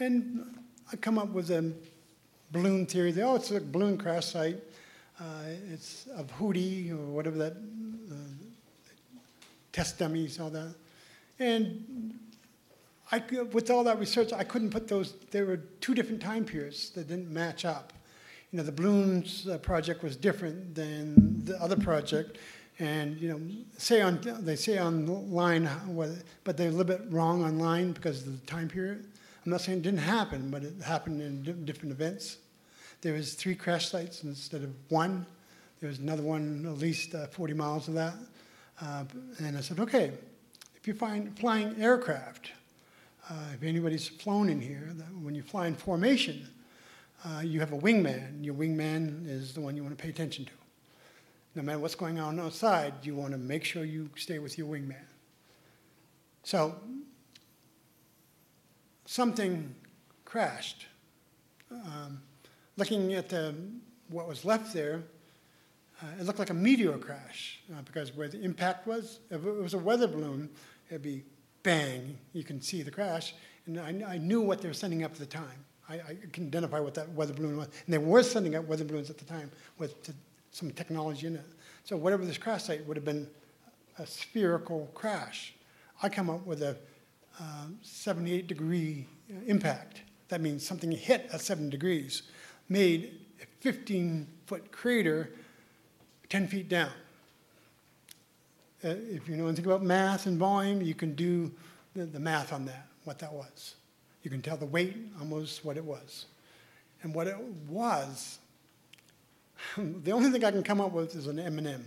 And 0.00 0.58
I 0.90 0.96
come 0.96 1.18
up 1.18 1.28
with 1.28 1.50
a 1.50 1.72
balloon 2.54 2.86
theory. 2.86 3.12
Oh, 3.20 3.34
it's 3.34 3.50
a 3.50 3.60
balloon 3.60 3.98
crash 3.98 4.26
site. 4.26 4.58
Uh, 5.20 5.24
it's 5.72 6.06
of 6.16 6.26
Hootie 6.38 6.90
or 6.90 7.04
whatever 7.16 7.36
that 7.38 7.52
uh, 7.52 8.14
test 9.72 9.98
dummies, 9.98 10.40
all 10.40 10.50
that. 10.50 10.74
And 11.38 12.14
I, 13.10 13.22
with 13.52 13.70
all 13.70 13.84
that 13.84 13.98
research, 13.98 14.32
I 14.32 14.44
couldn't 14.44 14.70
put 14.70 14.88
those. 14.88 15.14
There 15.30 15.46
were 15.46 15.58
two 15.80 15.94
different 15.94 16.22
time 16.22 16.44
periods 16.44 16.90
that 16.90 17.08
didn't 17.08 17.30
match 17.30 17.64
up. 17.64 17.92
You 18.50 18.58
know, 18.58 18.62
the 18.62 18.72
balloons 18.72 19.48
uh, 19.48 19.58
project 19.58 20.02
was 20.02 20.16
different 20.16 20.74
than 20.74 21.44
the 21.44 21.60
other 21.60 21.76
project, 21.76 22.38
and 22.78 23.20
you 23.20 23.28
know, 23.30 23.40
say 23.76 24.00
on 24.00 24.20
they 24.40 24.56
say 24.56 24.78
online, 24.78 25.68
but 26.44 26.56
they're 26.56 26.68
a 26.68 26.70
little 26.70 26.84
bit 26.84 27.02
wrong 27.10 27.44
online 27.44 27.92
because 27.92 28.26
of 28.26 28.40
the 28.40 28.46
time 28.46 28.68
period. 28.68 29.04
I'm 29.44 29.50
not 29.50 29.60
saying 29.60 29.78
it 29.78 29.82
didn't 29.82 29.98
happen, 29.98 30.50
but 30.50 30.62
it 30.62 30.74
happened 30.82 31.20
in 31.20 31.64
different 31.64 31.92
events. 31.92 32.38
There 33.04 33.12
was 33.12 33.34
three 33.34 33.54
crash 33.54 33.90
sites 33.90 34.24
instead 34.24 34.62
of 34.62 34.70
one. 34.88 35.26
There 35.78 35.90
was 35.90 35.98
another 35.98 36.22
one 36.22 36.64
at 36.64 36.78
least 36.78 37.14
uh, 37.14 37.26
40 37.26 37.52
miles 37.52 37.86
of 37.86 37.92
that. 37.94 38.14
Uh, 38.80 39.04
and 39.40 39.58
I 39.58 39.60
said, 39.60 39.78
okay, 39.78 40.10
if 40.74 40.88
you 40.88 40.94
find 40.94 41.38
flying 41.38 41.76
aircraft, 41.78 42.52
uh, 43.28 43.34
if 43.52 43.62
anybody's 43.62 44.08
flown 44.08 44.48
in 44.48 44.58
here, 44.58 44.90
when 45.20 45.34
you 45.34 45.42
fly 45.42 45.66
in 45.66 45.74
formation, 45.74 46.48
uh, 47.26 47.42
you 47.44 47.60
have 47.60 47.74
a 47.74 47.78
wingman. 47.78 48.42
Your 48.42 48.54
wingman 48.54 49.28
is 49.28 49.52
the 49.52 49.60
one 49.60 49.76
you 49.76 49.82
want 49.82 49.98
to 49.98 50.02
pay 50.02 50.08
attention 50.08 50.46
to. 50.46 50.52
No 51.56 51.62
matter 51.62 51.80
what's 51.80 51.94
going 51.94 52.18
on 52.18 52.40
outside, 52.40 52.94
you 53.02 53.14
want 53.14 53.32
to 53.32 53.38
make 53.38 53.64
sure 53.64 53.84
you 53.84 54.08
stay 54.16 54.38
with 54.38 54.56
your 54.56 54.66
wingman. 54.66 55.04
So 56.42 56.74
something 59.04 59.74
crashed. 60.24 60.86
Um, 61.70 62.22
looking 62.76 63.14
at 63.14 63.28
the, 63.28 63.54
what 64.08 64.28
was 64.28 64.44
left 64.44 64.72
there, 64.72 65.02
uh, 66.02 66.06
it 66.20 66.26
looked 66.26 66.38
like 66.38 66.50
a 66.50 66.54
meteor 66.54 66.98
crash 66.98 67.60
uh, 67.72 67.82
because 67.82 68.14
where 68.14 68.28
the 68.28 68.40
impact 68.42 68.86
was, 68.86 69.20
if 69.30 69.44
it 69.44 69.52
was 69.52 69.74
a 69.74 69.78
weather 69.78 70.08
balloon, 70.08 70.50
it'd 70.88 71.02
be 71.02 71.24
bang, 71.62 72.18
you 72.32 72.44
can 72.44 72.60
see 72.60 72.82
the 72.82 72.90
crash. 72.90 73.34
And 73.66 73.80
I, 73.80 74.14
I 74.14 74.18
knew 74.18 74.40
what 74.40 74.60
they 74.60 74.68
were 74.68 74.74
sending 74.74 75.04
up 75.04 75.12
at 75.12 75.18
the 75.18 75.26
time. 75.26 75.64
I, 75.88 75.94
I, 75.94 76.16
can 76.32 76.46
identify 76.46 76.80
what 76.80 76.94
that 76.94 77.10
weather 77.10 77.32
balloon 77.32 77.56
was. 77.56 77.68
And 77.84 77.92
they 77.92 77.98
were 77.98 78.22
sending 78.22 78.54
up 78.54 78.66
weather 78.66 78.84
balloons 78.84 79.10
at 79.10 79.18
the 79.18 79.24
time 79.24 79.50
with 79.78 80.02
t- 80.02 80.12
some 80.50 80.70
technology 80.70 81.26
in 81.26 81.36
it. 81.36 81.46
So 81.84 81.96
whatever 81.96 82.24
this 82.24 82.38
crash 82.38 82.64
site 82.64 82.86
would 82.86 82.96
have 82.96 83.04
been 83.04 83.28
a 83.98 84.06
spherical 84.06 84.90
crash. 84.94 85.54
I 86.02 86.08
come 86.08 86.30
up 86.30 86.46
with 86.46 86.62
a 86.62 86.76
uh, 87.40 87.66
78 87.82 88.46
degree 88.46 89.06
impact. 89.46 90.02
That 90.28 90.40
means 90.40 90.66
something 90.66 90.90
hit 90.90 91.28
at 91.32 91.40
7 91.40 91.68
degrees 91.70 92.22
made 92.68 93.20
a 93.42 93.46
15 93.60 94.26
foot 94.46 94.70
crater 94.70 95.30
10 96.28 96.48
feet 96.48 96.68
down. 96.68 96.90
Uh, 98.84 98.88
if 99.10 99.28
you 99.28 99.36
know 99.36 99.46
anything 99.46 99.64
about 99.64 99.82
math 99.82 100.26
and 100.26 100.38
volume, 100.38 100.82
you 100.82 100.94
can 100.94 101.14
do 101.14 101.50
the, 101.94 102.04
the 102.04 102.20
math 102.20 102.52
on 102.52 102.66
that, 102.66 102.86
what 103.04 103.18
that 103.18 103.32
was. 103.32 103.76
You 104.22 104.30
can 104.30 104.42
tell 104.42 104.56
the 104.56 104.66
weight, 104.66 104.96
almost 105.20 105.64
what 105.64 105.76
it 105.76 105.84
was. 105.84 106.26
And 107.02 107.14
what 107.14 107.26
it 107.26 107.36
was, 107.68 108.38
the 109.76 110.12
only 110.12 110.30
thing 110.30 110.44
I 110.44 110.50
can 110.50 110.62
come 110.62 110.80
up 110.80 110.92
with 110.92 111.14
is 111.14 111.26
an 111.26 111.38
M&M. 111.38 111.84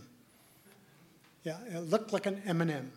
Yeah, 1.44 1.58
it 1.68 1.90
looked 1.90 2.14
like 2.14 2.26
an 2.26 2.42
M&M. 2.46 2.92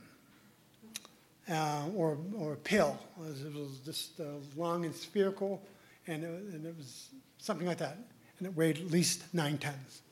Uh, 1.51 1.83
or, 1.97 2.17
or 2.39 2.53
a 2.53 2.57
pill. 2.57 2.97
It 3.19 3.21
was, 3.21 3.45
it 3.45 3.53
was 3.53 3.81
just 3.85 4.21
uh, 4.21 4.25
long 4.57 4.85
and 4.85 4.95
spherical, 4.95 5.61
and 6.07 6.23
it, 6.23 6.29
and 6.29 6.65
it 6.65 6.77
was 6.77 7.09
something 7.41 7.67
like 7.67 7.79
that. 7.79 7.99
And 8.39 8.47
it 8.47 8.57
weighed 8.57 8.79
at 8.79 8.91
least 8.91 9.23
nine 9.35 9.59
tons. 9.59 10.03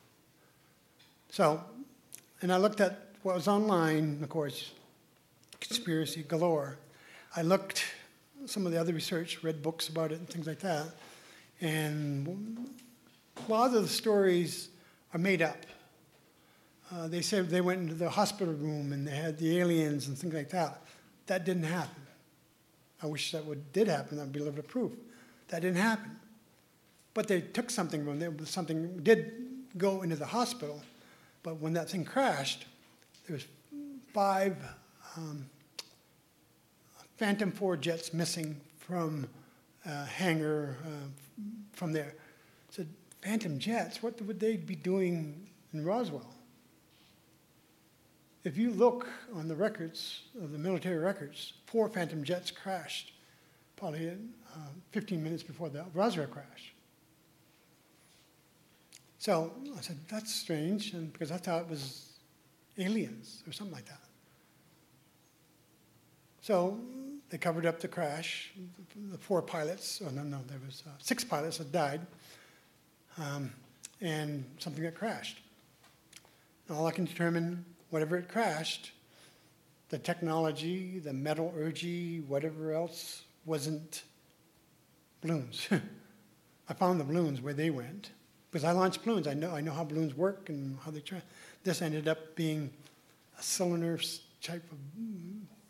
So, 1.31 1.63
and 2.43 2.53
I 2.53 2.57
looked 2.57 2.81
at 2.81 2.99
what 3.23 3.35
was 3.35 3.49
online, 3.49 4.19
of 4.23 4.29
course, 4.29 4.73
conspiracy 5.61 6.23
galore. 6.23 6.77
I 7.37 7.43
looked 7.43 7.85
some 8.47 8.67
of 8.67 8.73
the 8.73 8.81
other 8.81 8.93
research, 8.93 9.43
read 9.43 9.63
books 9.63 9.89
about 9.89 10.13
it 10.13 10.19
and 10.19 10.29
things 10.29 10.47
like 10.47 10.61
that. 10.61 10.87
And 11.61 12.69
a 13.37 13.51
lot 13.51 13.75
of 13.75 13.83
the 13.83 13.89
stories 13.89 14.69
are 15.13 15.19
made 15.19 15.43
up. 15.43 15.57
Uh, 16.91 17.09
they 17.09 17.21
said 17.21 17.51
they 17.51 17.61
went 17.61 17.81
into 17.83 17.95
the 17.95 18.09
hospital 18.09 18.55
room 18.55 18.93
and 18.93 19.07
they 19.07 19.15
had 19.15 19.37
the 19.39 19.59
aliens 19.59 20.09
and 20.09 20.17
things 20.17 20.33
like 20.33 20.51
that. 20.51 20.83
That 21.27 21.45
didn't 21.45 21.65
happen. 21.65 22.03
I 23.03 23.07
wish 23.07 23.33
that 23.33 23.45
would, 23.45 23.73
did 23.73 23.89
happen. 23.89 24.17
That'd 24.17 24.33
be 24.33 24.39
a 24.39 24.43
little 24.43 24.57
bit 24.57 24.65
of 24.65 24.71
proof. 24.71 24.93
That 25.49 25.63
didn't 25.63 25.79
happen. 25.79 26.18
But 27.19 27.27
they 27.27 27.41
took 27.41 27.69
something 27.69 28.05
from 28.05 28.21
there. 28.21 28.33
Something 28.45 28.99
did 28.99 29.33
go 29.77 30.03
into 30.03 30.15
the 30.15 30.25
hospital, 30.25 30.81
but 31.43 31.57
when 31.61 31.73
that 31.73 31.91
thing 31.91 32.05
crashed, 32.05 32.65
there 33.27 33.35
was 33.35 33.45
five 34.15 34.57
um, 35.17 35.51
Phantom 37.17 37.51
4 37.51 37.77
jets 37.77 38.15
missing 38.15 38.61
from 38.79 39.27
a 39.85 40.05
hangar 40.05 40.77
uh, 40.85 41.09
from 41.73 41.93
there. 41.93 42.15
So 42.71 42.85
Phantom 43.21 43.59
jets, 43.59 44.01
what 44.01 44.23
would 44.23 44.39
they 44.39 44.57
be 44.57 44.77
doing 44.77 45.45
in 45.73 45.85
Roswell? 45.85 46.37
If 48.45 48.57
you 48.57 48.71
look 48.71 49.09
on 49.35 49.49
the 49.49 49.57
records, 49.57 50.23
of 50.41 50.53
the 50.53 50.59
military 50.59 50.99
records, 50.99 51.55
four 51.67 51.89
Phantom 51.89 52.23
jets 52.23 52.53
crashed 52.53 53.11
probably 53.75 54.07
uh, 54.11 54.59
15 54.93 55.21
minutes 55.21 55.43
before 55.43 55.69
the 55.69 55.85
Roswell 55.95 56.29
crash. 56.29 56.75
So 59.19 59.53
I 59.77 59.81
said, 59.81 59.99
that's 60.09 60.33
strange, 60.33 60.93
and 60.93 61.13
because 61.13 61.33
I 61.33 61.39
thought 61.39 61.63
it 61.63 61.69
was 61.69 62.13
aliens 62.79 63.43
or 63.47 63.53
something 63.53 63.75
like 63.75 63.87
that. 63.87 64.01
So 66.41 66.79
they 67.29 67.37
covered 67.37 67.67
up 67.67 67.81
the 67.81 67.89
crash. 67.89 68.53
The 69.11 69.19
four 69.19 69.43
pilots, 69.43 70.01
oh 70.07 70.11
no, 70.11 70.23
no, 70.23 70.39
there 70.47 70.61
was 70.65 70.85
uh, 70.87 70.91
six 70.99 71.25
pilots 71.25 71.59
that 71.59 71.73
died, 71.73 72.01
um, 73.19 73.53
and 74.01 74.45
something 74.59 74.85
that 74.85 74.95
crashed. 74.95 75.41
And 76.69 76.77
all 76.77 76.87
I 76.87 76.93
can 76.93 77.05
determine, 77.05 77.65
whatever 77.91 78.17
it 78.17 78.29
crashed, 78.29 78.93
the 79.89 79.99
technology, 79.99 81.01
the 81.01 81.13
metallurgy, 81.13 82.21
whatever 82.21 82.73
else, 82.73 83.23
wasn't 83.45 84.05
balloons. 85.23 85.69
I 86.69 86.75
found 86.75 87.01
the 87.01 87.05
balloons 87.05 87.41
where 87.41 87.55
they 87.55 87.71
went 87.71 88.11
because 88.59 88.69
I 88.69 88.77
launched 88.77 89.05
balloons. 89.05 89.29
I 89.29 89.35
know, 89.35 89.53
I 89.55 89.61
know 89.61 89.71
how 89.71 89.85
balloons 89.85 90.17
work 90.17 90.49
and 90.49 90.77
how 90.85 90.91
they 90.91 90.99
try. 90.99 91.23
This 91.63 91.81
ended 91.81 92.09
up 92.09 92.35
being 92.35 92.71
a 93.39 93.43
cylinder 93.43 94.01
type 94.43 94.65
of 94.73 94.79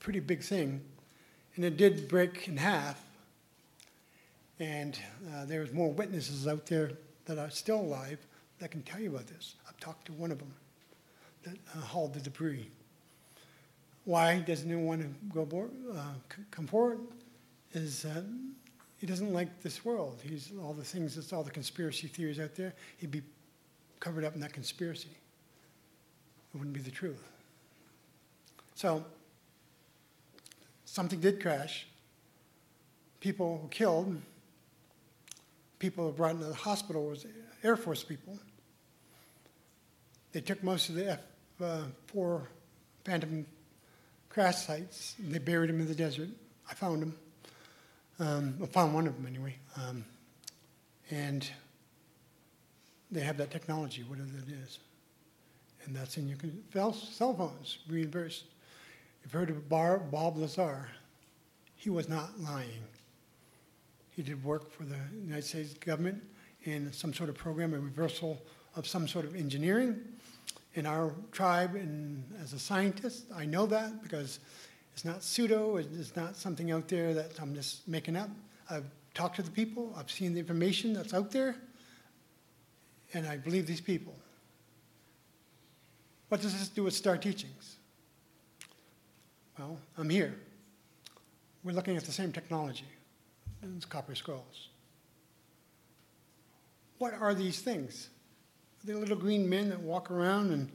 pretty 0.01 0.21
big 0.21 0.41
thing. 0.41 0.81
And 1.55 1.67
it 1.67 1.77
did 1.77 2.09
break 2.09 2.49
in 2.49 2.57
half. 2.57 2.99
And 4.59 4.99
uh, 5.35 5.45
there's 5.45 5.71
more 5.71 5.93
witnesses 5.93 6.49
out 6.49 6.65
there 6.65 6.93
that 7.27 7.37
are 7.37 7.51
still 7.51 7.79
alive 7.79 8.27
that 8.59 8.71
can 8.71 8.81
tell 8.85 9.01
you 9.01 9.11
about 9.11 9.27
this. 9.27 9.57
I've 9.69 9.79
talked 9.81 10.07
to 10.07 10.13
one 10.15 10.31
of 10.31 10.39
them 10.39 10.55
that 11.43 11.57
uh, 11.77 11.81
hauled 11.83 12.15
the 12.15 12.21
debris. 12.21 12.71
Why 14.07 14.39
doesn't 14.39 14.71
anyone 14.71 15.15
go 15.35 15.43
aboard, 15.43 15.73
uh, 15.95 16.15
come 16.51 16.67
forward? 16.67 17.01
Is 17.75 18.07
he 18.99 19.07
doesn't 19.07 19.33
like 19.33 19.63
this 19.63 19.85
world. 19.85 20.21
He's 20.23 20.53
all 20.61 20.75
the 20.75 20.85
things, 20.85 21.15
that's 21.15 21.33
all 21.33 21.45
the 21.45 21.51
conspiracy 21.51 22.09
theories 22.09 22.41
out 22.41 22.55
there. 22.57 22.75
He'd 22.99 23.11
be 23.11 23.23
covered 24.01 24.25
up 24.25 24.35
in 24.35 24.41
that 24.41 24.53
conspiracy. 24.53 25.11
It 26.55 26.59
wouldn't 26.59 26.75
be 26.75 26.81
the 26.81 26.91
truth. 26.91 27.23
So, 28.75 29.05
something 30.85 31.21
did 31.21 31.41
crash. 31.41 31.87
People 33.21 33.59
were 33.63 33.69
killed. 33.69 34.21
People 35.79 36.07
were 36.07 36.13
brought 36.13 36.33
into 36.33 36.47
the 36.47 36.55
hospital 36.55 37.07
was 37.07 37.27
Air 37.63 37.77
Force 37.77 38.03
people. 38.03 38.39
They 40.33 40.41
took 40.41 40.63
most 40.63 40.89
of 40.89 40.97
the 40.97 41.13
F 41.13 41.21
uh, 41.63 41.83
4 42.09 42.49
Phantom 43.05 43.47
crash 44.29 44.57
sites 44.59 45.15
and 45.19 45.33
they 45.33 45.39
buried 45.39 45.71
them 45.71 45.81
in 45.81 45.87
the 45.87 45.95
desert. 45.95 46.29
I 46.71 46.75
found 46.75 47.03
them. 47.03 47.17
Um, 48.21 48.59
I 48.63 48.67
found 48.67 48.95
one 48.95 49.07
of 49.07 49.15
them 49.15 49.27
anyway. 49.27 49.57
Um, 49.77 50.05
and 51.11 51.49
they 53.11 53.21
have 53.21 53.37
that 53.39 53.51
technology, 53.51 54.03
whatever 54.03 54.29
it 54.39 54.53
is. 54.65 54.79
And 55.85 55.97
that's 55.97 56.17
in 56.17 56.29
your 56.29 56.37
cell 56.93 57.35
phones, 57.35 57.79
reimbursed. 57.89 58.45
You've 59.23 59.33
heard 59.33 59.51
of 59.51 59.69
Bar, 59.69 59.99
Bob 59.99 60.37
Lazar. 60.37 60.89
He 61.77 61.91
was 61.91 62.09
not 62.09 62.39
lying. 62.41 62.83
He 64.11 64.23
did 64.23 64.43
work 64.45 64.71
for 64.71 64.85
the 64.85 64.99
United 65.23 65.45
States 65.45 65.75
government 65.75 66.23
in 66.65 66.93
some 66.93 67.15
sort 67.15 67.31
of 67.31 67.37
program, 67.37 67.73
a 67.73 67.79
reversal 67.79 68.43
of 68.77 68.87
some 68.87 69.07
sort 69.07 69.25
of 69.25 69.37
engineering. 69.37 70.01
In 70.75 70.87
our 70.87 71.13
tribe, 71.33 71.75
and 71.75 72.23
as 72.43 72.53
a 72.53 72.59
scientist, 72.59 73.25
I 73.35 73.47
know 73.47 73.67
that 73.67 74.03
because 74.03 74.39
it's 74.99 75.05
not 75.05 75.23
pseudo, 75.23 75.77
it's 75.77 76.17
not 76.17 76.35
something 76.35 76.73
out 76.73 76.89
there 76.89 77.15
that 77.15 77.41
I'm 77.41 77.55
just 77.55 77.87
making 77.87 78.17
up. 78.17 78.31
I've 78.69 78.83
talked 79.15 79.37
to 79.37 79.43
the 79.43 79.51
people, 79.53 79.95
I've 79.97 80.11
seen 80.11 80.35
the 80.35 80.41
information 80.41 80.93
that's 80.93 81.15
out 81.15 81.31
there, 81.31 81.55
and 83.15 83.25
I 83.25 83.37
believe 83.37 83.65
these 83.65 83.81
people. 83.81 84.13
What 86.31 86.41
does 86.41 86.53
this 86.53 86.69
do 86.69 86.83
with 86.83 86.95
Star 86.95 87.17
Teachings? 87.17 87.77
Well, 89.57 89.79
I'm 89.97 90.11
here. 90.11 90.35
We're 91.63 91.77
looking 91.77 91.97
at 91.97 92.03
the 92.03 92.11
same 92.11 92.33
technology. 92.33 92.89
It's 93.77 93.85
copper 93.85 94.17
scrolls. 94.17 94.67
What 96.99 97.15
are 97.15 97.35
these 97.35 97.61
things? 97.61 98.09
Are 98.83 98.89
they 98.89 98.95
little 98.95 99.17
green 99.17 99.49
men 99.49 99.69
that 99.69 99.79
walk 99.79 100.11
around 100.11 100.51
and 100.51 100.69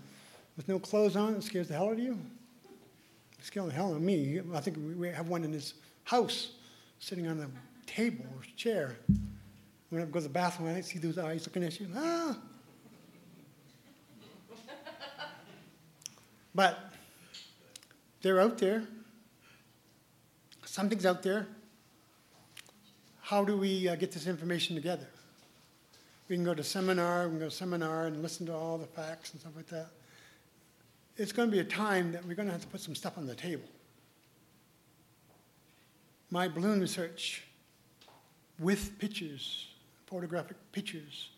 with 0.56 0.70
no 0.70 0.80
clothes 0.80 1.18
on? 1.18 1.36
It 1.36 1.44
scares 1.44 1.68
the 1.68 1.74
hell 1.74 1.88
out 1.88 1.92
of 1.92 2.00
you? 2.00 2.18
Scares 3.44 3.68
the 3.68 3.74
hell 3.74 3.90
out 3.90 3.98
of 3.98 4.02
me. 4.02 4.40
I 4.54 4.62
think 4.62 4.78
we 4.98 5.10
have 5.10 5.28
one 5.28 5.44
in 5.44 5.52
his 5.52 5.74
house 6.06 6.52
sitting 7.00 7.28
on 7.28 7.42
a 7.42 7.50
table 7.86 8.26
or 8.34 8.42
chair. 8.56 8.96
When 9.90 10.02
I 10.02 10.06
go 10.06 10.14
to 10.14 10.22
the 10.22 10.30
bathroom, 10.30 10.74
I 10.74 10.80
see 10.80 10.98
those 10.98 11.18
eyes 11.18 11.46
looking 11.46 11.66
at 11.66 11.78
you. 11.78 11.88
Ah! 11.94 12.38
But 16.56 16.94
they're 18.22 18.40
out 18.40 18.58
there. 18.60 18.84
Something's 20.64 21.06
out 21.06 21.22
there. 21.22 21.48
How 23.20 23.44
do 23.44 23.58
we 23.58 23.90
uh, 23.90 23.98
get 23.98 24.14
this 24.14 24.26
information 24.26 24.74
together? 24.74 25.08
We 26.30 26.38
can 26.38 26.46
go 26.46 26.54
to 26.54 26.64
seminar, 26.64 27.26
we 27.26 27.32
can 27.32 27.40
go 27.40 27.46
to 27.50 27.52
seminar 27.52 28.06
and 28.06 28.22
listen 28.22 28.46
to 28.46 28.54
all 28.54 28.78
the 28.78 28.88
facts 28.88 29.32
and 29.32 29.42
stuff 29.42 29.54
like 29.58 29.68
that. 29.68 29.88
It's 31.16 31.32
going 31.32 31.50
to 31.50 31.52
be 31.52 31.60
a 31.60 31.64
time 31.64 32.12
that 32.14 32.26
we're 32.26 32.34
going 32.34 32.48
to 32.48 32.52
have 32.52 32.62
to 32.62 32.68
put 32.68 32.82
some 32.82 32.96
stuff 32.96 33.18
on 33.18 33.28
the 33.28 33.36
table. 33.36 33.68
My 36.32 36.48
balloon 36.48 36.82
research 36.82 37.44
with 38.60 38.98
pictures, 38.98 39.68
photographic 40.08 40.58
pictures 40.72 41.30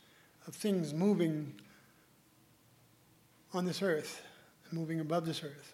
of 0.48 0.56
things 0.56 0.94
moving 0.94 1.54
on 3.54 3.66
this 3.66 3.82
earth, 3.82 4.22
moving 4.72 5.00
above 5.00 5.26
this 5.26 5.44
earth, 5.44 5.74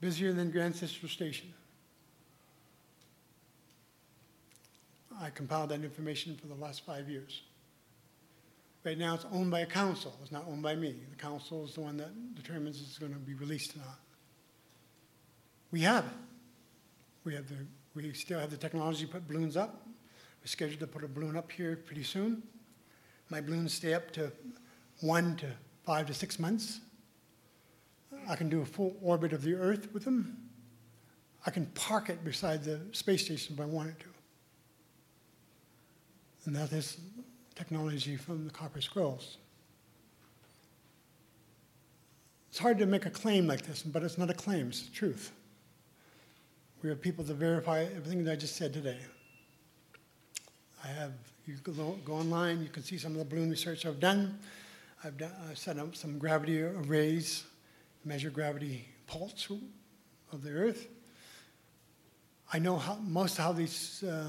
busier 0.00 0.32
than 0.32 0.50
Grand 0.50 0.74
Central 0.74 1.08
Station. 1.08 1.52
I 5.20 5.30
compiled 5.30 5.70
that 5.70 5.84
information 5.84 6.36
for 6.36 6.46
the 6.46 6.54
last 6.54 6.84
five 6.84 7.08
years. 7.08 7.42
Right 8.84 8.98
now, 8.98 9.14
it's 9.14 9.26
owned 9.32 9.50
by 9.50 9.60
a 9.60 9.66
council. 9.66 10.12
It's 10.22 10.32
not 10.32 10.44
owned 10.48 10.62
by 10.62 10.74
me. 10.74 10.96
The 11.10 11.16
council 11.16 11.64
is 11.64 11.74
the 11.74 11.82
one 11.82 11.96
that 11.98 12.34
determines 12.34 12.80
if 12.80 12.88
it's 12.88 12.98
going 12.98 13.12
to 13.12 13.18
be 13.18 13.34
released 13.34 13.76
or 13.76 13.78
not. 13.78 14.00
We 15.70 15.80
have 15.82 16.04
it. 16.04 16.10
We 17.24 17.34
have 17.34 17.48
the. 17.48 17.66
We 17.94 18.12
still 18.14 18.40
have 18.40 18.50
the 18.50 18.56
technology 18.56 19.04
to 19.04 19.12
put 19.12 19.28
balloons 19.28 19.56
up. 19.56 19.86
We're 20.40 20.46
scheduled 20.46 20.80
to 20.80 20.86
put 20.86 21.04
a 21.04 21.08
balloon 21.08 21.36
up 21.36 21.52
here 21.52 21.76
pretty 21.76 22.04
soon. 22.04 22.42
My 23.28 23.40
balloons 23.40 23.74
stay 23.74 23.94
up 23.94 24.10
to 24.12 24.32
one 25.00 25.36
to 25.36 25.46
five 25.84 26.06
to 26.06 26.14
six 26.14 26.38
months. 26.38 26.80
I 28.28 28.36
can 28.36 28.48
do 28.48 28.62
a 28.62 28.64
full 28.64 28.96
orbit 29.02 29.32
of 29.32 29.42
the 29.42 29.54
Earth 29.54 29.92
with 29.92 30.04
them. 30.04 30.36
I 31.46 31.50
can 31.50 31.66
park 31.66 32.08
it 32.08 32.24
beside 32.24 32.64
the 32.64 32.80
space 32.92 33.24
station 33.24 33.54
if 33.54 33.60
I 33.60 33.66
wanted 33.66 33.98
to. 34.00 34.06
And 36.46 36.56
that 36.56 36.72
is 36.72 36.96
technology 37.54 38.16
from 38.16 38.44
the 38.44 38.50
Copper 38.50 38.80
Scrolls. 38.80 39.36
It's 42.50 42.58
hard 42.58 42.78
to 42.78 42.86
make 42.86 43.06
a 43.06 43.10
claim 43.10 43.46
like 43.46 43.62
this, 43.62 43.82
but 43.82 44.02
it's 44.02 44.18
not 44.18 44.28
a 44.28 44.34
claim, 44.34 44.68
it's 44.68 44.82
the 44.82 44.94
truth. 44.94 45.32
We 46.82 46.88
have 46.88 47.00
people 47.00 47.24
to 47.24 47.34
verify 47.34 47.84
everything 47.84 48.24
that 48.24 48.32
I 48.32 48.36
just 48.36 48.56
said 48.56 48.72
today. 48.72 48.98
I 50.84 50.88
have, 50.88 51.12
you 51.46 51.54
go, 51.62 51.98
go 52.04 52.14
online, 52.14 52.62
you 52.62 52.68
can 52.68 52.82
see 52.82 52.98
some 52.98 53.12
of 53.12 53.18
the 53.18 53.24
balloon 53.24 53.50
research 53.50 53.86
I've 53.86 54.00
done. 54.00 54.38
I've, 55.04 55.16
done, 55.16 55.32
I've 55.48 55.58
set 55.58 55.78
up 55.78 55.96
some 55.96 56.18
gravity 56.18 56.62
arrays, 56.62 57.44
measure 58.04 58.30
gravity 58.30 58.86
pulse 59.06 59.50
of 60.32 60.42
the 60.42 60.50
Earth. 60.50 60.88
I 62.52 62.58
know 62.58 62.76
how, 62.76 62.96
most 62.96 63.38
how 63.38 63.52
these 63.52 64.02
uh, 64.02 64.28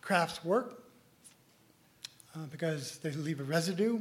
crafts 0.00 0.44
work 0.44 0.81
uh, 2.34 2.46
because 2.50 2.98
they 2.98 3.10
leave 3.12 3.40
a 3.40 3.44
residue. 3.44 4.00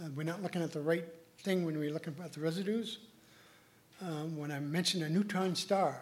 Uh, 0.00 0.08
we're 0.14 0.22
not 0.22 0.42
looking 0.42 0.62
at 0.62 0.72
the 0.72 0.80
right 0.80 1.04
thing 1.38 1.64
when 1.64 1.78
we're 1.78 1.92
looking 1.92 2.14
at 2.22 2.32
the 2.32 2.40
residues. 2.40 2.98
Um, 4.00 4.36
when 4.36 4.50
I 4.50 4.60
mentioned 4.60 5.02
a 5.02 5.08
neutron 5.08 5.54
star, 5.54 6.00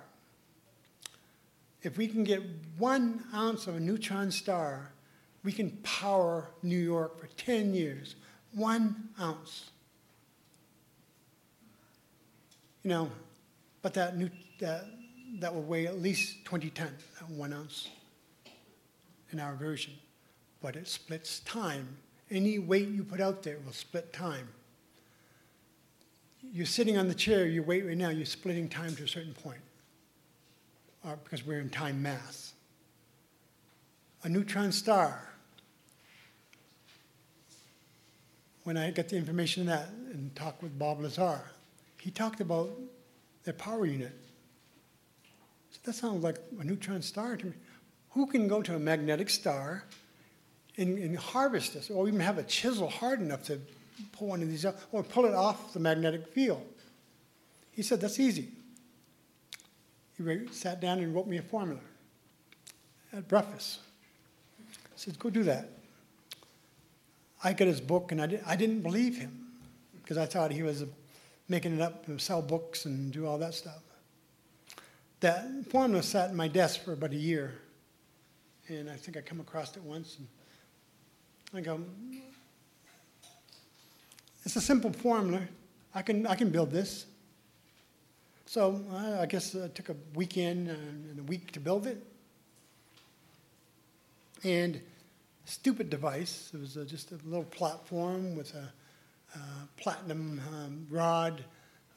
if 1.83 1.97
we 1.97 2.07
can 2.07 2.25
get 2.25 2.43
one 2.79 3.25
ounce 3.35 3.67
of 3.67 3.77
a 3.77 3.81
neutron 3.81 4.31
star, 4.31 4.91
we 5.43 5.53
can 5.53 5.71
power 5.83 6.51
New 6.63 6.79
York 6.79 7.19
for 7.19 7.27
10 7.29 7.75
years. 7.75 8.17
One 8.55 9.09
ounce. 9.19 9.71
You 12.83 12.91
know, 12.91 13.11
but 13.83 13.95
that, 13.95 14.17
new, 14.17 14.31
that, 14.61 14.85
that 15.39 15.55
will 15.55 15.63
weigh 15.63 15.87
at 15.87 16.01
least 16.01 16.45
20 16.45 16.71
tons, 16.71 17.03
one 17.29 17.53
ounce 17.53 17.89
in 19.33 19.41
our 19.41 19.55
version 19.55 19.95
but 20.61 20.77
it 20.77 20.89
splits 20.89 21.41
time. 21.41 21.97
Any 22.31 22.59
weight 22.59 22.89
you 22.89 23.03
put 23.03 23.21
out 23.21 23.43
there 23.43 23.59
will 23.65 23.73
split 23.73 24.13
time. 24.13 24.49
You're 26.53 26.67
sitting 26.67 26.97
on 26.97 27.09
the 27.09 27.15
chair, 27.15 27.47
your 27.47 27.63
weight 27.63 27.85
right 27.87 27.97
now, 27.97 28.11
you're 28.11 28.25
splitting 28.25 28.69
time 28.69 28.95
to 28.97 29.05
a 29.05 29.09
certain 29.09 29.35
point 29.35 29.61
uh, 31.05 31.17
because 31.23 31.45
we're 31.45 31.61
in 31.61 31.71
time 31.71 32.03
mass. 32.03 32.55
A 34.23 34.29
neutron 34.29 34.73
star, 34.73 35.33
when 38.65 38.77
I 38.77 38.91
got 38.91 39.09
the 39.09 39.17
information 39.17 39.63
on 39.63 39.67
that 39.69 39.89
and 40.13 40.35
talked 40.37 40.63
with 40.63 40.79
Bob 40.79 41.01
Lazar, 41.01 41.41
he 42.01 42.11
talked 42.11 42.41
about 42.41 42.71
their 43.45 43.55
power 43.55 43.87
unit. 43.87 44.17
So 45.71 45.79
that 45.85 45.95
sounds 45.95 46.23
like 46.23 46.39
a 46.59 46.65
neutron 46.65 47.03
star 47.03 47.37
to 47.37 47.47
me. 47.47 47.53
Who 48.11 48.27
can 48.27 48.49
go 48.49 48.61
to 48.63 48.75
a 48.75 48.79
magnetic 48.79 49.31
star 49.31 49.85
and, 50.77 50.99
and 50.99 51.19
harvest 51.19 51.75
this, 51.75 51.91
or 51.91 52.09
even 52.09 52.21
have 52.21 52.39
a 52.39 52.43
chisel 52.43 52.89
hard 52.89 53.21
enough 53.21 53.43
to 53.45 53.61
pull 54.13 54.29
one 54.29 54.43
of 54.43 54.49
these 54.49 54.65
up, 54.65 54.79
or 54.93 55.03
pull 55.03 55.25
it 55.27 55.35
off 55.35 55.73
the 55.73 55.81
magnetic 55.81 56.29
field. 56.29 56.65
He 57.73 57.83
said, 57.83 58.01
That's 58.01 58.19
easy. 58.19 58.49
He 60.17 60.47
sat 60.53 60.81
down 60.81 60.99
and 60.99 61.15
wrote 61.15 61.27
me 61.27 61.39
a 61.39 61.43
formula 61.43 61.81
at 63.13 63.27
breakfast. 63.29 63.81
I 64.61 64.97
said, 64.97 65.19
Go 65.19 65.31
do 65.31 65.43
that. 65.45 65.69
I 67.43 67.53
got 67.53 67.69
his 67.69 67.81
book, 67.81 68.13
and 68.13 68.21
I, 68.21 68.27
did, 68.27 68.43
I 68.47 68.57
didn't 68.57 68.81
believe 68.81 69.17
him 69.17 69.47
because 70.03 70.19
I 70.19 70.27
thought 70.27 70.51
he 70.51 70.63
was 70.63 70.85
making 71.49 71.75
it 71.75 71.81
up 71.81 72.07
and 72.07 72.21
sell 72.21 72.43
books 72.43 72.85
and 72.85 73.13
do 73.13 73.27
all 73.27 73.39
that 73.39 73.55
stuff. 73.55 73.81
That 75.21 75.47
formula 75.71 76.03
sat 76.03 76.31
in 76.31 76.37
my 76.37 76.49
desk 76.49 76.85
for 76.85 76.93
about 76.93 77.13
a 77.13 77.17
year, 77.17 77.55
and 78.69 78.91
I 78.91 78.97
think 78.97 79.17
I 79.17 79.21
come 79.21 79.41
across 79.41 79.77
it 79.77 79.83
once. 79.83 80.17
And 80.19 80.29
I 81.53 81.61
go, 81.61 81.81
it's 84.45 84.55
a 84.55 84.61
simple 84.61 84.93
formula. 84.93 85.43
I 85.93 86.03
can, 86.03 86.25
I 86.25 86.37
can 86.37 86.51
build 86.51 86.71
this. 86.71 87.07
So 88.47 88.81
I 89.21 89.27
guess 89.27 89.57
it 89.57 89.75
took 89.75 89.89
a 89.89 89.97
weekend 90.15 90.69
and 90.69 91.19
a 91.19 91.23
week 91.25 91.51
to 91.53 91.61
build 91.61 91.89
it. 91.89 92.01
And 94.45 94.81
stupid 95.45 95.91
device. 95.91 96.53
It 96.55 96.61
was 96.61 96.77
a, 96.77 96.85
just 96.85 97.11
a 97.11 97.19
little 97.25 97.45
platform 97.45 98.37
with 98.37 98.55
a, 98.55 98.73
a 99.35 99.41
platinum 99.77 100.41
um, 100.55 100.87
rod, 100.89 101.43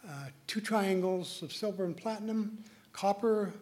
uh, 0.08 0.30
two 0.48 0.62
triangles 0.62 1.44
of 1.44 1.54
silver 1.54 1.86
and 1.86 1.96
platinum, 1.96 2.58
copper, 2.92 3.54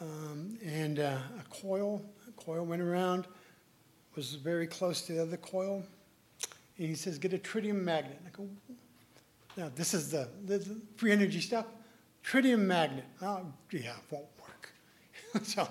um, 0.00 0.56
and 0.64 1.00
uh, 1.00 1.18
a 1.40 1.44
coil. 1.50 2.00
A 2.28 2.32
coil 2.40 2.64
went 2.64 2.80
around 2.80 3.26
was 4.16 4.34
very 4.34 4.66
close 4.66 5.02
to 5.02 5.12
the 5.12 5.22
other 5.22 5.36
coil. 5.36 5.84
And 6.78 6.88
he 6.88 6.94
says, 6.94 7.18
get 7.18 7.32
a 7.32 7.38
tritium 7.38 7.82
magnet. 7.82 8.20
I 8.26 8.30
go, 8.36 8.48
now 9.56 9.70
this 9.74 9.94
is 9.94 10.10
the, 10.10 10.28
the 10.44 10.66
free 10.96 11.12
energy 11.12 11.40
stuff. 11.40 11.66
Tritium 12.24 12.60
magnet. 12.60 13.04
Oh, 13.22 13.46
yeah, 13.70 13.90
it 13.90 13.94
won't 14.10 14.26
work. 14.40 14.72
so 15.44 15.68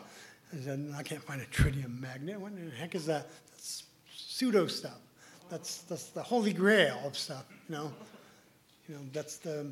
I 0.54 0.58
said, 0.64 0.94
I 0.96 1.04
can't 1.04 1.22
find 1.24 1.42
a 1.42 1.46
tritium 1.46 2.00
magnet. 2.00 2.40
What 2.40 2.56
the 2.56 2.72
heck 2.76 2.96
is 2.96 3.06
that? 3.08 3.28
That's 3.52 3.84
pseudo 4.16 4.68
stuff. 4.68 5.00
That's, 5.50 5.80
that's 5.82 6.10
the 6.10 6.24
holy 6.24 6.54
grail 6.54 7.00
of 7.06 7.18
stuff, 7.18 7.46
you 7.70 7.76
know. 7.76 7.94
You 8.88 8.96
know, 8.96 9.02
that's 9.14 9.38
the 9.38 9.72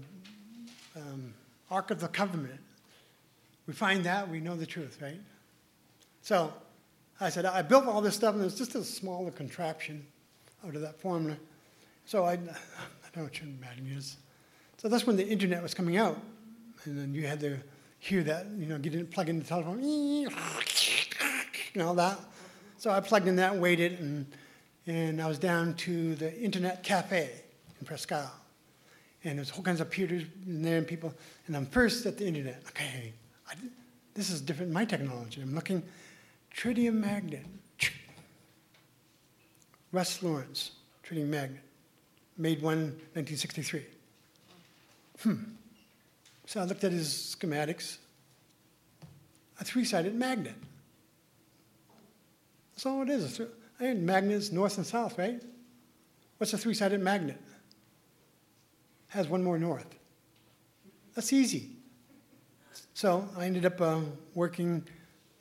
um, 0.95 1.33
Ark 1.69 1.91
of 1.91 1.99
the 1.99 2.07
Covenant. 2.07 2.59
we 3.67 3.73
find 3.73 4.03
that, 4.05 4.29
we 4.29 4.39
know 4.39 4.55
the 4.55 4.65
truth, 4.65 4.99
right? 5.01 5.19
So 6.21 6.53
I 7.19 7.29
said, 7.29 7.45
I 7.45 7.61
built 7.61 7.85
all 7.85 8.01
this 8.01 8.15
stuff, 8.15 8.35
and 8.35 8.43
it's 8.43 8.55
just 8.55 8.75
a 8.75 8.83
smaller 8.83 9.31
contraption 9.31 10.05
out 10.65 10.75
of 10.75 10.81
that 10.81 10.99
formula. 10.99 11.37
So 12.05 12.25
I, 12.25 12.33
I 12.33 12.37
know 13.15 13.23
what 13.23 13.39
your 13.39 13.49
matting 13.59 13.87
is. 13.87 14.17
So 14.77 14.89
that's 14.89 15.07
when 15.07 15.15
the 15.15 15.27
internet 15.27 15.61
was 15.61 15.73
coming 15.73 15.97
out. 15.97 16.19
And 16.85 16.97
then 16.97 17.13
you 17.13 17.27
had 17.27 17.39
to 17.41 17.57
hear 17.99 18.23
that, 18.23 18.47
you 18.57 18.65
know, 18.65 18.77
get 18.77 18.93
in, 18.93 19.07
plug 19.07 19.29
in 19.29 19.39
the 19.39 19.45
telephone, 19.45 19.79
and 21.73 21.81
all 21.81 21.93
that. 21.95 22.19
So 22.77 22.91
I 22.91 22.99
plugged 22.99 23.27
in 23.27 23.37
that, 23.37 23.55
waited, 23.55 23.99
and, 23.99 24.25
and 24.87 25.21
I 25.21 25.27
was 25.27 25.39
down 25.39 25.75
to 25.75 26.15
the 26.15 26.37
Internet 26.37 26.83
Cafe 26.83 27.29
in 27.79 27.85
Presque 27.85 28.11
Isle. 28.11 28.31
And 29.23 29.37
there's 29.37 29.51
all 29.51 29.61
kinds 29.61 29.79
of 29.79 29.89
computers 29.89 30.23
in 30.45 30.61
there 30.61 30.77
and 30.77 30.85
people. 30.85 31.13
And 31.47 31.55
I'm 31.55 31.65
first 31.65 32.05
at 32.05 32.17
the 32.17 32.27
internet. 32.27 32.61
Okay, 32.67 33.13
I, 33.49 33.53
this 34.13 34.29
is 34.29 34.41
different 34.41 34.71
my 34.71 34.83
technology. 34.83 35.41
I'm 35.41 35.55
looking, 35.55 35.81
tritium 36.55 36.95
magnet. 36.95 37.45
Russ 39.91 40.23
Lawrence, 40.23 40.71
tritium 41.07 41.27
magnet. 41.27 41.61
Made 42.37 42.61
one 42.61 42.97
1963. 43.13 43.85
Hmm. 45.21 45.35
So 46.45 46.61
I 46.61 46.63
looked 46.65 46.83
at 46.83 46.91
his 46.91 47.35
schematics. 47.39 47.97
A 49.59 49.63
three-sided 49.63 50.15
magnet. 50.15 50.55
That's 52.73 52.85
all 52.85 53.03
it 53.03 53.09
is. 53.09 53.39
And 53.79 54.05
magnets 54.05 54.51
north 54.51 54.77
and 54.77 54.85
south, 54.85 55.17
right? 55.17 55.41
What's 56.37 56.53
a 56.53 56.57
three-sided 56.57 56.99
magnet? 56.99 57.39
Has 59.09 59.27
one 59.27 59.43
more 59.43 59.59
north. 59.59 59.87
That's 61.13 61.31
easy. 61.31 61.69
So 62.95 63.27
I 63.37 63.45
ended 63.45 63.65
up 63.65 63.79
uh, 63.79 63.99
working 64.33 64.83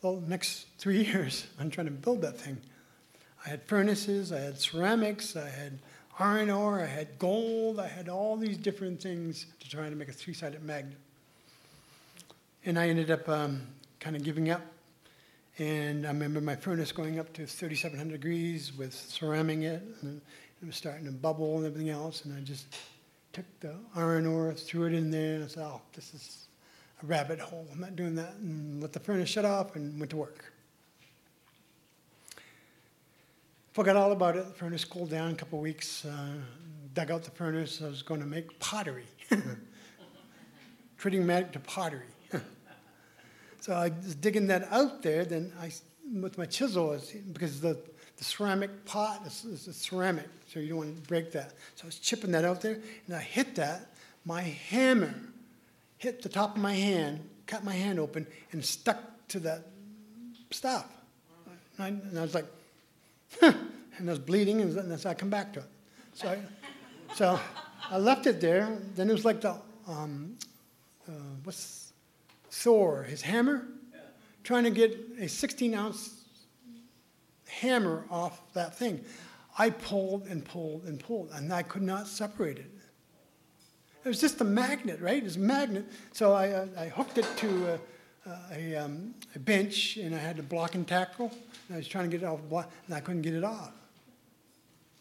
the 0.02 0.28
next 0.28 0.66
three 0.78 1.04
years 1.06 1.46
on 1.58 1.70
trying 1.70 1.86
to 1.86 1.92
build 1.92 2.22
that 2.22 2.38
thing. 2.38 2.58
I 3.44 3.48
had 3.48 3.62
furnaces, 3.64 4.32
I 4.32 4.40
had 4.40 4.60
ceramics, 4.60 5.34
I 5.36 5.48
had 5.48 5.78
iron 6.18 6.50
ore, 6.50 6.80
I 6.80 6.86
had 6.86 7.18
gold, 7.18 7.80
I 7.80 7.88
had 7.88 8.08
all 8.08 8.36
these 8.36 8.56
different 8.56 9.02
things 9.02 9.46
to 9.60 9.70
try 9.70 9.88
to 9.88 9.96
make 9.96 10.08
a 10.08 10.12
three 10.12 10.34
sided 10.34 10.62
magnet. 10.62 10.98
And 12.64 12.78
I 12.78 12.88
ended 12.88 13.10
up 13.10 13.28
um, 13.28 13.62
kind 13.98 14.14
of 14.14 14.22
giving 14.22 14.50
up. 14.50 14.62
And 15.58 16.06
I 16.06 16.10
remember 16.10 16.40
my 16.40 16.56
furnace 16.56 16.92
going 16.92 17.18
up 17.18 17.32
to 17.34 17.46
3,700 17.46 18.12
degrees 18.12 18.72
with 18.76 18.94
ceramic 18.94 19.58
it, 19.60 19.82
and 20.02 20.20
it 20.62 20.66
was 20.66 20.76
starting 20.76 21.04
to 21.06 21.12
bubble 21.12 21.56
and 21.58 21.66
everything 21.66 21.90
else. 21.90 22.24
And 22.24 22.34
I 22.36 22.40
just 22.40 22.66
took 23.32 23.44
the 23.60 23.74
iron 23.94 24.26
ore, 24.26 24.52
threw 24.54 24.86
it 24.86 24.94
in 24.94 25.10
there, 25.10 25.34
and 25.34 25.44
I 25.44 25.46
said, 25.48 25.64
oh, 25.64 25.82
this 25.92 26.14
is 26.14 26.46
a 27.02 27.06
rabbit 27.06 27.40
hole. 27.40 27.66
I'm 27.72 27.80
not 27.80 27.96
doing 27.96 28.14
that. 28.16 28.34
And 28.34 28.80
let 28.80 28.92
the 28.92 29.00
furnace 29.00 29.28
shut 29.28 29.44
off 29.44 29.76
and 29.76 29.98
went 29.98 30.10
to 30.10 30.16
work. 30.16 30.52
Forgot 33.72 33.96
all 33.96 34.12
about 34.12 34.36
it. 34.36 34.46
The 34.46 34.54
furnace 34.54 34.84
cooled 34.84 35.10
down 35.10 35.32
a 35.32 35.34
couple 35.34 35.58
weeks. 35.58 36.04
Uh, 36.04 36.34
dug 36.94 37.10
out 37.10 37.24
the 37.24 37.30
furnace. 37.30 37.80
I 37.82 37.88
was 37.88 38.02
going 38.02 38.20
to 38.20 38.26
make 38.26 38.58
pottery. 38.58 39.06
Tritium 41.00 41.24
magnet 41.24 41.52
to 41.54 41.60
pottery. 41.60 42.06
so 43.60 43.72
I 43.72 43.88
was 43.88 44.14
digging 44.14 44.46
that 44.48 44.68
out 44.70 45.02
there. 45.02 45.24
Then 45.24 45.52
I, 45.60 45.72
with 46.20 46.36
my 46.36 46.44
chisel, 46.44 46.98
because 47.32 47.60
the, 47.60 47.78
the 48.18 48.24
ceramic 48.24 48.84
pot 48.84 49.22
is, 49.26 49.44
is 49.44 49.74
ceramic, 49.74 50.28
so 50.46 50.60
you 50.60 50.68
don't 50.68 50.78
want 50.78 51.02
to 51.02 51.08
break 51.08 51.32
that. 51.32 51.54
So 51.74 51.84
I 51.84 51.86
was 51.86 51.98
chipping 51.98 52.30
that 52.32 52.44
out 52.44 52.60
there, 52.60 52.78
and 53.06 53.16
I 53.16 53.20
hit 53.20 53.54
that. 53.54 53.86
My 54.24 54.42
hammer 54.42 55.14
hit 56.02 56.20
the 56.20 56.28
top 56.28 56.56
of 56.56 56.60
my 56.60 56.74
hand, 56.74 57.20
cut 57.46 57.62
my 57.62 57.72
hand 57.72 58.00
open, 58.00 58.26
and 58.50 58.64
stuck 58.64 58.98
to 59.28 59.38
that 59.38 59.68
stuff. 60.50 60.88
And 61.78 61.84
I, 61.84 61.88
and 62.08 62.18
I 62.18 62.22
was 62.22 62.34
like, 62.34 62.46
huh, 63.40 63.52
and 63.98 64.08
I 64.08 64.12
was 64.12 64.18
bleeding, 64.18 64.60
and 64.60 64.98
so 64.98 65.08
I 65.08 65.14
come 65.14 65.30
back 65.30 65.52
to 65.52 65.60
it. 65.60 65.66
So 66.14 66.28
I, 66.28 66.38
so 67.14 67.38
I 67.88 67.98
left 67.98 68.26
it 68.26 68.40
there. 68.40 68.80
Then 68.96 69.10
it 69.10 69.12
was 69.12 69.24
like 69.24 69.42
the, 69.42 69.54
um, 69.86 70.36
uh, 71.08 71.12
what's 71.44 71.92
Thor, 72.50 73.04
his 73.04 73.22
hammer? 73.22 73.68
Trying 74.42 74.64
to 74.64 74.70
get 74.70 74.98
a 75.20 75.28
16 75.28 75.72
ounce 75.72 76.24
hammer 77.46 78.06
off 78.10 78.42
that 78.54 78.76
thing. 78.76 79.04
I 79.56 79.70
pulled 79.70 80.26
and 80.26 80.44
pulled 80.44 80.82
and 80.82 80.98
pulled, 80.98 81.30
and 81.30 81.52
I 81.52 81.62
could 81.62 81.82
not 81.82 82.08
separate 82.08 82.58
it. 82.58 82.70
It 84.04 84.08
was 84.08 84.20
just 84.20 84.40
a 84.40 84.44
magnet, 84.44 85.00
right? 85.00 85.22
It's 85.22 85.36
a 85.36 85.40
magnet. 85.40 85.86
So 86.12 86.32
I, 86.32 86.48
uh, 86.50 86.66
I 86.76 86.88
hooked 86.88 87.18
it 87.18 87.26
to 87.36 87.78
a, 88.26 88.30
a, 88.52 88.76
um, 88.76 89.14
a, 89.36 89.38
bench, 89.38 89.96
and 89.96 90.14
I 90.14 90.18
had 90.18 90.36
to 90.36 90.42
block 90.42 90.74
and 90.74 90.86
tackle. 90.86 91.30
And 91.68 91.74
I 91.74 91.76
was 91.76 91.86
trying 91.86 92.10
to 92.10 92.16
get 92.16 92.24
it 92.24 92.26
off, 92.26 92.40
and 92.86 92.94
I 92.94 93.00
couldn't 93.00 93.22
get 93.22 93.34
it 93.34 93.44
off. 93.44 93.72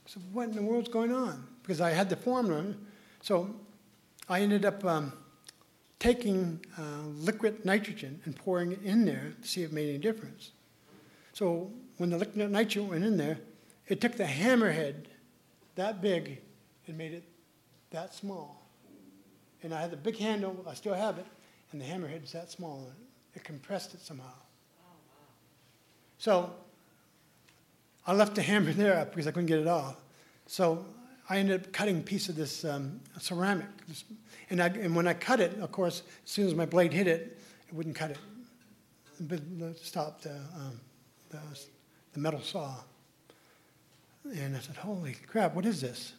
So 0.06 0.20
what 0.32 0.50
in 0.50 0.56
the 0.56 0.62
world's 0.62 0.90
going 0.90 1.12
on? 1.12 1.48
Because 1.64 1.82
I 1.82 1.92
had 1.92 2.10
the 2.10 2.16
formula. 2.16 2.76
So 3.22 3.50
I 4.30 4.42
ended 4.42 4.66
up 4.66 4.86
um, 4.86 5.14
taking 5.98 6.64
uh, 6.78 7.08
liquid 7.16 7.66
nitrogen 7.66 8.22
and 8.26 8.36
pouring 8.36 8.72
it 8.72 8.84
in 8.84 9.06
there 9.06 9.34
to 9.42 9.48
see 9.48 9.64
if 9.64 9.72
it 9.72 9.74
made 9.74 9.90
any 9.90 9.98
difference. 9.98 10.52
So 11.34 11.72
when 11.98 12.12
the 12.12 12.18
liquid 12.18 12.52
nitrogen 12.52 12.90
went 12.90 13.04
in 13.04 13.18
there, 13.18 13.40
it 13.88 14.00
took 14.00 14.16
the 14.16 14.26
hammerhead 14.26 15.06
that 15.76 16.02
big 16.02 16.40
and 16.88 16.98
made 16.98 17.14
it 17.14 17.24
that 17.92 18.14
small. 18.14 18.61
And 19.64 19.74
I 19.74 19.82
had 19.82 19.92
the 19.92 19.98
big 19.98 20.18
handle, 20.18 20.66
I 20.68 20.74
still 20.74 20.94
have 20.94 21.18
it, 21.18 21.26
and 21.72 21.80
the 21.80 21.86
hammerhead's 21.86 22.32
that 22.32 22.50
small. 22.52 22.92
It 23.36 23.44
compressed 23.44 23.94
it 23.94 24.02
somehow. 24.02 24.34
So 26.18 26.52
I 28.06 28.14
left 28.14 28.36
the 28.36 28.42
hammer 28.42 28.74
there 28.74 29.06
because 29.06 29.28
I 29.28 29.32
couldn't 29.32 29.48
get 29.48 29.60
it 29.60 29.68
off. 29.68 29.96
So 30.48 30.86
I 31.30 31.38
ended 31.38 31.62
up 31.62 31.72
cutting 31.72 32.00
a 32.00 32.02
piece 32.02 32.30
of 32.30 32.36
this 32.36 32.66
um, 32.66 33.00
ceramic. 33.20 33.68
And, 34.50 34.62
I, 34.62 34.68
and 34.68 34.96
when 34.96 35.08
I 35.08 35.14
cut 35.14 35.40
it, 35.40 35.58
of 35.60 35.72
course, 35.72 36.04
as 36.26 36.32
soon 36.32 36.48
as 36.48 36.56
my 36.56 36.66
blade 36.66 36.92
hit 36.92 37.08
it, 37.08 37.40
it 37.68 37.74
wouldn't 37.74 37.96
cut 37.96 38.12
it. 38.12 38.18
It 39.30 39.80
stopped 39.80 40.24
the, 40.24 40.36
um, 40.36 40.80
the, 41.30 41.40
the 42.14 42.20
metal 42.20 42.42
saw. 42.42 42.76
And 44.36 44.56
I 44.56 44.60
said, 44.60 44.76
holy 44.76 45.16
crap, 45.28 45.56
what 45.56 45.66
is 45.66 45.82
this? 45.82 46.14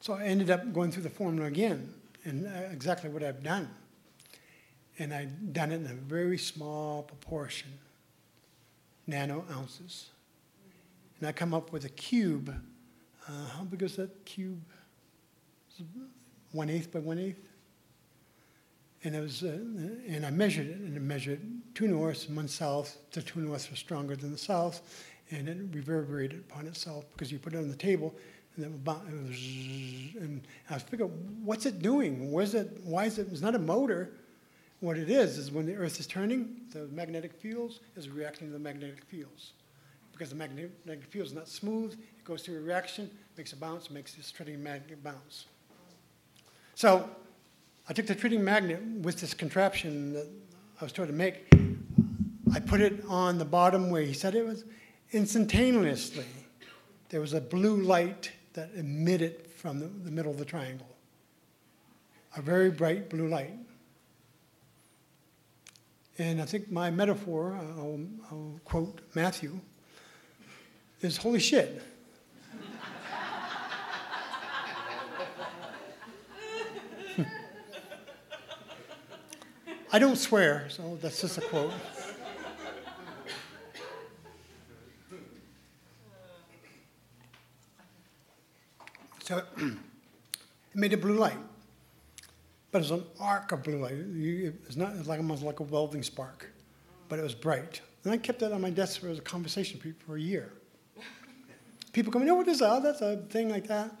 So 0.00 0.14
I 0.14 0.24
ended 0.24 0.50
up 0.50 0.72
going 0.72 0.90
through 0.90 1.02
the 1.04 1.10
formula 1.10 1.46
again 1.46 1.92
and 2.24 2.46
uh, 2.46 2.50
exactly 2.70 3.10
what 3.10 3.22
I've 3.22 3.42
done. 3.42 3.68
And 4.98 5.12
I've 5.12 5.52
done 5.52 5.72
it 5.72 5.76
in 5.76 5.86
a 5.86 5.94
very 5.94 6.38
small 6.38 7.02
proportion, 7.02 7.70
nano 9.06 9.44
ounces. 9.50 10.10
And 11.18 11.28
I 11.28 11.32
come 11.32 11.54
up 11.54 11.72
with 11.72 11.84
a 11.84 11.88
cube. 11.88 12.54
Uh, 13.28 13.46
how 13.56 13.64
big 13.64 13.82
is 13.82 13.96
that 13.96 14.24
cube? 14.24 14.60
One 16.52 16.68
eighth 16.68 16.92
by 16.92 16.98
one 16.98 17.18
eighth. 17.18 17.48
And 19.04 19.16
it 19.16 19.20
was, 19.20 19.42
uh, 19.42 19.58
and 20.06 20.24
I 20.24 20.30
measured 20.30 20.68
it, 20.68 20.76
and 20.76 20.94
I 20.94 21.00
measured 21.00 21.40
two 21.74 21.88
norths 21.88 22.28
and 22.28 22.36
one 22.36 22.46
south. 22.46 22.98
The 23.10 23.22
two 23.22 23.40
norths 23.40 23.68
were 23.68 23.76
stronger 23.76 24.14
than 24.14 24.30
the 24.30 24.38
south, 24.38 24.82
and 25.30 25.48
it 25.48 25.58
reverberated 25.72 26.40
upon 26.40 26.66
itself 26.66 27.04
because 27.12 27.32
you 27.32 27.38
put 27.38 27.54
it 27.54 27.58
on 27.58 27.68
the 27.68 27.76
table, 27.76 28.14
and, 28.56 28.64
it 28.66 28.72
was, 28.86 30.22
and 30.22 30.42
I 30.68 30.74
was 30.74 30.82
thinking, 30.82 31.08
what's 31.44 31.66
it 31.66 31.80
doing? 31.80 32.30
Where's 32.30 32.54
it, 32.54 32.80
why 32.84 33.06
is 33.06 33.18
it? 33.18 33.28
It's 33.30 33.40
not 33.40 33.54
a 33.54 33.58
motor. 33.58 34.12
What 34.80 34.98
it 34.98 35.08
is 35.08 35.38
is 35.38 35.50
when 35.50 35.64
the 35.64 35.74
Earth 35.74 36.00
is 36.00 36.06
turning, 36.06 36.62
the 36.72 36.86
magnetic 36.88 37.32
fields 37.32 37.80
is 37.96 38.08
reacting 38.08 38.48
to 38.48 38.52
the 38.52 38.58
magnetic 38.58 39.04
fields. 39.04 39.52
Because 40.12 40.28
the 40.28 40.34
magnetic 40.34 41.04
field 41.08 41.26
is 41.26 41.32
not 41.32 41.48
smooth, 41.48 41.92
it 41.92 42.24
goes 42.24 42.42
through 42.42 42.58
a 42.58 42.60
reaction, 42.60 43.10
makes 43.36 43.52
a 43.52 43.56
bounce, 43.56 43.90
makes 43.90 44.14
this 44.14 44.32
tritium 44.32 44.58
magnet 44.58 45.02
bounce. 45.02 45.46
So 46.74 47.08
I 47.88 47.92
took 47.92 48.06
the 48.06 48.14
tritium 48.14 48.40
magnet 48.40 48.82
with 49.02 49.20
this 49.20 49.34
contraption 49.34 50.12
that 50.12 50.28
I 50.80 50.84
was 50.84 50.92
told 50.92 51.08
to 51.08 51.14
make. 51.14 51.48
I 52.52 52.60
put 52.60 52.80
it 52.80 53.02
on 53.08 53.38
the 53.38 53.44
bottom 53.44 53.90
where 53.90 54.02
he 54.02 54.12
said 54.12 54.34
it 54.34 54.44
was 54.44 54.64
instantaneously. 55.12 56.26
There 57.08 57.20
was 57.20 57.32
a 57.34 57.40
blue 57.40 57.76
light 57.76 58.30
that 58.54 58.70
emitted 58.74 59.46
from 59.56 59.78
the, 59.80 59.86
the 59.86 60.10
middle 60.10 60.32
of 60.32 60.38
the 60.38 60.44
triangle. 60.44 60.88
A 62.36 62.42
very 62.42 62.70
bright 62.70 63.08
blue 63.10 63.28
light. 63.28 63.54
And 66.18 66.40
I 66.42 66.44
think 66.44 66.70
my 66.70 66.90
metaphor, 66.90 67.58
I'll, 67.58 68.00
I'll 68.30 68.60
quote 68.64 69.00
Matthew, 69.14 69.58
is 71.00 71.16
holy 71.16 71.40
shit. 71.40 71.82
I 79.92 79.98
don't 79.98 80.16
swear, 80.16 80.66
so 80.68 80.98
that's 81.00 81.20
just 81.20 81.38
a 81.38 81.40
quote. 81.42 81.72
So 89.22 89.42
it 89.56 89.76
made 90.74 90.92
a 90.92 90.96
blue 90.96 91.16
light. 91.16 91.38
but 92.70 92.78
it 92.78 92.82
was 92.82 92.90
an 92.90 93.04
arc 93.20 93.52
of 93.52 93.62
blue. 93.62 93.78
light. 93.78 93.94
it's 93.94 94.76
not 94.76 95.06
like 95.06 95.18
almost 95.18 95.42
like 95.42 95.60
a 95.60 95.62
welding 95.62 96.02
spark, 96.02 96.50
but 97.08 97.18
it 97.18 97.22
was 97.22 97.34
bright. 97.34 97.80
And 98.04 98.12
I 98.12 98.16
kept 98.16 98.40
that 98.40 98.52
on 98.52 98.60
my 98.60 98.70
desk 98.70 99.00
for 99.00 99.10
a 99.10 99.16
conversation 99.20 99.80
for 100.04 100.16
a 100.16 100.20
year. 100.20 100.52
People 101.92 102.12
come, 102.12 102.22
you 102.22 102.28
oh, 102.28 102.32
know 102.32 102.34
what 102.36 102.48
is 102.48 102.58
that? 102.60 102.70
Oh, 102.70 102.80
that's 102.80 103.00
a 103.00 103.18
thing 103.28 103.50
like 103.50 103.68
that. 103.68 103.94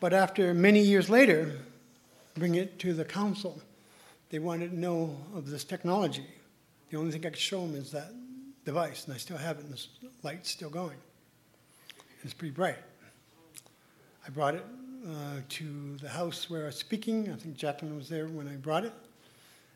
But 0.00 0.12
after 0.12 0.52
many 0.52 0.80
years 0.80 1.08
later, 1.08 1.60
bring 2.34 2.56
it 2.56 2.78
to 2.80 2.92
the 2.92 3.04
council. 3.04 3.62
They 4.30 4.40
wanted 4.40 4.72
to 4.72 4.78
know 4.78 5.16
of 5.34 5.48
this 5.48 5.62
technology. 5.62 6.26
The 6.90 6.98
only 6.98 7.12
thing 7.12 7.24
I 7.24 7.30
could 7.30 7.38
show 7.38 7.64
them 7.64 7.76
is 7.76 7.92
that 7.92 8.12
device, 8.64 9.04
and 9.04 9.14
I 9.14 9.16
still 9.18 9.36
have 9.36 9.58
it, 9.58 9.64
and 9.64 9.72
the 9.72 9.86
light's 10.22 10.50
still 10.50 10.70
going. 10.70 10.96
It's 12.24 12.34
pretty 12.34 12.52
bright. 12.52 12.78
I 14.24 14.30
brought 14.30 14.54
it 14.54 14.64
uh, 15.08 15.40
to 15.48 15.96
the 16.00 16.08
house 16.08 16.48
where 16.48 16.62
I 16.62 16.66
was 16.66 16.76
speaking. 16.76 17.30
I 17.32 17.36
think 17.36 17.56
Jacqueline 17.56 17.96
was 17.96 18.08
there 18.08 18.28
when 18.28 18.46
I 18.46 18.54
brought 18.54 18.84
it, 18.84 18.92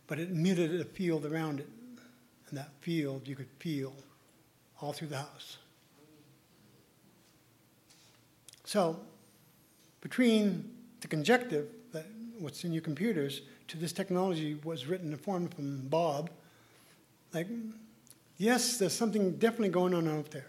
but 0.07 0.20
it 0.20 0.30
muted 0.30 0.80
a 0.80 0.84
field 0.84 1.26
around 1.26 1.61
it. 1.61 1.68
And 2.49 2.59
that 2.59 2.70
field 2.80 3.26
you 3.26 3.34
could 3.34 3.49
feel 3.59 3.92
all 4.80 4.92
through 4.92 5.09
the 5.09 5.18
house. 5.18 5.59
So, 8.64 9.01
between 10.01 10.70
the 11.01 11.09
conjective 11.09 11.68
that 11.92 12.07
what's 12.38 12.62
in 12.64 12.72
your 12.72 12.82
computers 12.82 13.42
to 13.68 13.76
this 13.76 13.92
technology 13.92 14.59
was 14.62 14.86
written 14.86 15.12
and 15.12 15.20
formed 15.20 15.55
from 15.55 15.88
Bob, 15.88 16.30
like, 17.34 17.49
yes, 18.38 18.76
there's 18.76 18.92
something 18.92 19.32
definitely 19.38 19.70
going 19.70 19.92
on 19.92 20.07
out 20.07 20.30
there. 20.30 20.47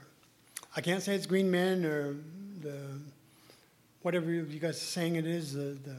I 0.75 0.81
can't 0.81 1.01
say 1.01 1.15
it's 1.15 1.25
Green 1.25 1.49
Men 1.49 1.83
or 1.83 2.15
the 2.61 2.99
whatever 4.01 4.31
you 4.31 4.59
guys 4.59 4.75
are 4.75 4.85
saying 4.85 5.15
it 5.15 5.25
is, 5.25 5.53
the, 5.53 5.77
the, 5.83 5.95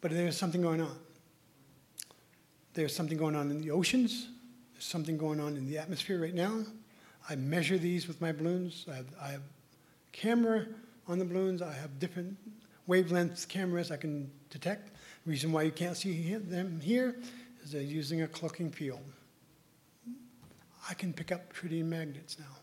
but 0.00 0.10
there's 0.10 0.36
something 0.36 0.62
going 0.62 0.80
on. 0.80 0.96
There's 2.74 2.94
something 2.94 3.18
going 3.18 3.36
on 3.36 3.50
in 3.50 3.60
the 3.60 3.70
oceans. 3.70 4.28
There's 4.72 4.84
something 4.84 5.18
going 5.18 5.40
on 5.40 5.56
in 5.56 5.66
the 5.66 5.78
atmosphere 5.78 6.20
right 6.20 6.34
now. 6.34 6.64
I 7.28 7.36
measure 7.36 7.78
these 7.78 8.08
with 8.08 8.20
my 8.20 8.32
balloons. 8.32 8.86
I 8.90 8.96
have, 8.96 9.06
I 9.22 9.28
have 9.28 9.42
camera 10.12 10.66
on 11.06 11.18
the 11.18 11.24
balloons. 11.24 11.62
I 11.62 11.72
have 11.72 11.98
different 11.98 12.36
wavelength 12.86 13.48
cameras 13.48 13.90
I 13.90 13.96
can 13.96 14.30
detect. 14.50 14.94
The 15.24 15.30
reason 15.30 15.52
why 15.52 15.62
you 15.62 15.70
can't 15.70 15.96
see 15.96 16.34
them 16.34 16.80
here 16.80 17.16
is 17.62 17.72
they're 17.72 17.82
using 17.82 18.22
a 18.22 18.28
cloaking 18.28 18.70
field. 18.70 19.00
I 20.88 20.94
can 20.94 21.12
pick 21.12 21.30
up 21.30 21.52
tritium 21.52 21.86
magnets 21.86 22.38
now. 22.38 22.59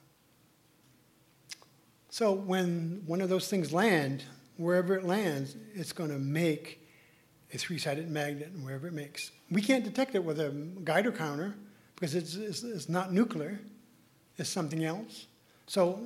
So 2.10 2.32
when 2.32 3.03
one 3.05 3.22
of 3.22 3.30
those 3.30 3.47
things 3.47 3.74
land, 3.74 4.24
wherever 4.58 4.95
it 4.95 5.03
lands, 5.03 5.55
it's 5.74 5.91
going 5.91 6.10
to 6.10 6.20
make 6.20 6.82
a 7.53 7.58
three-sided 7.58 8.10
magnet 8.10 8.51
wherever 8.62 8.88
it 8.88 8.93
makes. 8.93 9.32
We 9.49 9.62
can't 9.62 9.84
detect 9.84 10.16
it 10.16 10.24
with 10.24 10.39
a 10.39 10.49
Geiger 10.84 11.12
counter 11.12 11.55
because 11.95 12.16
it's, 12.16 12.36
it's, 12.36 12.64
it's 12.64 12.89
not 12.89 13.14
nuclear. 13.14 13.60
It's 14.38 14.49
something 14.49 14.84
else. 14.84 15.28
So 15.66 15.99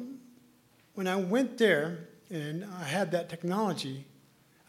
when 0.93 1.07
I 1.07 1.15
went 1.15 1.57
there 1.57 2.07
and 2.29 2.65
I 2.79 2.83
had 2.83 3.11
that 3.11 3.29
technology, 3.29 4.05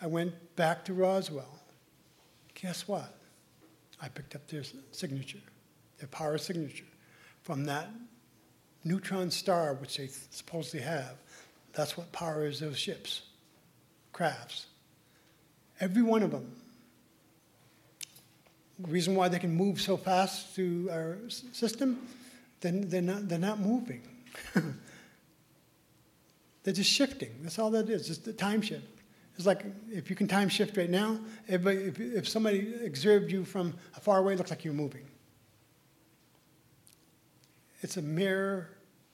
I 0.01 0.07
went 0.07 0.57
back 0.57 0.85
to 0.87 0.95
Roswell. 0.95 1.61
Guess 2.55 2.89
what? 2.89 3.19
I 4.01 4.09
picked 4.09 4.35
up 4.35 4.47
their 4.49 4.65
signature, 4.91 5.39
their 5.99 6.09
power 6.09 6.39
signature, 6.39 6.85
from 7.43 7.65
that 7.67 7.89
neutron 8.85 9.31
star, 9.31 9.75
which 9.75 9.97
they 9.97 10.09
supposedly 10.31 10.81
have. 10.81 11.17
That's 11.73 11.97
what 11.97 12.13
powers 12.13 12.61
those 12.61 12.79
ships, 12.79 13.23
crafts. 14.13 14.67
Every 15.81 16.03
one 16.03 16.23
of 16.23 16.31
them. 16.31 16.53
The 18.79 18.89
reason 18.91 19.15
why 19.15 19.29
they 19.29 19.39
can 19.39 19.55
move 19.55 19.81
so 19.81 19.97
fast 19.97 20.55
through 20.55 20.91
our 20.91 21.19
system, 21.29 22.07
then 22.61 22.89
they're 22.89 23.03
not, 23.03 23.29
they're 23.29 23.39
not 23.39 23.61
moving. 23.61 24.03
they're 26.63 26.75
just 26.75 26.91
shifting. 26.91 27.31
That's 27.43 27.59
all 27.59 27.71
that 27.71 27.89
is, 27.89 28.07
just 28.07 28.25
the 28.25 28.33
time 28.33 28.61
shift. 28.61 28.87
It's 29.37 29.47
like 29.47 29.65
if 29.91 30.11
you 30.11 30.17
can 30.17 30.29
time 30.29 30.49
shift 30.49 30.77
right 30.77 30.91
now, 30.91 31.19
if, 31.49 31.67
if, 31.67 32.01
if 32.01 32.29
somebody 32.29 32.75
observed 32.85 33.33
you 33.33 33.45
from 33.45 33.75
far 34.01 34.19
away, 34.19 34.35
it 34.35 34.37
looks 34.37 34.51
like 34.51 34.65
you're 34.65 34.75
moving. 34.75 35.05
It's 37.83 37.97
a 37.97 38.03
mirror 38.03 38.71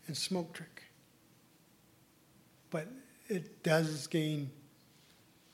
and 0.06 0.16
smoke 0.16 0.52
trick. 0.52 0.84
But 2.70 2.86
it 3.28 3.62
does 3.62 4.06
gain 4.06 4.50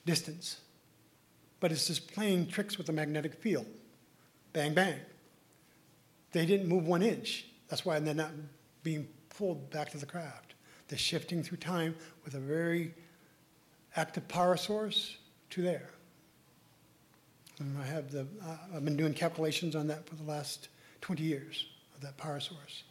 distance. 0.05 0.61
But 1.61 1.73
it's 1.73 1.87
just 1.87 2.13
playing 2.13 2.49
tricks 2.49 2.77
with 2.77 2.89
the 2.89 2.93
magnetic 2.93 3.35
field. 3.35 3.67
Bang, 4.53 4.75
bang. 4.75 4.99
They 6.33 6.45
didn't 6.45 6.69
move 6.69 6.87
one 6.87 7.03
inch. 7.03 7.47
That's 7.69 7.85
why 7.85 7.99
they're 8.01 8.15
not 8.15 8.33
being 8.83 9.09
pulled 9.31 9.71
back 9.71 9.91
to 9.91 9.99
the 9.99 10.07
craft. 10.07 10.55
They're 10.89 10.99
shifting 10.99 11.43
through 11.43 11.59
time 11.59 11.95
with 12.25 12.35
a 12.35 12.41
very 12.41 12.95
active 13.97 14.27
power 14.29 14.57
source 14.57 15.17
to 15.51 15.63
there. 15.63 15.91
And 17.61 17.79
I 17.79 17.87
have 17.87 18.11
the, 18.11 18.27
uh, 18.45 18.57
I've 18.75 18.85
been 18.85 18.97
doing 18.97 19.15
calculations 19.15 19.77
on 19.77 19.87
that 19.87 20.07
for 20.09 20.17
the 20.17 20.25
last 20.25 20.69
20 21.01 21.23
years 21.23 21.67
of 21.95 22.01
that 22.03 22.17
power 22.17 22.41
source. 22.41 22.83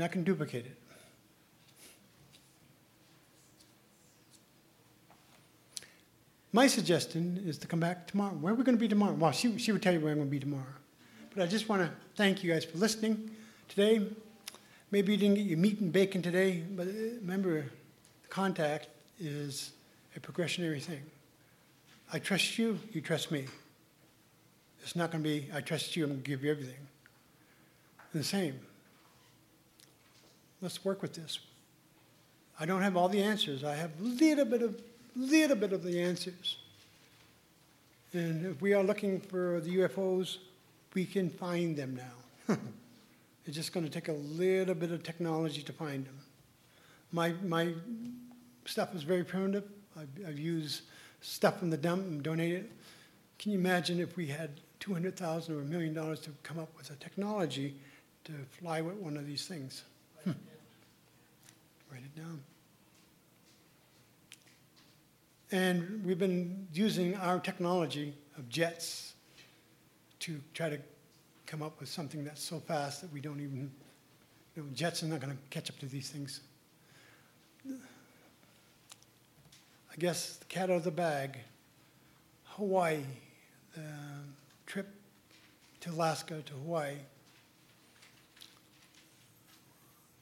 And 0.00 0.06
I 0.06 0.08
can 0.08 0.24
duplicate 0.24 0.64
it. 0.64 0.78
My 6.54 6.68
suggestion 6.68 7.42
is 7.44 7.58
to 7.58 7.66
come 7.66 7.80
back 7.80 8.06
tomorrow. 8.06 8.32
Where 8.32 8.54
are 8.54 8.56
we 8.56 8.64
going 8.64 8.78
to 8.78 8.80
be 8.80 8.88
tomorrow? 8.88 9.12
Well, 9.12 9.30
she, 9.32 9.58
she 9.58 9.72
would 9.72 9.82
tell 9.82 9.92
you 9.92 10.00
where 10.00 10.12
I'm 10.12 10.16
going 10.16 10.28
to 10.28 10.30
be 10.30 10.40
tomorrow. 10.40 10.72
But 11.34 11.42
I 11.42 11.46
just 11.46 11.68
want 11.68 11.82
to 11.82 11.90
thank 12.14 12.42
you 12.42 12.50
guys 12.50 12.64
for 12.64 12.78
listening 12.78 13.30
today. 13.68 14.08
Maybe 14.90 15.12
you 15.12 15.18
didn't 15.18 15.34
get 15.34 15.44
your 15.44 15.58
meat 15.58 15.80
and 15.80 15.92
bacon 15.92 16.22
today, 16.22 16.64
but 16.70 16.86
uh, 16.86 16.92
remember, 17.20 17.66
contact 18.30 18.88
is 19.18 19.72
a 20.16 20.20
progressionary 20.20 20.80
thing. 20.80 21.02
I 22.10 22.20
trust 22.20 22.56
you, 22.56 22.78
you 22.90 23.02
trust 23.02 23.30
me. 23.30 23.44
It's 24.82 24.96
not 24.96 25.10
going 25.10 25.22
to 25.22 25.28
be, 25.28 25.50
I 25.52 25.60
trust 25.60 25.94
you, 25.94 26.04
I'm 26.04 26.10
going 26.12 26.22
to 26.22 26.26
give 26.26 26.42
you 26.42 26.52
everything. 26.52 26.88
The 28.14 28.24
same. 28.24 28.60
Let's 30.62 30.84
work 30.84 31.02
with 31.02 31.14
this. 31.14 31.38
I 32.58 32.66
don't 32.66 32.82
have 32.82 32.96
all 32.96 33.08
the 33.08 33.22
answers. 33.22 33.64
I 33.64 33.74
have 33.74 33.90
a 33.98 34.02
little 34.02 34.44
bit 34.44 34.62
of 34.62 34.80
little 35.16 35.56
bit 35.56 35.72
of 35.72 35.82
the 35.82 36.00
answers. 36.00 36.58
And 38.12 38.46
if 38.46 38.60
we 38.60 38.74
are 38.74 38.82
looking 38.82 39.20
for 39.20 39.60
the 39.60 39.76
UFOs, 39.76 40.38
we 40.94 41.04
can 41.04 41.30
find 41.30 41.76
them 41.76 41.98
now. 42.48 42.56
it's 43.46 43.56
just 43.56 43.72
going 43.72 43.86
to 43.86 43.92
take 43.92 44.08
a 44.08 44.12
little 44.12 44.74
bit 44.74 44.90
of 44.90 45.02
technology 45.02 45.62
to 45.62 45.72
find 45.72 46.04
them. 46.04 46.18
My, 47.12 47.32
my 47.44 47.74
stuff 48.64 48.94
is 48.94 49.02
very 49.02 49.24
primitive. 49.24 49.64
I've, 49.98 50.28
I've 50.28 50.38
used 50.38 50.82
stuff 51.20 51.58
from 51.58 51.70
the 51.70 51.76
dump 51.76 52.02
and 52.02 52.22
donated 52.22 52.64
it. 52.64 52.72
Can 53.38 53.52
you 53.52 53.58
imagine 53.58 54.00
if 54.00 54.16
we 54.16 54.26
had 54.26 54.60
200,000 54.80 55.54
or 55.54 55.60
a 55.60 55.64
million 55.64 55.94
dollars 55.94 56.20
to 56.20 56.30
come 56.42 56.58
up 56.58 56.68
with 56.76 56.90
a 56.90 56.94
technology 56.96 57.74
to 58.24 58.32
fly 58.58 58.80
with 58.80 58.96
one 58.96 59.16
of 59.16 59.26
these 59.26 59.46
things? 59.46 59.84
Write 61.90 62.02
it 62.02 62.16
down. 62.16 62.42
And 65.52 66.04
we've 66.04 66.18
been 66.18 66.68
using 66.72 67.16
our 67.16 67.40
technology 67.40 68.14
of 68.38 68.48
jets 68.48 69.14
to 70.20 70.40
try 70.54 70.68
to 70.68 70.78
come 71.46 71.62
up 71.62 71.80
with 71.80 71.88
something 71.88 72.24
that's 72.24 72.42
so 72.42 72.60
fast 72.60 73.00
that 73.00 73.12
we 73.12 73.20
don't 73.20 73.40
even, 73.40 73.70
you 74.54 74.62
know, 74.62 74.68
jets 74.72 75.02
are 75.02 75.06
not 75.06 75.20
going 75.20 75.32
to 75.32 75.38
catch 75.50 75.68
up 75.68 75.78
to 75.80 75.86
these 75.86 76.08
things. 76.08 76.40
I 77.68 79.96
guess 79.98 80.36
the 80.36 80.44
cat 80.44 80.70
out 80.70 80.76
of 80.76 80.84
the 80.84 80.92
bag, 80.92 81.38
Hawaii, 82.44 83.02
the 83.74 83.82
trip 84.66 84.88
to 85.80 85.90
Alaska 85.90 86.42
to 86.42 86.52
Hawaii. 86.52 86.94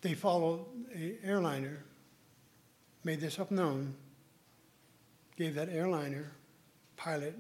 They 0.01 0.15
followed 0.15 0.67
a 0.95 1.19
airliner, 1.25 1.85
made 3.05 3.21
this 3.21 3.39
up 3.39 3.51
known, 3.51 3.95
gave 5.37 5.55
that 5.55 5.69
airliner 5.69 6.31
pilot 6.97 7.37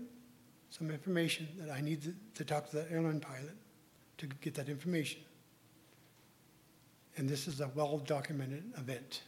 some 0.71 0.91
information 0.91 1.49
that 1.59 1.71
I 1.71 1.81
need 1.81 2.03
to, 2.03 2.15
to 2.35 2.45
talk 2.45 2.71
to 2.71 2.77
that 2.77 2.91
airline 2.91 3.21
pilot 3.21 3.57
to 4.19 4.27
get 4.27 4.55
that 4.55 4.69
information. 4.69 5.21
And 7.17 7.29
this 7.29 7.49
is 7.49 7.61
a 7.61 7.69
well 7.75 7.99
documented 7.99 8.65
event. 8.77 9.23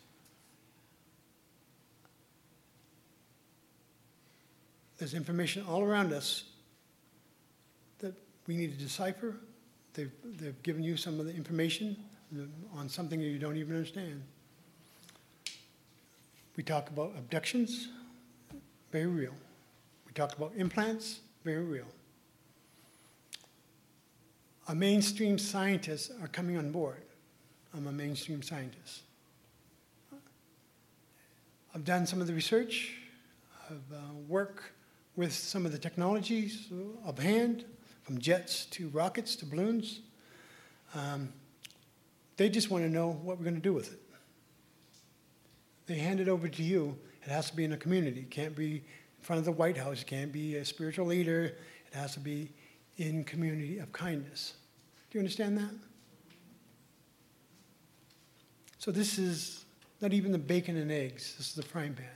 There's 4.99 5.14
information 5.14 5.64
all 5.66 5.83
around 5.83 6.12
us 6.12 6.45
that 8.01 8.14
we 8.47 8.57
need 8.57 8.72
to 8.72 8.78
decipher. 8.78 9.37
They've, 9.95 10.12
they've 10.22 10.62
given 10.62 10.83
you 10.83 10.97
some 10.97 11.18
of 11.18 11.26
the 11.26 11.35
information 11.35 11.97
on 12.74 12.89
something 12.89 13.18
that 13.20 13.26
you 13.26 13.39
don't 13.39 13.57
even 13.57 13.76
understand. 13.76 14.22
We 16.57 16.62
talk 16.62 16.89
about 16.89 17.12
abductions, 17.16 17.89
very 18.93 19.07
real. 19.07 19.35
We 20.07 20.12
talk 20.12 20.37
about 20.37 20.53
implants, 20.57 21.20
very 21.45 21.64
real. 21.64 21.87
A 24.68 24.74
mainstream 24.74 25.39
scientists 25.39 26.11
are 26.20 26.28
coming 26.28 26.57
on 26.57 26.70
board. 26.70 27.03
I'm 27.74 27.87
a 27.87 27.93
mainstream 27.93 28.43
scientist. 28.43 29.03
I've 31.74 31.85
done 31.85 32.07
some 32.07 32.20
of 32.20 32.26
the 32.26 32.35
research. 32.35 32.97
I've 33.68 33.97
uh, 33.97 34.01
worked 34.28 34.64
with 35.16 35.33
some 35.33 35.64
of 35.64 35.72
the 35.72 35.78
technologies 35.78 36.68
of 37.05 37.18
hand, 37.18 37.64
from 38.03 38.18
jets 38.18 38.64
to 38.66 38.89
rockets 38.89 39.37
to 39.37 39.47
balloons. 39.47 40.01
Um, 40.95 41.33
they 42.41 42.49
just 42.49 42.70
want 42.70 42.82
to 42.82 42.88
know 42.88 43.11
what 43.22 43.36
we're 43.36 43.45
going 43.45 43.55
to 43.55 43.61
do 43.61 43.74
with 43.74 43.93
it. 43.93 44.01
They 45.84 45.97
hand 45.97 46.20
it 46.20 46.28
over 46.28 46.49
to 46.49 46.62
you. 46.62 46.97
It 47.22 47.28
has 47.28 47.51
to 47.51 47.55
be 47.55 47.64
in 47.64 47.72
a 47.74 47.76
community. 47.76 48.20
It 48.20 48.30
can't 48.30 48.57
be 48.57 48.76
in 48.76 48.82
front 49.20 49.41
of 49.41 49.45
the 49.45 49.53
White 49.53 49.76
House. 49.76 50.01
It 50.01 50.07
can't 50.07 50.32
be 50.32 50.57
a 50.57 50.64
spiritual 50.64 51.05
leader. 51.05 51.45
It 51.45 51.93
has 51.93 52.14
to 52.14 52.20
be 52.20 52.51
in 52.97 53.24
community 53.24 53.78
of 53.78 53.93
kindness. 53.93 54.55
Do 55.11 55.18
you 55.18 55.20
understand 55.20 55.59
that? 55.59 55.70
So 58.78 58.91
this 58.91 59.18
is 59.18 59.66
not 60.01 60.14
even 60.14 60.32
the 60.32 60.38
bacon 60.38 60.78
and 60.78 60.91
eggs. 60.91 61.34
This 61.36 61.49
is 61.49 61.55
the 61.55 61.62
frying 61.62 61.93
pan. 61.93 62.07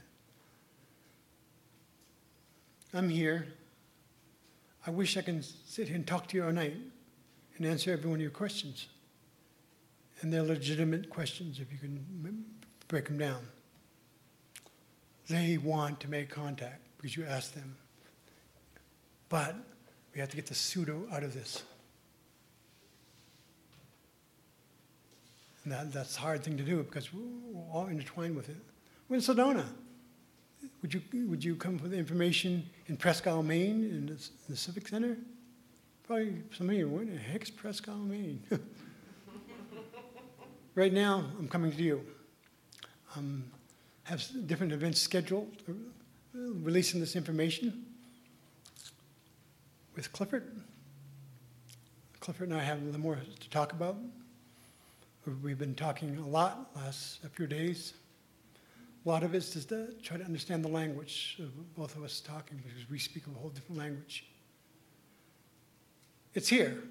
I'm 2.95 3.11
here. 3.11 3.47
I 4.87 4.91
wish 4.91 5.19
I 5.19 5.21
can 5.21 5.43
sit 5.43 5.89
here 5.89 5.97
and 5.97 6.07
talk 6.07 6.29
to 6.29 6.39
you 6.39 6.47
all 6.47 6.53
night 6.53 6.79
and 7.59 7.67
answer 7.67 7.93
every 7.93 8.09
one 8.09 8.21
of 8.21 8.23
your 8.23 8.31
questions. 8.31 8.87
And 10.21 10.33
they're 10.33 10.43
legitimate 10.43 11.11
questions 11.11 11.61
if 11.61 11.73
you 11.73 11.79
can 11.79 12.45
break 12.89 13.07
them 13.07 13.19
down. 13.19 13.47
They 15.29 15.59
want 15.59 16.01
to 16.01 16.09
make 16.11 16.31
contact 16.31 16.81
because 16.97 17.17
you 17.17 17.25
ask 17.25 17.53
them. 17.55 17.77
But 19.29 19.57
we 20.15 20.21
have 20.21 20.29
to 20.31 20.37
get 20.37 20.47
the 20.47 20.55
pseudo 20.55 21.07
out 21.13 21.23
of 21.23 21.35
this. 21.35 21.63
And 25.65 25.73
that, 25.73 25.93
that's 25.93 26.17
a 26.17 26.21
hard 26.21 26.45
thing 26.45 26.57
to 26.59 26.63
do 26.63 26.83
because 26.83 27.13
we're 27.13 27.23
all 27.73 27.87
intertwined 27.87 28.37
with 28.37 28.51
it. 28.51 28.57
We're 29.09 29.17
in 29.17 29.23
Sedona. 29.23 29.65
Would 30.83 30.95
you, 30.95 31.03
would 31.29 31.43
you 31.43 31.57
come 31.57 31.79
with 31.79 31.95
information 31.95 32.69
in 32.87 32.97
Presque 32.97 33.27
Isle, 33.27 33.43
Maine, 33.43 33.85
in 33.85 34.07
the, 34.07 34.13
in 34.13 34.51
the 34.51 34.57
Civic 34.57 34.87
Center? 34.89 35.17
Probably 36.07 36.35
some 36.57 36.69
of 36.69 36.77
you, 36.77 36.89
wouldn't. 36.89 37.19
heck's 37.19 37.49
Presque 37.49 37.89
Isle, 37.89 37.97
Maine? 37.97 38.43
right 40.75 40.93
now, 40.93 41.25
I'm 41.39 41.49
coming 41.49 41.73
to 41.73 41.83
you. 41.83 42.05
Um, 43.17 43.45
have 44.05 44.23
different 44.47 44.73
events 44.73 45.01
scheduled, 45.01 45.49
uh, 45.69 45.73
releasing 46.35 47.01
this 47.01 47.17
information 47.17 47.87
with 49.95 50.13
Clifford. 50.13 50.63
Clifford 52.21 52.49
and 52.49 52.59
I 52.59 52.63
have 52.63 52.83
a 52.83 52.85
little 52.85 53.01
more 53.01 53.19
to 53.41 53.51
talk 53.51 53.73
about. 53.73 53.97
We've 55.43 55.59
been 55.59 55.75
talking 55.75 56.19
a 56.19 56.27
lot 56.27 56.71
last 56.77 57.25
a 57.25 57.29
few 57.29 57.47
days. 57.47 57.95
A 59.05 59.09
lot 59.09 59.23
of 59.23 59.35
it 59.35 59.39
is 59.39 59.51
just 59.51 59.71
to 59.71 59.93
try 60.03 60.17
to 60.17 60.25
understand 60.25 60.65
the 60.65 60.69
language 60.69 61.37
of 61.39 61.75
both 61.75 61.97
of 61.97 62.03
us 62.03 62.21
talking 62.21 62.61
because 62.65 62.89
we 62.91 62.99
speak 62.99 63.25
a 63.27 63.39
whole 63.39 63.51
different 63.51 63.79
language. 63.79 64.27
It's 66.35 66.49
here. 66.49 66.83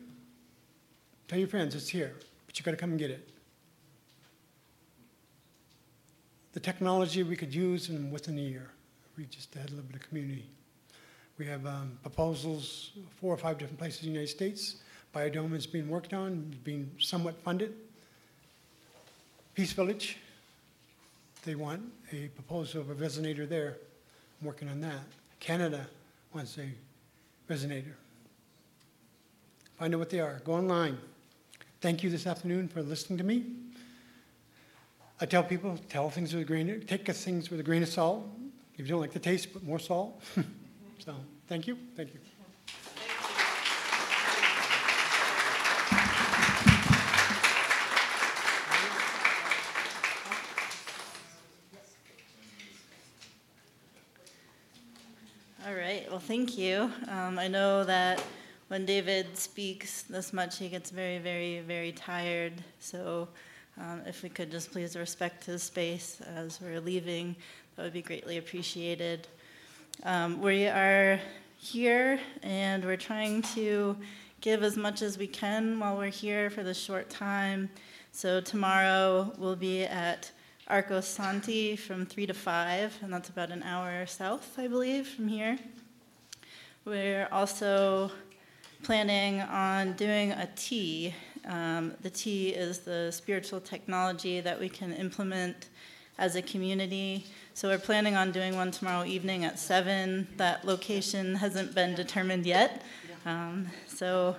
Tell 1.28 1.38
your 1.38 1.48
friends 1.48 1.76
it's 1.76 1.90
here, 1.90 2.14
but 2.46 2.58
you 2.58 2.64
got 2.64 2.72
to 2.72 2.78
come 2.78 2.92
and 2.92 3.00
get 3.00 3.12
it. 3.12 3.33
The 6.54 6.60
technology 6.60 7.24
we 7.24 7.36
could 7.36 7.54
use 7.54 7.90
in 7.90 8.12
within 8.12 8.38
a 8.38 8.42
year. 8.42 8.70
We 9.18 9.26
just 9.26 9.54
had 9.54 9.68
a 9.68 9.72
little 9.72 9.86
bit 9.86 9.96
of 10.02 10.08
community. 10.08 10.46
We 11.38 11.46
have 11.48 11.66
um, 11.66 11.98
proposals, 12.04 12.92
four 13.20 13.34
or 13.34 13.38
five 13.38 13.58
different 13.58 13.80
places 13.80 14.02
in 14.02 14.08
the 14.08 14.14
United 14.14 14.32
States. 14.32 14.78
Biodome 15.16 15.56
is 15.56 15.66
being 15.66 15.90
worked 15.90 16.14
on, 16.14 16.56
being 16.64 16.92
somewhat 17.00 17.42
funded. 17.44 17.74
Peace 19.56 19.74
Village, 19.74 20.18
they 21.44 21.56
want 21.56 21.82
a 22.12 22.28
proposal 22.30 22.82
of 22.82 22.90
a 22.90 22.96
resonator 22.96 23.48
there. 23.48 23.78
I'm 24.40 24.48
working 24.48 24.70
on 24.70 24.80
that. 24.82 25.02
Canada 25.40 25.88
wants 26.34 26.58
a 26.58 26.68
resonator. 27.52 27.94
Find 29.78 29.94
out 29.94 30.00
what 30.00 30.10
they 30.10 30.20
are. 30.20 30.40
Go 30.46 30.54
online. 30.54 30.98
Thank 31.82 32.04
you 32.04 32.10
this 32.10 32.26
afternoon 32.26 32.68
for 32.68 32.82
listening 32.82 33.18
to 33.18 33.24
me. 33.24 33.44
I 35.22 35.26
tell 35.26 35.44
people, 35.44 35.78
tell 35.90 36.10
things 36.10 36.34
with 36.34 36.42
a 36.42 36.46
grain, 36.46 36.84
take 36.88 37.06
things 37.08 37.50
with 37.50 37.60
a 37.60 37.64
grain 37.64 37.84
of 37.84 37.90
salt. 37.90 38.28
If 38.74 38.80
you 38.80 38.88
don't 38.88 39.02
like 39.02 39.14
the 39.14 39.20
taste, 39.20 39.54
put 39.54 39.64
more 39.64 39.80
salt. 39.80 40.22
so, 41.00 41.16
thank 41.48 41.68
you. 41.68 41.78
Thank 41.96 42.14
you. 42.14 42.20
All 55.66 55.76
right, 55.76 56.06
well, 56.10 56.20
thank 56.20 56.58
you. 56.58 56.92
Um, 57.08 57.38
I 57.40 57.48
know 57.48 57.84
that 57.84 58.22
when 58.68 58.86
David 58.86 59.38
speaks 59.38 60.02
this 60.02 60.34
much, 60.34 60.58
he 60.58 60.68
gets 60.68 60.90
very, 60.90 61.20
very, 61.20 61.60
very 61.60 61.92
tired. 61.92 62.54
So 62.80 63.30
um, 63.80 64.02
if 64.06 64.24
we 64.24 64.30
could 64.30 64.52
just 64.52 64.72
please 64.72 64.96
respect 64.96 65.46
his 65.46 65.64
space 65.64 66.22
as 66.36 66.62
we're 66.62 66.80
leaving, 66.80 67.36
that 67.76 67.84
would 67.84 67.94
be 67.94 68.02
greatly 68.02 68.38
appreciated. 68.38 69.28
Um, 70.04 70.42
we 70.42 70.68
are 70.68 71.20
here 71.58 72.20
and 72.42 72.84
we're 72.84 72.98
trying 72.98 73.42
to 73.42 73.96
give 74.42 74.64
as 74.64 74.76
much 74.76 75.02
as 75.02 75.18
we 75.18 75.28
can 75.28 75.80
while 75.80 75.98
we're 75.98 76.10
here 76.10 76.50
for 76.50 76.64
this 76.64 76.78
short 76.78 77.10
time. 77.10 77.70
So 78.12 78.42
tomorrow 78.42 79.34
we'll 79.38 79.56
be 79.56 79.86
at 79.86 80.32
Arcosanti 80.70 81.78
from 81.78 82.06
3 82.06 82.28
to 82.28 82.34
5, 82.34 83.00
and 83.02 83.14
that's 83.14 83.30
about 83.30 83.52
an 83.52 83.64
hour 83.64 84.06
south, 84.06 84.58
I 84.58 84.68
believe, 84.68 85.08
from 85.08 85.28
here. 85.28 85.58
We're 86.86 87.28
also 87.32 88.12
planning 88.82 89.42
on 89.42 89.94
doing 89.94 90.32
a 90.32 90.50
tea. 90.56 91.14
Um, 91.46 91.94
the 92.02 92.10
tea 92.10 92.50
is 92.50 92.80
the 92.80 93.12
spiritual 93.12 93.60
technology 93.60 94.42
that 94.42 94.60
we 94.60 94.70
can 94.70 94.94
implement 94.94 95.70
as 96.18 96.36
a 96.36 96.42
community. 96.42 97.26
So 97.54 97.70
we're 97.70 97.80
planning 97.80 98.16
on 98.16 98.32
doing 98.32 98.56
one 98.56 98.72
tomorrow 98.72 99.06
evening 99.06 99.46
at 99.46 99.60
7. 99.60 100.28
That 100.38 100.66
location 100.66 101.36
hasn't 101.36 101.74
been 101.74 101.96
determined 101.96 102.46
yet. 102.46 102.84
Um, 103.26 103.68
so 103.88 104.36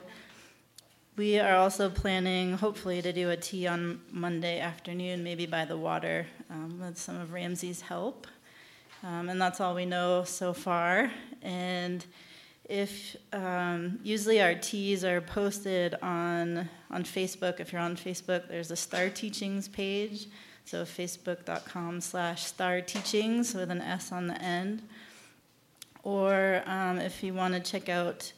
we 1.17 1.39
are 1.39 1.57
also 1.57 1.91
planning, 1.91 2.55
hopefully, 2.55 3.01
to 3.03 3.13
do 3.13 3.31
a 3.31 3.37
tea 3.37 3.67
on 3.67 4.01
Monday 4.11 4.61
afternoon, 4.61 5.23
maybe 5.23 5.47
by 5.47 5.65
the 5.65 5.77
water, 5.77 6.27
um, 6.51 6.81
with 6.81 6.99
some 6.99 7.21
of 7.21 7.33
Ramsey's 7.33 7.81
help. 7.81 8.27
Um, 9.03 9.29
and 9.29 9.41
that's 9.41 9.61
all 9.61 9.75
we 9.75 9.85
know 9.85 10.25
so 10.25 10.53
far. 10.53 11.11
And 11.43 12.05
if 12.69 13.17
um, 13.33 14.01
usually 14.03 14.41
our 14.41 14.55
teas 14.55 15.05
are 15.05 15.21
posted 15.21 15.95
on 16.03 16.69
on 16.95 17.05
Facebook. 17.05 17.61
If 17.61 17.73
you're 17.73 17.83
on 17.83 17.97
Facebook, 17.97 18.49
there's 18.49 18.71
a 18.71 18.77
Star 18.77 19.11
Teachings 19.11 19.69
page. 19.69 20.29
So 20.65 20.85
facebook.com 20.85 22.01
slash 22.01 22.47
star 22.47 22.81
teachings 22.81 23.55
with 23.55 23.71
an 23.71 23.83
S 23.83 24.13
on 24.13 24.29
the 24.29 24.41
end. 24.41 24.83
Or 26.03 26.63
um, 26.65 26.99
if 26.99 27.23
you 27.23 27.35
want 27.35 27.53
to 27.55 27.61
check 27.61 27.89
out, 27.91 28.33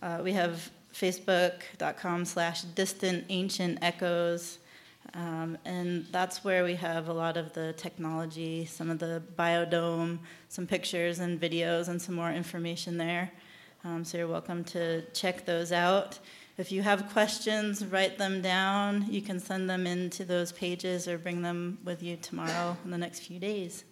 uh, 0.00 0.20
we 0.22 0.32
have 0.32 0.70
facebook.com 0.92 2.26
slash 2.26 2.62
distant 2.62 3.24
ancient 3.28 3.78
echoes. 3.82 4.58
Um, 5.14 5.58
and 5.64 6.06
that's 6.12 6.44
where 6.44 6.64
we 6.64 6.76
have 6.76 7.08
a 7.08 7.12
lot 7.12 7.36
of 7.36 7.52
the 7.52 7.72
technology, 7.72 8.66
some 8.66 8.88
of 8.88 9.00
the 9.00 9.22
biodome, 9.36 10.18
some 10.48 10.66
pictures 10.66 11.18
and 11.18 11.40
videos, 11.40 11.88
and 11.88 12.00
some 12.00 12.14
more 12.14 12.30
information 12.30 12.96
there. 12.96 13.32
Um, 13.84 14.04
so 14.04 14.16
you're 14.16 14.28
welcome 14.28 14.62
to 14.64 15.02
check 15.10 15.44
those 15.44 15.72
out. 15.72 16.20
If 16.56 16.70
you 16.70 16.82
have 16.82 17.10
questions, 17.12 17.84
write 17.84 18.18
them 18.18 18.40
down. 18.40 19.06
You 19.10 19.20
can 19.20 19.40
send 19.40 19.68
them 19.68 19.86
into 19.86 20.24
those 20.24 20.52
pages 20.52 21.08
or 21.08 21.18
bring 21.18 21.42
them 21.42 21.78
with 21.84 22.02
you 22.02 22.16
tomorrow 22.16 22.76
in 22.84 22.90
the 22.90 22.98
next 22.98 23.20
few 23.20 23.38
days. 23.38 23.84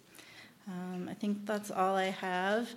Um, 0.67 1.09
I 1.09 1.13
think 1.13 1.45
that's 1.45 1.71
all 1.71 1.95
I 1.95 2.05
have, 2.05 2.69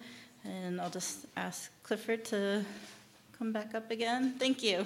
and 0.45 0.81
I'll 0.81 0.91
just 0.91 1.27
ask 1.37 1.71
Clifford 1.85 2.25
to 2.27 2.65
come 3.39 3.53
back 3.53 3.75
up 3.75 3.91
again. 3.91 4.35
Thank 4.39 4.63
you. 4.63 4.85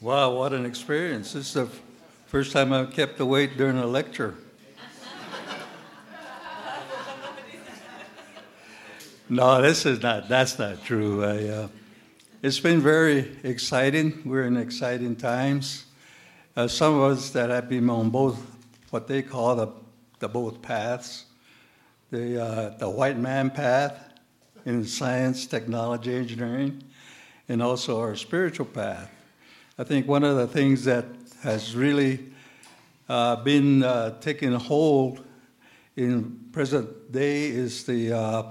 Wow, 0.00 0.34
what 0.34 0.52
an 0.52 0.64
experience. 0.64 1.32
This 1.32 1.48
is 1.48 1.54
the 1.54 1.68
First 2.34 2.50
time 2.50 2.72
I've 2.72 2.90
kept 2.90 3.20
awake 3.20 3.56
during 3.56 3.78
a 3.78 3.86
lecture. 3.86 4.34
No, 9.34 9.60
this 9.60 9.84
is 9.84 10.00
not, 10.00 10.28
that's 10.28 10.60
not 10.60 10.84
true. 10.84 11.24
I, 11.24 11.48
uh, 11.48 11.68
it's 12.40 12.60
been 12.60 12.80
very 12.80 13.36
exciting. 13.42 14.22
We're 14.24 14.44
in 14.44 14.56
exciting 14.56 15.16
times. 15.16 15.86
uh, 16.56 16.68
some 16.68 16.94
of 16.94 17.10
us 17.10 17.30
that 17.30 17.50
have 17.50 17.68
been 17.68 17.90
on 17.90 18.10
both 18.10 18.40
what 18.90 19.08
they 19.08 19.22
call 19.22 19.56
the, 19.56 19.68
the 20.20 20.28
both 20.28 20.62
paths, 20.62 21.24
the, 22.12 22.40
uh, 22.40 22.78
the 22.78 22.88
white 22.88 23.18
man 23.18 23.50
path 23.50 23.98
in 24.64 24.84
science, 24.84 25.46
technology, 25.46 26.14
engineering, 26.14 26.80
and 27.48 27.60
also 27.60 27.98
our 27.98 28.14
spiritual 28.14 28.66
path. 28.66 29.10
I 29.76 29.82
think 29.82 30.06
one 30.06 30.22
of 30.22 30.36
the 30.36 30.46
things 30.46 30.84
that 30.84 31.06
has 31.42 31.74
really 31.74 32.20
uh, 33.08 33.36
been 33.42 33.82
uh, 33.82 34.20
taken 34.20 34.54
hold 34.54 35.24
in 35.96 36.38
present 36.52 37.10
day 37.10 37.48
is 37.48 37.82
the 37.84 38.12
uh, 38.12 38.44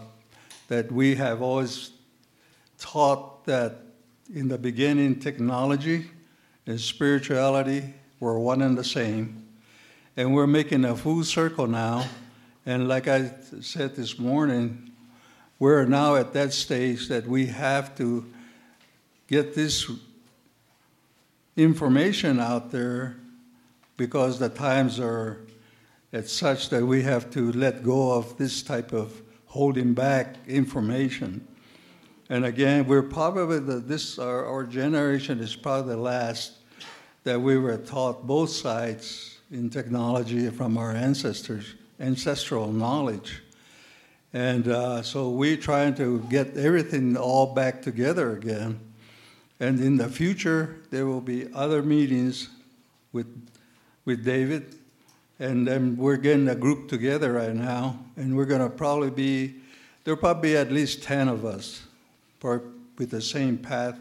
that 0.68 0.92
we 0.92 1.16
have 1.16 1.42
always 1.42 1.92
taught 2.80 3.46
that 3.46 3.76
in 4.34 4.48
the 4.48 4.58
beginning 4.58 5.20
technology 5.20 6.06
and 6.66 6.80
spirituality 6.80 7.94
were 8.20 8.40
one 8.40 8.62
and 8.62 8.78
the 8.78 8.84
same, 8.84 9.46
and 10.16 10.34
we're 10.34 10.48
making 10.48 10.86
a 10.86 10.96
full 10.96 11.24
circle 11.24 11.68
now. 11.68 12.06
And 12.66 12.88
like 12.88 13.08
I 13.08 13.32
said 13.60 13.96
this 13.96 14.18
morning, 14.18 14.92
we're 15.60 15.86
now 15.86 16.16
at 16.16 16.34
that 16.34 16.54
stage 16.54 17.10
that 17.10 17.28
we 17.28 17.48
have 17.48 17.96
to 17.98 18.26
get 19.28 19.54
this 19.54 19.90
information 21.56 22.40
out 22.40 22.72
there 22.72 23.18
because 23.98 24.40
the 24.40 24.50
times 24.50 25.00
are 25.00 25.42
at 26.12 26.28
such 26.28 26.70
that 26.70 26.86
we 26.86 27.02
have 27.02 27.30
to 27.32 27.52
let 27.52 27.84
go 27.84 28.12
of 28.12 28.38
this 28.38 28.64
type 28.64 28.94
of 28.94 29.22
holding 29.54 29.94
back 29.94 30.36
information. 30.48 31.48
And 32.28 32.44
again, 32.44 32.88
we're 32.88 33.04
probably 33.04 33.60
the, 33.60 33.76
this 33.76 34.18
our, 34.18 34.48
our 34.48 34.64
generation 34.64 35.40
is 35.40 35.56
probably 35.56 35.94
the 35.94 36.02
last 36.02 36.54
that 37.24 37.40
we 37.40 37.60
were 37.60 37.78
taught 37.78 38.26
both 38.26 38.50
sides 38.50 39.38
in 39.52 39.70
technology 39.70 40.50
from 40.50 40.76
our 40.76 40.92
ancestors, 40.92 41.76
ancestral 42.00 42.72
knowledge. 42.72 43.44
And 44.34 44.68
uh, 44.68 45.04
so 45.04 45.30
we're 45.30 45.56
trying 45.56 45.94
to 45.98 46.26
get 46.32 46.58
everything 46.58 47.16
all 47.16 47.54
back 47.54 47.84
together 47.84 48.36
again. 48.36 48.80
And 49.60 49.80
in 49.80 49.98
the 49.98 50.10
future, 50.10 50.78
there 50.90 51.06
will 51.06 51.22
be 51.22 51.48
other 51.54 51.84
meetings 51.84 52.50
with, 53.12 53.28
with 54.04 54.26
David. 54.26 54.80
And 55.44 55.68
then 55.68 55.98
we're 55.98 56.16
getting 56.16 56.48
a 56.48 56.56
group 56.56 56.88
together 56.88 57.34
right 57.34 57.54
now. 57.54 58.00
And 58.16 58.34
we're 58.38 58.46
going 58.46 58.62
to 58.62 58.70
probably 58.70 59.10
be, 59.10 59.56
there'll 60.06 60.18
probably 60.18 60.52
be 60.52 60.58
at 60.58 60.72
least 60.72 61.04
10 61.04 61.28
of 61.28 61.44
us 61.44 61.84
with 62.42 63.10
the 63.10 63.20
same 63.22 63.58
path 63.58 64.00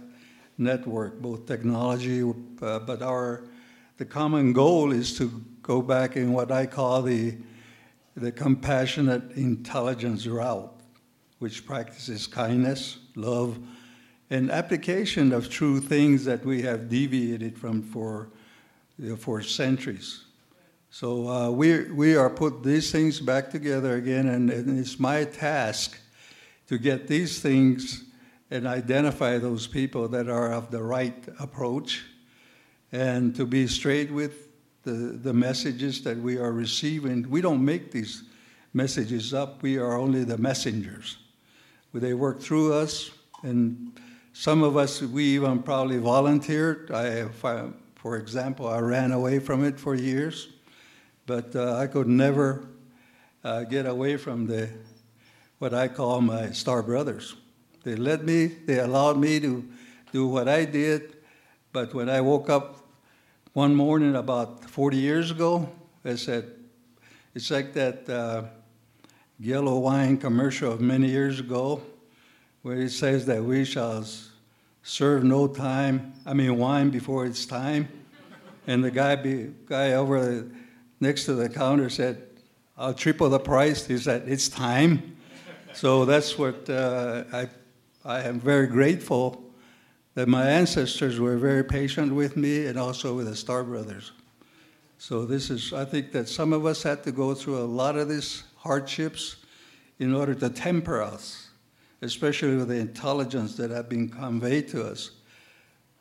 network, 0.57 1.21
both 1.21 1.47
technology, 1.47 2.23
uh, 2.23 2.79
but 2.79 3.03
our, 3.03 3.43
the 3.97 4.05
common 4.05 4.53
goal 4.53 4.93
is 4.93 5.19
to 5.19 5.43
go 5.63 5.83
back 5.83 6.15
in 6.15 6.33
what 6.33 6.53
I 6.53 6.65
call 6.65 7.03
the, 7.03 7.35
the 8.17 8.31
compassionate 8.31 9.33
intelligence 9.33 10.29
route, 10.29 10.73
which 11.41 11.67
practices 11.67 12.29
kindness, 12.29 12.99
love, 13.17 13.59
and 14.31 14.49
application 14.49 15.33
of 15.33 15.51
true 15.51 15.81
things 15.81 16.25
that 16.25 16.45
we 16.45 16.63
have 16.63 16.89
deviated 16.89 17.59
from 17.59 17.83
for, 17.83 18.29
you 18.97 19.11
know, 19.11 19.17
for 19.17 19.43
centuries. 19.43 20.27
So 20.95 21.27
uh, 21.27 21.51
we, 21.51 21.91
we 21.91 22.17
are 22.17 22.29
put 22.29 22.63
these 22.63 22.93
things 22.93 23.19
back 23.19 23.49
together 23.49 23.97
again, 23.97 24.29
and, 24.29 24.51
and, 24.51 24.79
it's 24.79 25.01
my 25.01 25.25
task 25.25 25.99
to 26.67 26.77
get 26.77 27.09
these 27.09 27.41
things 27.41 28.05
and 28.51 28.67
identify 28.67 29.39
those 29.39 29.67
people 29.67 30.07
that 30.09 30.29
are 30.29 30.53
of 30.53 30.71
the 30.71 30.83
right 30.83 31.17
approach 31.41 32.05
and 32.93 33.35
to 33.37 33.47
be 33.47 33.67
straight 33.69 34.13
with 34.13 34.49
the, 34.83 34.93
the 34.93 35.33
messages 35.33 36.03
that 36.03 36.19
we 36.19 36.37
are 36.37 36.53
receiving. 36.53 37.29
We 37.31 37.41
don't 37.41 37.65
make 37.65 37.91
these 37.91 38.25
messages 38.75 39.33
up, 39.33 39.63
we 39.63 39.79
are 39.79 39.97
only 39.97 40.25
the 40.25 40.37
messengers. 40.37 41.17
They 41.95 42.13
work 42.13 42.39
through 42.39 42.75
us, 42.75 43.11
and 43.43 43.99
some 44.35 44.63
of 44.63 44.77
us, 44.77 45.01
we 45.01 45.25
even 45.25 45.63
probably 45.63 45.97
volunteered. 45.97 46.91
I, 46.91 47.29
for 47.95 48.19
example, 48.19 48.69
I 48.69 48.81
ran 48.81 49.13
away 49.13 49.39
from 49.39 49.65
it 49.65 49.81
for 49.81 49.95
years, 49.95 50.49
but 51.27 51.55
uh, 51.55 51.77
I 51.77 51.87
could 51.87 52.09
never 52.09 52.67
uh, 53.45 53.65
get 53.65 53.87
away 53.87 54.17
from 54.17 54.47
the 54.47 54.69
what 55.59 55.73
I 55.73 55.87
call 55.89 56.21
my 56.21 56.51
star 56.51 56.83
brothers. 56.83 57.37
They 57.85 57.95
let 57.95 58.25
me, 58.25 58.47
they 58.47 58.81
allowed 58.81 59.17
me 59.19 59.39
to 59.41 59.69
do 60.13 60.27
what 60.27 60.49
I 60.49 60.65
did, 60.65 61.17
but 61.73 61.95
when 61.95 62.09
I 62.09 62.21
woke 62.21 62.51
up 62.51 62.79
one 63.53 63.75
morning 63.75 64.17
about 64.17 64.69
40 64.69 64.97
years 64.97 65.31
ago, 65.31 65.69
I 66.05 66.17
said, 66.17 66.51
it's 67.35 67.51
like 67.51 67.73
that 67.75 68.09
uh, 68.09 68.45
yellow 69.39 69.79
wine 69.79 70.17
commercial 70.17 70.73
of 70.73 70.81
many 70.81 71.09
years 71.09 71.39
ago 71.39 71.83
where 72.63 72.79
it 72.79 72.91
says 72.91 73.27
that 73.27 73.43
we 73.43 73.65
shall 73.65 74.05
serve 74.83 75.23
no 75.25 75.47
time, 75.47 76.13
I 76.27 76.35
mean, 76.35 76.59
wine 76.59 76.91
before 76.91 77.27
it's 77.27 77.47
time. 77.47 77.89
And 78.67 78.83
the 78.83 78.91
guy, 78.91 79.17
be, 79.17 79.53
guy 79.67 79.93
over 79.93 80.47
next 81.03 81.27
to 81.27 81.35
the 81.35 81.49
counter 81.49 81.91
said, 81.91 82.23
I'll 82.79 82.95
triple 82.95 83.29
the 83.29 83.39
price. 83.39 83.87
He 83.87 83.99
said, 83.99 84.25
It's 84.27 84.49
time. 84.49 85.17
So 85.75 86.07
that's 86.07 86.39
what 86.39 86.69
uh, 86.71 87.25
I, 87.33 87.49
I 88.05 88.23
am 88.23 88.41
very 88.41 88.67
grateful 88.67 89.45
that 90.15 90.29
my 90.29 90.49
ancestors 90.49 91.21
were 91.21 91.37
very 91.37 91.65
patient 91.65 92.15
with 92.15 92.37
me 92.37 92.67
and 92.67 92.79
also 92.79 93.15
with 93.15 93.27
the 93.27 93.37
Star 93.37 93.65
Brothers. 93.65 94.13
So 94.99 95.27
this 95.27 95.51
is, 95.51 95.73
I 95.73 95.85
think 95.85 96.13
that 96.13 96.29
some 96.29 96.53
of 96.53 96.65
us 96.65 96.83
had 96.83 97.03
to 97.05 97.13
go 97.13 97.35
through 97.35 97.59
a 97.59 97.65
lot 97.65 97.97
of 97.97 98.09
these 98.09 98.45
hardships 98.57 99.37
in 99.99 100.15
order 100.15 100.35
to 100.35 100.49
temper 100.49 101.03
us 101.03 101.49
especially 102.03 102.57
with 102.57 102.69
the 102.69 102.77
intelligence 102.77 103.57
that 103.57 103.71
have 103.71 103.89
been 103.89 104.09
conveyed 104.09 104.69
to 104.69 104.85
us. 104.85 105.13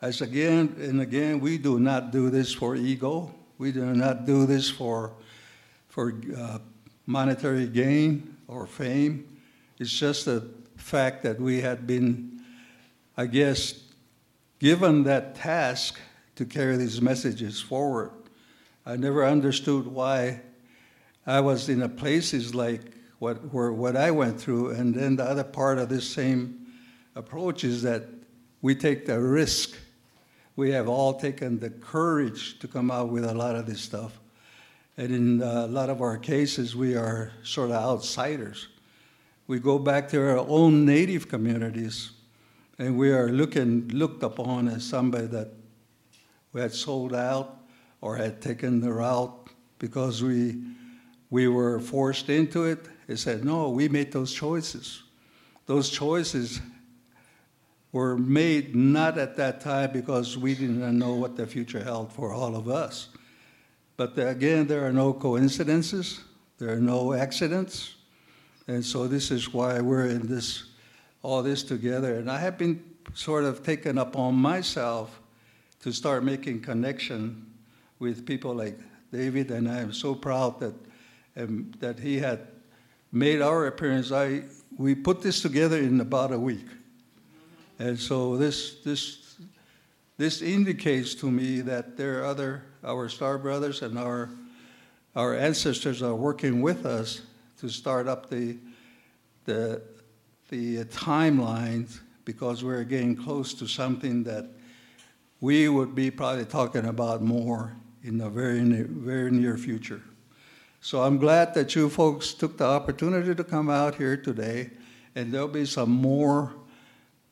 As 0.02 0.20
again 0.20 0.74
and 0.80 1.00
again, 1.00 1.38
we 1.38 1.58
do 1.58 1.78
not 1.78 2.10
do 2.10 2.28
this 2.28 2.52
for 2.52 2.74
ego. 2.74 3.32
We 3.62 3.70
do 3.70 3.94
not 3.94 4.26
do 4.26 4.44
this 4.44 4.68
for, 4.68 5.12
for 5.86 6.20
uh, 6.36 6.58
monetary 7.06 7.68
gain 7.68 8.36
or 8.48 8.66
fame. 8.66 9.40
It's 9.78 9.92
just 9.92 10.26
a 10.26 10.42
fact 10.76 11.22
that 11.22 11.40
we 11.40 11.60
had 11.60 11.86
been, 11.86 12.40
I 13.16 13.26
guess, 13.26 13.80
given 14.58 15.04
that 15.04 15.36
task 15.36 16.00
to 16.34 16.44
carry 16.44 16.76
these 16.76 17.00
messages 17.00 17.60
forward. 17.60 18.10
I 18.84 18.96
never 18.96 19.24
understood 19.24 19.86
why 19.86 20.40
I 21.24 21.38
was 21.38 21.68
in 21.68 21.82
a 21.82 21.88
places 21.88 22.56
like 22.56 22.80
what, 23.20 23.44
what 23.54 23.94
I 23.94 24.10
went 24.10 24.40
through. 24.40 24.70
And 24.70 24.92
then 24.92 25.14
the 25.14 25.24
other 25.24 25.44
part 25.44 25.78
of 25.78 25.88
this 25.88 26.10
same 26.10 26.66
approach 27.14 27.62
is 27.62 27.82
that 27.82 28.08
we 28.60 28.74
take 28.74 29.06
the 29.06 29.20
risk. 29.20 29.76
We 30.62 30.70
have 30.70 30.88
all 30.88 31.14
taken 31.14 31.58
the 31.58 31.70
courage 31.70 32.60
to 32.60 32.68
come 32.68 32.92
out 32.92 33.08
with 33.08 33.24
a 33.24 33.34
lot 33.34 33.56
of 33.56 33.66
this 33.66 33.80
stuff. 33.80 34.20
And 34.96 35.12
in 35.12 35.42
uh, 35.42 35.66
a 35.66 35.66
lot 35.66 35.90
of 35.90 36.00
our 36.00 36.16
cases, 36.16 36.76
we 36.76 36.94
are 36.94 37.32
sort 37.42 37.70
of 37.70 37.76
outsiders. 37.78 38.68
We 39.48 39.58
go 39.58 39.76
back 39.76 40.08
to 40.10 40.20
our 40.20 40.38
own 40.38 40.86
native 40.86 41.28
communities, 41.28 42.12
and 42.78 42.96
we 42.96 43.10
are 43.10 43.28
looking, 43.28 43.88
looked 43.88 44.22
upon 44.22 44.68
as 44.68 44.84
somebody 44.84 45.26
that 45.26 45.48
we 46.52 46.60
had 46.60 46.72
sold 46.72 47.12
out 47.12 47.58
or 48.00 48.14
had 48.14 48.40
taken 48.40 48.80
the 48.80 48.92
route 48.92 49.48
because 49.80 50.22
we, 50.22 50.62
we 51.28 51.48
were 51.48 51.80
forced 51.80 52.28
into 52.28 52.66
it 52.66 52.86
they 53.08 53.16
said, 53.16 53.44
no, 53.44 53.70
we 53.70 53.88
made 53.88 54.12
those 54.12 54.32
choices. 54.32 55.02
Those 55.66 55.90
choices 55.90 56.60
were 57.92 58.16
made 58.16 58.74
not 58.74 59.18
at 59.18 59.36
that 59.36 59.60
time 59.60 59.92
because 59.92 60.36
we 60.38 60.54
didn't 60.54 60.98
know 60.98 61.14
what 61.14 61.36
the 61.36 61.46
future 61.46 61.82
held 61.84 62.12
for 62.12 62.32
all 62.32 62.56
of 62.56 62.68
us. 62.68 63.08
But 63.96 64.18
again, 64.18 64.66
there 64.66 64.86
are 64.86 64.92
no 64.92 65.12
coincidences, 65.12 66.20
there 66.58 66.72
are 66.72 66.80
no 66.80 67.12
accidents. 67.12 67.96
And 68.66 68.84
so 68.84 69.06
this 69.06 69.30
is 69.30 69.52
why 69.52 69.80
we're 69.80 70.06
in 70.06 70.26
this, 70.26 70.64
all 71.22 71.42
this 71.42 71.62
together. 71.62 72.16
And 72.16 72.30
I 72.30 72.38
have 72.38 72.56
been 72.56 72.82
sort 73.12 73.44
of 73.44 73.62
taken 73.62 73.98
upon 73.98 74.34
myself 74.34 75.20
to 75.80 75.92
start 75.92 76.24
making 76.24 76.62
connection 76.62 77.46
with 77.98 78.24
people 78.24 78.54
like 78.54 78.78
David, 79.12 79.50
and 79.50 79.68
I 79.68 79.80
am 79.80 79.92
so 79.92 80.14
proud 80.14 80.60
that, 80.60 80.74
um, 81.36 81.72
that 81.80 81.98
he 81.98 82.18
had 82.18 82.46
made 83.10 83.42
our 83.42 83.66
appearance. 83.66 84.10
I, 84.10 84.44
we 84.78 84.94
put 84.94 85.20
this 85.20 85.42
together 85.42 85.78
in 85.78 86.00
about 86.00 86.32
a 86.32 86.38
week. 86.38 86.66
And 87.82 87.98
so 87.98 88.36
this, 88.36 88.76
this, 88.84 89.34
this 90.16 90.40
indicates 90.40 91.16
to 91.16 91.28
me 91.28 91.62
that 91.62 91.96
there 91.96 92.20
are 92.20 92.26
other, 92.26 92.62
our 92.84 93.08
star 93.08 93.38
brothers 93.38 93.82
and 93.82 93.98
our, 93.98 94.30
our 95.16 95.34
ancestors 95.34 96.00
are 96.00 96.14
working 96.14 96.62
with 96.62 96.86
us 96.86 97.22
to 97.58 97.68
start 97.68 98.06
up 98.06 98.30
the, 98.30 98.56
the, 99.46 99.82
the 100.48 100.84
timelines 100.84 101.98
because 102.24 102.62
we're 102.62 102.84
getting 102.84 103.16
close 103.16 103.52
to 103.54 103.66
something 103.66 104.22
that 104.22 104.46
we 105.40 105.68
would 105.68 105.92
be 105.92 106.08
probably 106.08 106.44
talking 106.44 106.86
about 106.86 107.20
more 107.20 107.74
in 108.04 108.18
the 108.18 108.30
very 108.30 108.60
near, 108.60 108.86
very 108.88 109.32
near 109.32 109.58
future. 109.58 110.02
So 110.80 111.02
I'm 111.02 111.18
glad 111.18 111.52
that 111.54 111.74
you 111.74 111.90
folks 111.90 112.32
took 112.32 112.58
the 112.58 112.64
opportunity 112.64 113.34
to 113.34 113.42
come 113.42 113.68
out 113.68 113.96
here 113.96 114.16
today, 114.16 114.70
and 115.16 115.34
there'll 115.34 115.48
be 115.48 115.66
some 115.66 115.90
more 115.90 116.52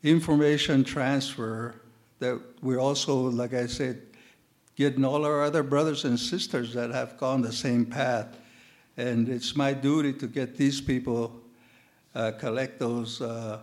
information 0.03 0.85
transfer 0.85 1.75
that 2.19 2.41
we're 2.63 2.79
also, 2.79 3.15
like 3.15 3.55
I 3.55 3.67
said, 3.67 4.03
getting 4.77 5.05
all 5.05 5.25
our 5.25 5.43
other 5.43 5.63
brothers 5.63 6.05
and 6.05 6.19
sisters 6.19 6.73
that 6.75 6.91
have 6.91 7.19
gone 7.19 7.43
the 7.43 7.53
same 7.53 7.85
path. 7.85 8.39
And 8.97 9.29
it's 9.29 9.57
my 9.57 9.73
duty 9.73 10.13
to 10.15 10.27
get 10.27 10.57
these 10.57 10.81
people, 10.81 11.41
uh, 12.15 12.33
collect 12.33 12.79
those 12.79 13.21
uh, 13.21 13.61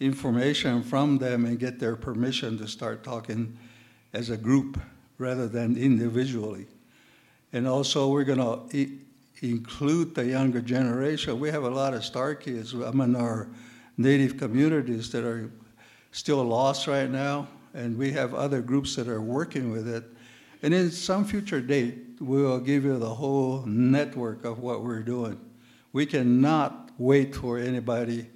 information 0.00 0.82
from 0.82 1.18
them 1.18 1.44
and 1.44 1.58
get 1.58 1.78
their 1.78 1.96
permission 1.96 2.58
to 2.58 2.68
start 2.68 3.02
talking 3.02 3.56
as 4.12 4.30
a 4.30 4.36
group 4.36 4.78
rather 5.18 5.48
than 5.48 5.76
individually. 5.76 6.66
And 7.52 7.66
also, 7.66 8.08
we're 8.08 8.24
going 8.24 8.38
to 8.38 8.88
include 9.42 10.14
the 10.14 10.26
younger 10.26 10.60
generation. 10.60 11.38
We 11.38 11.50
have 11.50 11.64
a 11.64 11.70
lot 11.70 11.94
of 11.94 12.04
star 12.04 12.34
kids 12.34 12.74
among 12.74 13.16
our 13.16 13.48
native 13.96 14.36
communities 14.36 15.10
that 15.12 15.24
are 15.24 15.50
still 16.16 16.42
lost 16.42 16.86
right 16.86 17.10
now, 17.10 17.46
and 17.74 17.94
we 17.98 18.10
have 18.10 18.32
other 18.32 18.62
groups 18.62 18.96
that 18.96 19.06
are 19.06 19.20
working 19.20 19.70
with 19.70 19.86
it. 19.86 20.02
And 20.62 20.72
in 20.72 20.90
some 20.90 21.26
future 21.26 21.60
date, 21.60 21.98
we 22.20 22.42
will 22.42 22.58
give 22.58 22.84
you 22.84 22.98
the 22.98 23.14
whole 23.14 23.66
network 23.66 24.46
of 24.46 24.60
what 24.60 24.82
we're 24.82 25.02
doing. 25.02 25.38
We 25.92 26.06
cannot 26.06 26.88
wait 26.96 27.34
for 27.34 27.58
anybody 27.58 28.28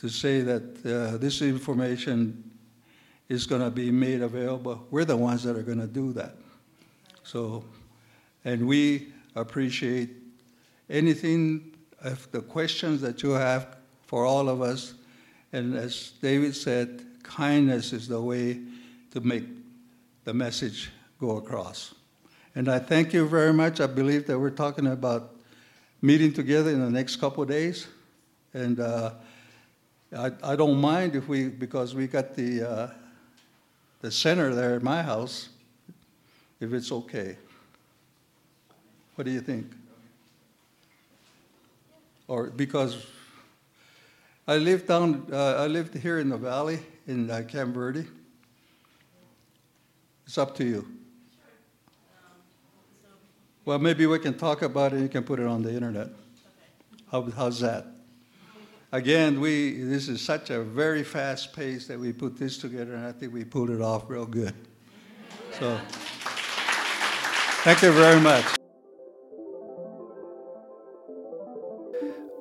to 0.00 0.08
say 0.08 0.40
that 0.40 0.86
uh, 0.86 1.18
this 1.18 1.42
information 1.42 2.50
is 3.28 3.46
going 3.46 3.60
to 3.60 3.70
be 3.70 3.90
made 3.90 4.22
available. 4.22 4.86
We're 4.90 5.04
the 5.04 5.16
ones 5.16 5.42
that 5.42 5.54
are 5.54 5.62
going 5.62 5.80
to 5.80 5.86
do 5.86 6.14
that. 6.14 6.36
So, 7.24 7.62
and 8.46 8.66
we 8.66 9.12
appreciate 9.36 10.16
anything, 10.88 11.74
if 12.02 12.32
the 12.32 12.40
questions 12.40 13.02
that 13.02 13.22
you 13.22 13.32
have 13.32 13.76
for 14.06 14.24
all 14.24 14.48
of 14.48 14.62
us. 14.62 14.94
And 15.52 15.76
as 15.76 16.12
David 16.22 16.56
said, 16.56 17.04
kindness 17.22 17.92
is 17.92 18.08
the 18.08 18.20
way 18.20 18.60
to 19.12 19.20
make 19.20 19.44
the 20.24 20.32
message 20.32 20.90
go 21.20 21.36
across. 21.36 21.94
And 22.54 22.68
I 22.68 22.78
thank 22.78 23.12
you 23.12 23.26
very 23.28 23.52
much. 23.52 23.80
I 23.80 23.86
believe 23.86 24.26
that 24.26 24.38
we're 24.38 24.50
talking 24.50 24.86
about 24.86 25.34
meeting 26.00 26.32
together 26.32 26.70
in 26.70 26.80
the 26.80 26.90
next 26.90 27.16
couple 27.16 27.42
of 27.42 27.48
days. 27.48 27.86
And 28.54 28.80
uh, 28.80 29.12
I, 30.16 30.32
I 30.42 30.56
don't 30.56 30.80
mind 30.80 31.16
if 31.16 31.28
we, 31.28 31.48
because 31.48 31.94
we 31.94 32.06
got 32.06 32.34
the, 32.34 32.68
uh, 32.68 32.90
the 34.00 34.10
center 34.10 34.54
there 34.54 34.74
at 34.74 34.82
my 34.82 35.02
house, 35.02 35.48
if 36.60 36.72
it's 36.72 36.92
okay. 36.92 37.36
What 39.14 39.24
do 39.24 39.30
you 39.30 39.40
think? 39.40 39.70
Or 42.28 42.48
because 42.48 43.06
I 44.46 44.56
live 44.56 44.88
down, 44.88 45.28
uh, 45.32 45.54
I 45.58 45.66
lived 45.68 45.96
here 45.96 46.18
in 46.18 46.28
the 46.28 46.36
valley 46.36 46.80
in 47.06 47.30
uh, 47.30 47.42
Camp 47.46 47.74
Verde. 47.74 48.06
It's 50.26 50.36
up 50.36 50.56
to 50.56 50.64
you. 50.64 50.88
Well, 53.64 53.78
maybe 53.78 54.06
we 54.06 54.18
can 54.18 54.34
talk 54.34 54.62
about 54.62 54.92
it. 54.92 55.00
You 55.00 55.08
can 55.08 55.22
put 55.22 55.38
it 55.38 55.46
on 55.46 55.62
the 55.62 55.72
internet. 55.72 56.08
How, 57.12 57.22
how's 57.30 57.60
that? 57.60 57.86
Again, 58.90 59.40
we 59.40 59.82
this 59.84 60.08
is 60.08 60.20
such 60.20 60.50
a 60.50 60.62
very 60.62 61.04
fast 61.04 61.54
pace 61.54 61.86
that 61.86 61.98
we 61.98 62.12
put 62.12 62.36
this 62.36 62.58
together, 62.58 62.94
and 62.94 63.06
I 63.06 63.12
think 63.12 63.32
we 63.32 63.44
pulled 63.44 63.70
it 63.70 63.80
off 63.80 64.10
real 64.10 64.26
good. 64.26 64.54
So, 65.58 65.78
thank 67.64 67.80
you 67.82 67.92
very 67.92 68.20
much. 68.20 68.61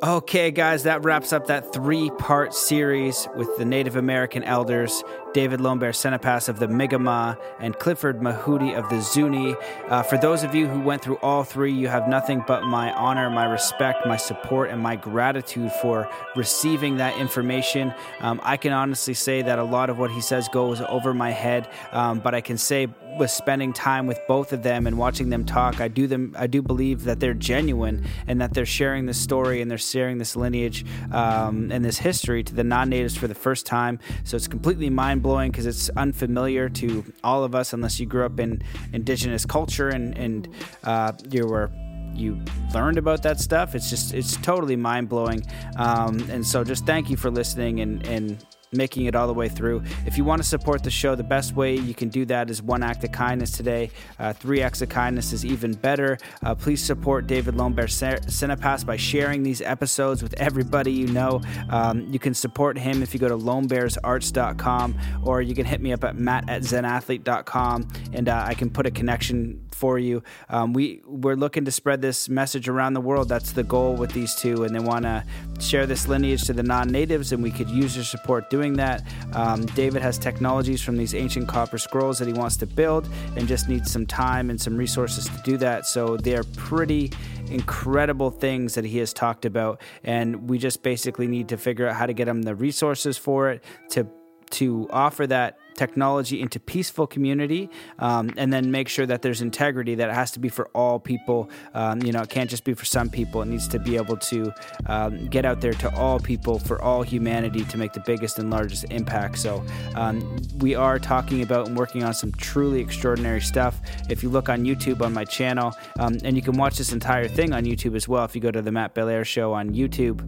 Okay, 0.04 0.50
guys, 0.50 0.82
that 0.84 1.06
wraps 1.06 1.32
up 1.32 1.46
that 1.46 1.72
three 1.72 2.10
part 2.10 2.56
series 2.56 3.28
with 3.36 3.56
the 3.58 3.66
Native 3.66 3.96
American 3.96 4.44
elders, 4.44 5.04
David 5.34 5.60
Lonebear 5.60 5.94
Sanipass 5.94 6.50
of 6.50 6.60
the 6.60 6.68
Mi'kmaq, 6.68 7.38
and 7.60 7.78
Clifford 7.80 8.20
Mahooty 8.20 8.78
of 8.78 8.90
the 8.90 9.02
Zuni. 9.02 9.56
Uh, 9.88 10.04
for 10.04 10.18
those 10.18 10.44
of 10.44 10.54
you 10.54 10.68
who 10.68 10.80
went 10.82 11.02
through 11.02 11.18
all 11.18 11.44
three, 11.44 11.72
you 11.72 11.88
have 11.88 12.08
nothing 12.08 12.44
but 12.48 12.64
my 12.64 12.92
honor, 12.94 13.30
my 13.30 13.46
respect, 13.46 14.06
my 14.06 14.18
support, 14.18 14.70
and 14.70 14.82
my 14.82 14.96
gratitude 14.96 15.72
for 15.82 16.10
receiving 16.36 16.98
that 16.98 17.18
information. 17.18 17.94
Um, 18.20 18.42
I 18.44 18.58
can 18.58 18.74
honestly 18.74 19.14
say 19.14 19.42
that 19.42 19.60
a 19.60 19.64
lot 19.64 19.90
of 19.90 19.98
what 19.98 20.12
he 20.12 20.22
says 20.22 20.50
goes 20.50 20.82
over 20.82 21.14
my 21.14 21.32
head, 21.32 21.68
um, 21.92 22.20
but 22.20 22.36
I 22.36 22.42
can 22.42 22.58
say 22.58 22.88
with 23.18 23.32
spending 23.32 23.74
time 23.74 24.08
with 24.08 24.20
both 24.28 24.54
of 24.54 24.64
them 24.64 24.88
and 24.88 24.98
watching 24.98 25.30
them 25.30 25.46
talk, 25.46 25.82
I 25.82 25.88
do 25.88 26.08
them. 26.08 26.36
I 26.38 26.48
do 26.48 26.62
believe 26.62 27.04
that 27.04 27.20
they're 27.20 27.34
genuine 27.34 28.06
and 28.28 28.40
that 28.42 28.54
they're 28.54 28.66
sharing 28.66 29.06
this 29.06 29.18
story 29.18 29.62
and 29.62 29.70
they're 29.70 29.78
sharing 29.78 30.18
this 30.18 30.36
lineage 30.36 30.86
um, 31.12 31.72
and 31.72 31.84
this 31.84 31.98
history 31.98 32.44
to 32.44 32.54
the 32.54 32.64
non-natives 32.64 33.16
for 33.16 33.28
the 33.28 33.36
first 33.36 33.66
time. 33.66 34.00
So 34.24 34.38
it's 34.38 34.48
completely 34.48 34.90
mind-blowing 35.22 35.52
because 35.52 35.66
it's 35.66 35.90
unfamiliar 35.90 36.70
to 36.70 37.04
all 37.24 37.44
of 37.44 37.54
us 37.56 37.74
unless 37.74 38.00
you 38.00 38.06
grew 38.06 38.26
up 38.26 38.40
in 38.40 38.62
indigenous 38.94 39.46
culture 39.46 39.90
and 39.90 40.18
and 40.18 40.48
uh, 40.84 41.12
you 41.30 41.46
were 41.46 41.70
you 42.14 42.38
learned 42.74 42.98
about 42.98 43.24
that 43.24 43.40
stuff. 43.40 43.76
It's 43.76 43.90
just 43.90 44.14
it's 44.14 44.36
totally 44.38 44.76
mind 44.76 45.10
blowing. 45.10 45.42
Um, 45.78 46.20
and 46.30 46.46
so 46.46 46.64
just 46.64 46.86
thank 46.86 47.10
you 47.10 47.18
for 47.18 47.30
listening 47.32 47.80
and 47.82 48.06
and 48.08 48.38
making 48.72 49.06
it 49.06 49.16
all 49.16 49.28
the 49.28 49.34
way 49.34 49.50
through. 49.50 49.84
If 50.06 50.18
you 50.18 50.24
want 50.24 50.42
to 50.42 50.48
support 50.48 50.84
the 50.84 50.92
show, 50.92 51.16
the 51.16 51.24
best 51.24 51.56
way 51.56 51.76
you 51.76 51.94
can 51.94 52.08
do 52.08 52.26
that 52.26 52.50
is 52.50 52.62
one 52.62 52.84
act 52.84 53.04
of 53.04 53.12
kindness 53.12 53.52
today. 53.52 53.92
Uh, 54.18 54.32
three 54.32 54.62
acts 54.62 54.82
of 54.82 54.88
kindness 54.88 55.34
is 55.34 55.44
even 55.44 55.74
better. 55.74 56.18
Uh, 56.44 56.56
please 56.56 56.82
support 56.82 57.28
David 57.28 57.56
Lonebear 57.56 57.88
Sanipass 57.88 58.86
by 58.86 58.96
sharing 58.96 59.44
these 59.44 59.62
episodes 59.62 60.24
with 60.24 60.34
everybody 60.36 60.92
you 60.94 61.08
know. 61.08 61.42
Um, 61.70 62.08
you 62.14 62.20
can 62.20 62.34
support 62.34 62.78
him 62.78 63.04
if 63.04 63.14
you 63.14 63.20
go 63.20 63.28
to 63.28 63.38
lonebearsarts.com 63.38 65.00
or 65.24 65.42
you 65.42 65.54
can 65.54 65.66
hit 65.66 65.82
me 65.82 65.92
up 65.92 66.06
at 66.06 66.16
matt 66.16 66.50
at 66.50 66.62
zenathlete.com 66.62 67.88
and 68.14 68.30
uh, 68.30 68.44
I 68.48 68.54
can 68.54 68.70
put 68.70 68.86
a 68.86 68.92
connection 68.92 69.68
for 69.82 69.98
you. 69.98 70.22
Um, 70.48 70.74
we, 70.74 71.02
we're 71.08 71.36
looking 71.36 71.66
to 71.66 71.72
spread 71.72 72.04
this 72.04 72.30
message 72.30 72.70
around 72.70 72.94
the 72.94 73.02
world. 73.02 73.28
That's 73.28 73.52
the 73.52 73.64
goal 73.64 73.96
with 73.96 74.12
these 74.12 74.36
two, 74.36 74.64
and 74.64 74.76
they 74.76 74.80
want 74.80 75.06
to 75.06 75.26
share 75.60 75.88
this 75.88 76.08
lineage 76.08 76.44
to 76.44 76.54
the 76.54 76.62
non 76.62 76.90
natives, 76.90 77.32
and 77.32 77.42
we 77.42 77.50
could 77.50 77.68
use 77.68 77.96
your 77.96 78.06
support 78.06 78.52
doing 78.52 78.61
doing 78.62 78.74
that. 78.74 79.04
Um, 79.34 79.66
David 79.68 80.04
has 80.04 80.20
technologies 80.20 80.84
from 80.84 80.96
these 80.96 81.16
ancient 81.16 81.48
copper 81.48 81.80
scrolls 81.80 82.20
that 82.20 82.28
he 82.28 82.34
wants 82.34 82.58
to 82.58 82.68
build 82.68 83.10
and 83.36 83.48
just 83.48 83.68
needs 83.68 83.92
some 83.92 84.06
time 84.06 84.52
and 84.52 84.62
some 84.62 84.78
resources 84.78 85.26
to 85.26 85.42
do 85.44 85.58
that. 85.58 85.88
So 85.88 86.16
they're 86.16 86.44
pretty 86.44 87.12
incredible 87.48 88.30
things 88.30 88.76
that 88.76 88.86
he 88.86 89.00
has 89.00 89.14
talked 89.14 89.46
about. 89.46 89.82
And 90.04 90.48
we 90.48 90.60
just 90.60 90.84
basically 90.84 91.28
need 91.28 91.50
to 91.50 91.58
figure 91.58 91.88
out 91.88 91.96
how 91.96 92.06
to 92.06 92.14
get 92.14 92.28
him 92.28 92.44
the 92.44 92.54
resources 92.54 93.18
for 93.18 93.50
it 93.50 93.64
to 93.90 94.08
to 94.52 94.86
offer 94.92 95.26
that 95.26 95.58
technology 95.84 96.38
into 96.42 96.60
peaceful 96.60 97.08
community 97.08 97.70
um, 98.00 98.26
and 98.38 98.52
then 98.54 98.72
make 98.72 98.88
sure 98.88 99.06
that 99.06 99.22
there's 99.24 99.42
integrity 99.42 99.94
that 99.96 100.10
it 100.10 100.14
has 100.14 100.32
to 100.32 100.40
be 100.40 100.50
for 100.58 100.66
all 100.80 101.00
people. 101.00 101.50
Um, 101.74 102.02
you 102.04 102.12
know 102.12 102.22
it 102.22 102.30
can't 102.30 102.50
just 102.50 102.64
be 102.64 102.74
for 102.74 102.86
some 102.86 103.10
people. 103.10 103.42
It 103.42 103.48
needs 103.48 103.68
to 103.70 103.80
be 103.80 103.94
able 103.98 104.18
to 104.32 104.40
um, 104.88 105.28
get 105.28 105.44
out 105.46 105.60
there 105.62 105.74
to 105.84 105.88
all 105.96 106.20
people 106.20 106.60
for 106.60 106.82
all 106.82 107.02
humanity 107.02 107.64
to 107.66 107.78
make 107.78 107.94
the 107.94 108.04
biggest 108.12 108.40
and 108.40 108.50
largest 108.50 108.86
impact. 108.92 109.40
So 109.40 109.64
um, 109.96 110.16
we 110.60 110.76
are 110.76 110.98
talking 111.00 111.42
about 111.42 111.68
and 111.68 111.78
working 111.78 112.04
on 112.04 112.14
some 112.14 112.32
truly 112.34 112.80
extraordinary 112.80 113.42
stuff. 113.42 113.82
If 114.10 114.24
you 114.24 114.30
look 114.30 114.50
on 114.50 114.64
youtube 114.64 115.02
on 115.02 115.14
my 115.14 115.26
channel 115.26 115.74
um, 116.00 116.18
and 116.24 116.36
you 116.36 116.42
can 116.42 116.58
watch 116.58 116.78
this 116.78 116.92
entire 116.92 117.28
thing 117.28 117.54
on 117.54 117.64
youtube 117.64 117.96
as 117.96 118.08
well 118.08 118.26
if 118.26 118.36
you 118.36 118.42
go 118.42 118.52
to 118.52 118.62
the 118.62 118.72
matt 118.72 118.94
belair 118.94 119.26
show 119.26 119.54
on 119.54 119.72
youtube 119.72 120.20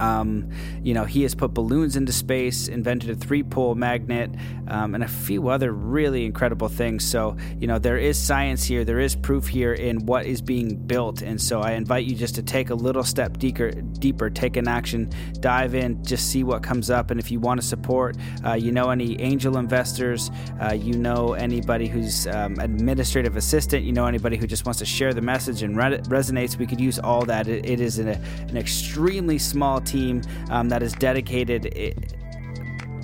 um, 0.00 0.50
you 0.82 0.94
know, 0.94 1.04
he 1.04 1.22
has 1.22 1.34
put 1.34 1.54
balloons 1.54 1.94
into 1.96 2.12
space, 2.12 2.68
invented 2.68 3.10
a 3.10 3.14
three 3.14 3.42
pole 3.42 3.74
magnet, 3.74 4.30
um, 4.68 4.94
and 4.94 5.04
a 5.04 5.08
few 5.08 5.48
other 5.48 5.72
really 5.72 6.24
incredible 6.24 6.68
things. 6.68 7.04
So, 7.04 7.36
you 7.58 7.66
know, 7.66 7.78
there 7.78 7.98
is 7.98 8.18
science 8.18 8.64
here, 8.64 8.84
there 8.84 9.00
is 9.00 9.14
proof 9.14 9.46
here 9.46 9.74
in 9.74 10.06
what 10.06 10.26
is 10.26 10.40
being 10.40 10.76
built. 10.76 11.22
And 11.22 11.40
so 11.40 11.60
I 11.60 11.72
invite 11.72 12.06
you 12.06 12.16
just 12.16 12.34
to 12.36 12.42
take 12.42 12.70
a 12.70 12.74
little 12.74 13.04
step 13.04 13.38
deeper, 13.38 13.70
deeper 13.70 14.30
take 14.30 14.56
an 14.56 14.68
action, 14.68 15.10
dive 15.40 15.74
in, 15.74 16.02
just 16.04 16.30
see 16.30 16.44
what 16.44 16.62
comes 16.62 16.90
up. 16.90 17.10
And 17.10 17.20
if 17.20 17.30
you 17.30 17.40
want 17.40 17.60
to 17.60 17.66
support, 17.66 18.16
uh, 18.44 18.54
you 18.54 18.72
know, 18.72 18.90
any 18.90 19.20
angel 19.20 19.58
investors, 19.58 20.30
uh, 20.62 20.72
you 20.72 20.94
know, 20.94 21.34
anybody 21.34 21.86
who's 21.86 22.26
um, 22.28 22.58
administrative 22.58 23.36
assistant, 23.36 23.84
you 23.84 23.92
know, 23.92 24.06
anybody 24.06 24.36
who 24.36 24.46
just 24.46 24.64
wants 24.64 24.78
to 24.78 24.86
share 24.86 25.12
the 25.12 25.20
message 25.20 25.62
and 25.62 25.76
re- 25.76 25.98
resonates, 26.04 26.56
we 26.56 26.66
could 26.66 26.80
use 26.80 26.98
all 26.98 27.24
that. 27.24 27.48
it, 27.48 27.68
it 27.68 27.80
is 27.80 27.98
an, 27.98 28.08
an 28.08 28.56
extremely 28.56 29.38
small 29.38 29.80
team 29.90 30.22
um, 30.50 30.68
that 30.68 30.82
is 30.82 30.92
dedicated. 30.94 31.66
It, 31.66 32.14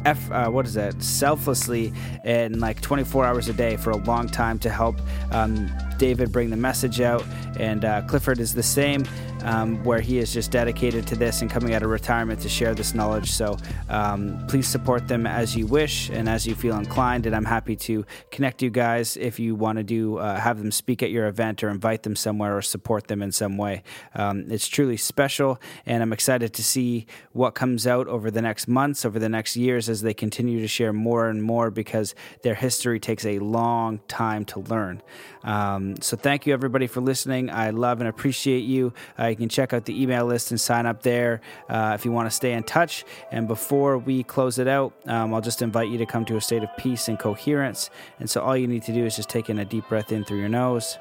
F, 0.04 0.30
uh, 0.30 0.48
what 0.48 0.66
is 0.66 0.74
that? 0.74 1.02
Selflessly 1.02 1.92
and 2.24 2.60
like 2.60 2.80
24 2.80 3.24
hours 3.24 3.48
a 3.48 3.52
day 3.52 3.76
for 3.76 3.90
a 3.90 3.96
long 3.96 4.28
time 4.28 4.58
to 4.60 4.70
help 4.70 5.00
um, 5.32 5.68
David 5.98 6.32
bring 6.32 6.50
the 6.50 6.56
message 6.56 7.00
out, 7.00 7.24
and 7.58 7.84
uh, 7.84 8.02
Clifford 8.02 8.40
is 8.40 8.54
the 8.54 8.62
same, 8.62 9.04
um, 9.42 9.82
where 9.84 10.00
he 10.00 10.18
is 10.18 10.32
just 10.32 10.50
dedicated 10.50 11.06
to 11.06 11.16
this 11.16 11.42
and 11.42 11.50
coming 11.50 11.74
out 11.74 11.82
of 11.82 11.90
retirement 11.90 12.40
to 12.40 12.48
share 12.48 12.74
this 12.74 12.94
knowledge. 12.94 13.30
So 13.30 13.56
um, 13.88 14.44
please 14.48 14.66
support 14.66 15.08
them 15.08 15.26
as 15.26 15.56
you 15.56 15.66
wish 15.66 16.10
and 16.10 16.28
as 16.28 16.46
you 16.46 16.54
feel 16.54 16.76
inclined. 16.76 17.26
And 17.26 17.34
I'm 17.34 17.44
happy 17.44 17.76
to 17.76 18.04
connect 18.30 18.62
you 18.62 18.70
guys 18.70 19.16
if 19.16 19.38
you 19.38 19.54
want 19.54 19.78
to 19.78 19.84
do 19.84 20.18
uh, 20.18 20.38
have 20.40 20.58
them 20.58 20.72
speak 20.72 21.02
at 21.02 21.10
your 21.10 21.26
event 21.26 21.62
or 21.62 21.68
invite 21.68 22.02
them 22.02 22.16
somewhere 22.16 22.56
or 22.56 22.62
support 22.62 23.06
them 23.06 23.22
in 23.22 23.32
some 23.32 23.56
way. 23.56 23.82
Um, 24.14 24.46
it's 24.50 24.68
truly 24.68 24.96
special, 24.96 25.60
and 25.84 26.02
I'm 26.02 26.12
excited 26.12 26.52
to 26.54 26.64
see 26.64 27.06
what 27.32 27.54
comes 27.54 27.86
out 27.86 28.08
over 28.08 28.30
the 28.30 28.42
next 28.42 28.68
months, 28.68 29.04
over 29.04 29.18
the 29.18 29.28
next 29.28 29.56
years 29.56 29.88
as 29.88 30.02
they 30.02 30.14
continue 30.14 30.60
to 30.60 30.68
share 30.68 30.92
more 30.92 31.28
and 31.28 31.42
more 31.42 31.70
because 31.70 32.14
their 32.42 32.54
history 32.54 32.98
takes 32.98 33.24
a 33.24 33.38
long 33.38 34.00
time 34.08 34.44
to 34.46 34.60
learn. 34.60 35.02
Um, 35.46 35.94
so 36.02 36.16
thank 36.16 36.44
you 36.44 36.52
everybody 36.52 36.88
for 36.88 37.00
listening. 37.00 37.48
I 37.50 37.70
love 37.70 38.00
and 38.00 38.08
appreciate 38.08 38.64
you. 38.64 38.92
Uh, 39.18 39.26
you 39.26 39.36
can 39.36 39.48
check 39.48 39.72
out 39.72 39.84
the 39.84 40.02
email 40.02 40.26
list 40.26 40.50
and 40.50 40.60
sign 40.60 40.86
up 40.86 41.02
there 41.02 41.40
uh, 41.68 41.92
if 41.94 42.04
you 42.04 42.10
want 42.10 42.28
to 42.28 42.34
stay 42.34 42.52
in 42.52 42.64
touch. 42.64 43.04
And 43.30 43.46
before 43.46 43.96
we 43.96 44.24
close 44.24 44.58
it 44.58 44.66
out, 44.66 44.92
um, 45.06 45.32
I'll 45.32 45.40
just 45.40 45.62
invite 45.62 45.88
you 45.88 45.98
to 45.98 46.06
come 46.06 46.24
to 46.26 46.36
a 46.36 46.40
state 46.40 46.64
of 46.64 46.68
peace 46.76 47.08
and 47.08 47.18
coherence. 47.18 47.90
And 48.18 48.28
so 48.28 48.42
all 48.42 48.56
you 48.56 48.66
need 48.66 48.82
to 48.82 48.92
do 48.92 49.06
is 49.06 49.14
just 49.16 49.28
take 49.28 49.48
in 49.48 49.58
a 49.60 49.64
deep 49.64 49.88
breath 49.88 50.10
in 50.10 50.24
through 50.24 50.40
your 50.40 50.48
nose. 50.48 50.98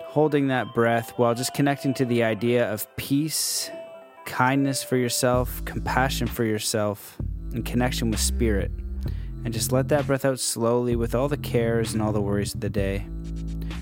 Holding 0.00 0.48
that 0.48 0.74
breath 0.74 1.12
while 1.16 1.34
just 1.34 1.54
connecting 1.54 1.94
to 1.94 2.04
the 2.04 2.24
idea 2.24 2.70
of 2.70 2.94
peace, 2.96 3.70
kindness 4.26 4.82
for 4.82 4.96
yourself, 4.96 5.64
compassion 5.64 6.26
for 6.26 6.44
yourself, 6.44 7.16
and 7.54 7.64
connection 7.64 8.10
with 8.10 8.20
spirit 8.20 8.72
and 9.44 9.52
just 9.52 9.72
let 9.72 9.88
that 9.88 10.06
breath 10.06 10.24
out 10.24 10.40
slowly 10.40 10.96
with 10.96 11.14
all 11.14 11.28
the 11.28 11.36
cares 11.36 11.92
and 11.92 12.02
all 12.02 12.12
the 12.12 12.20
worries 12.20 12.54
of 12.54 12.60
the 12.60 12.70
day. 12.70 13.06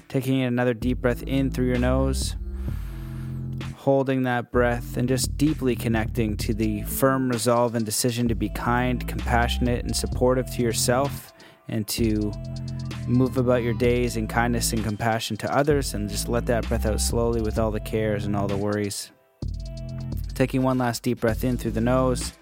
Taking 0.08 0.42
another 0.42 0.74
deep 0.74 0.98
breath 0.98 1.22
in 1.22 1.50
through 1.50 1.66
your 1.66 1.78
nose, 1.78 2.36
holding 3.76 4.24
that 4.24 4.50
breath, 4.50 4.96
and 4.96 5.08
just 5.08 5.36
deeply 5.36 5.76
connecting 5.76 6.36
to 6.38 6.52
the 6.52 6.82
firm 6.82 7.28
resolve 7.28 7.74
and 7.74 7.84
decision 7.84 8.28
to 8.28 8.34
be 8.34 8.48
kind, 8.48 9.06
compassionate, 9.06 9.84
and 9.84 9.94
supportive 9.94 10.50
to 10.54 10.62
yourself 10.62 11.32
and 11.68 11.86
to 11.88 12.32
move 13.06 13.36
about 13.38 13.62
your 13.62 13.74
days 13.74 14.16
in 14.16 14.26
kindness 14.26 14.72
and 14.72 14.84
compassion 14.84 15.36
to 15.36 15.56
others, 15.56 15.94
and 15.94 16.08
just 16.08 16.28
let 16.28 16.46
that 16.46 16.68
breath 16.68 16.86
out 16.86 17.00
slowly 17.00 17.40
with 17.40 17.58
all 17.58 17.70
the 17.70 17.80
cares 17.80 18.26
and 18.26 18.36
all 18.36 18.46
the 18.46 18.56
worries. 18.56 19.10
Taking 20.34 20.62
one 20.62 20.78
last 20.78 21.02
deep 21.02 21.20
breath 21.20 21.44
in 21.44 21.56
through 21.56 21.72
the 21.72 21.80
nose 21.80 22.32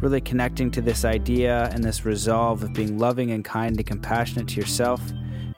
really 0.00 0.20
connecting 0.20 0.70
to 0.72 0.80
this 0.80 1.04
idea 1.04 1.70
and 1.72 1.82
this 1.82 2.04
resolve 2.04 2.62
of 2.62 2.72
being 2.72 2.98
loving 2.98 3.30
and 3.30 3.44
kind 3.44 3.76
and 3.76 3.86
compassionate 3.86 4.48
to 4.48 4.60
yourself, 4.60 5.00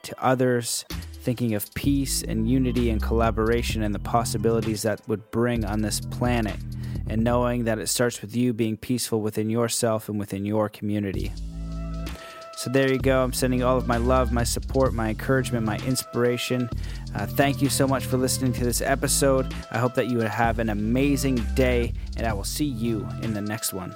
to 0.03 0.23
others, 0.23 0.85
thinking 1.25 1.55
of 1.55 1.73
peace 1.73 2.21
and 2.21 2.49
unity 2.49 2.91
and 2.91 3.01
collaboration 3.01 3.81
and 3.81 3.95
the 3.95 3.99
possibilities 3.99 4.83
that 4.83 5.01
would 5.07 5.31
bring 5.31 5.65
on 5.65 5.81
this 5.81 5.99
planet, 5.99 6.57
and 7.07 7.23
knowing 7.23 7.63
that 7.63 7.79
it 7.79 7.87
starts 7.87 8.21
with 8.21 8.35
you 8.35 8.53
being 8.53 8.77
peaceful 8.77 9.21
within 9.21 9.49
yourself 9.49 10.07
and 10.09 10.19
within 10.19 10.45
your 10.45 10.69
community. 10.69 11.31
So 12.57 12.69
there 12.69 12.91
you 12.91 12.99
go. 12.99 13.21
I'm 13.21 13.33
sending 13.33 13.63
all 13.63 13.77
of 13.77 13.85
my 13.85 13.97
love, 13.97 14.31
my 14.31 14.43
support, 14.43 14.93
my 14.93 15.09
encouragement, 15.09 15.65
my 15.65 15.77
inspiration. 15.79 16.69
Uh, 17.13 17.25
thank 17.25 17.61
you 17.61 17.69
so 17.69 17.85
much 17.87 18.05
for 18.05 18.17
listening 18.17 18.53
to 18.53 18.63
this 18.63 18.81
episode. 18.81 19.53
I 19.71 19.77
hope 19.77 19.93
that 19.95 20.07
you 20.07 20.19
have 20.19 20.59
an 20.59 20.69
amazing 20.69 21.35
day, 21.53 21.93
and 22.17 22.25
I 22.25 22.33
will 22.33 22.45
see 22.45 22.65
you 22.65 23.07
in 23.21 23.33
the 23.33 23.41
next 23.41 23.73
one. 23.73 23.95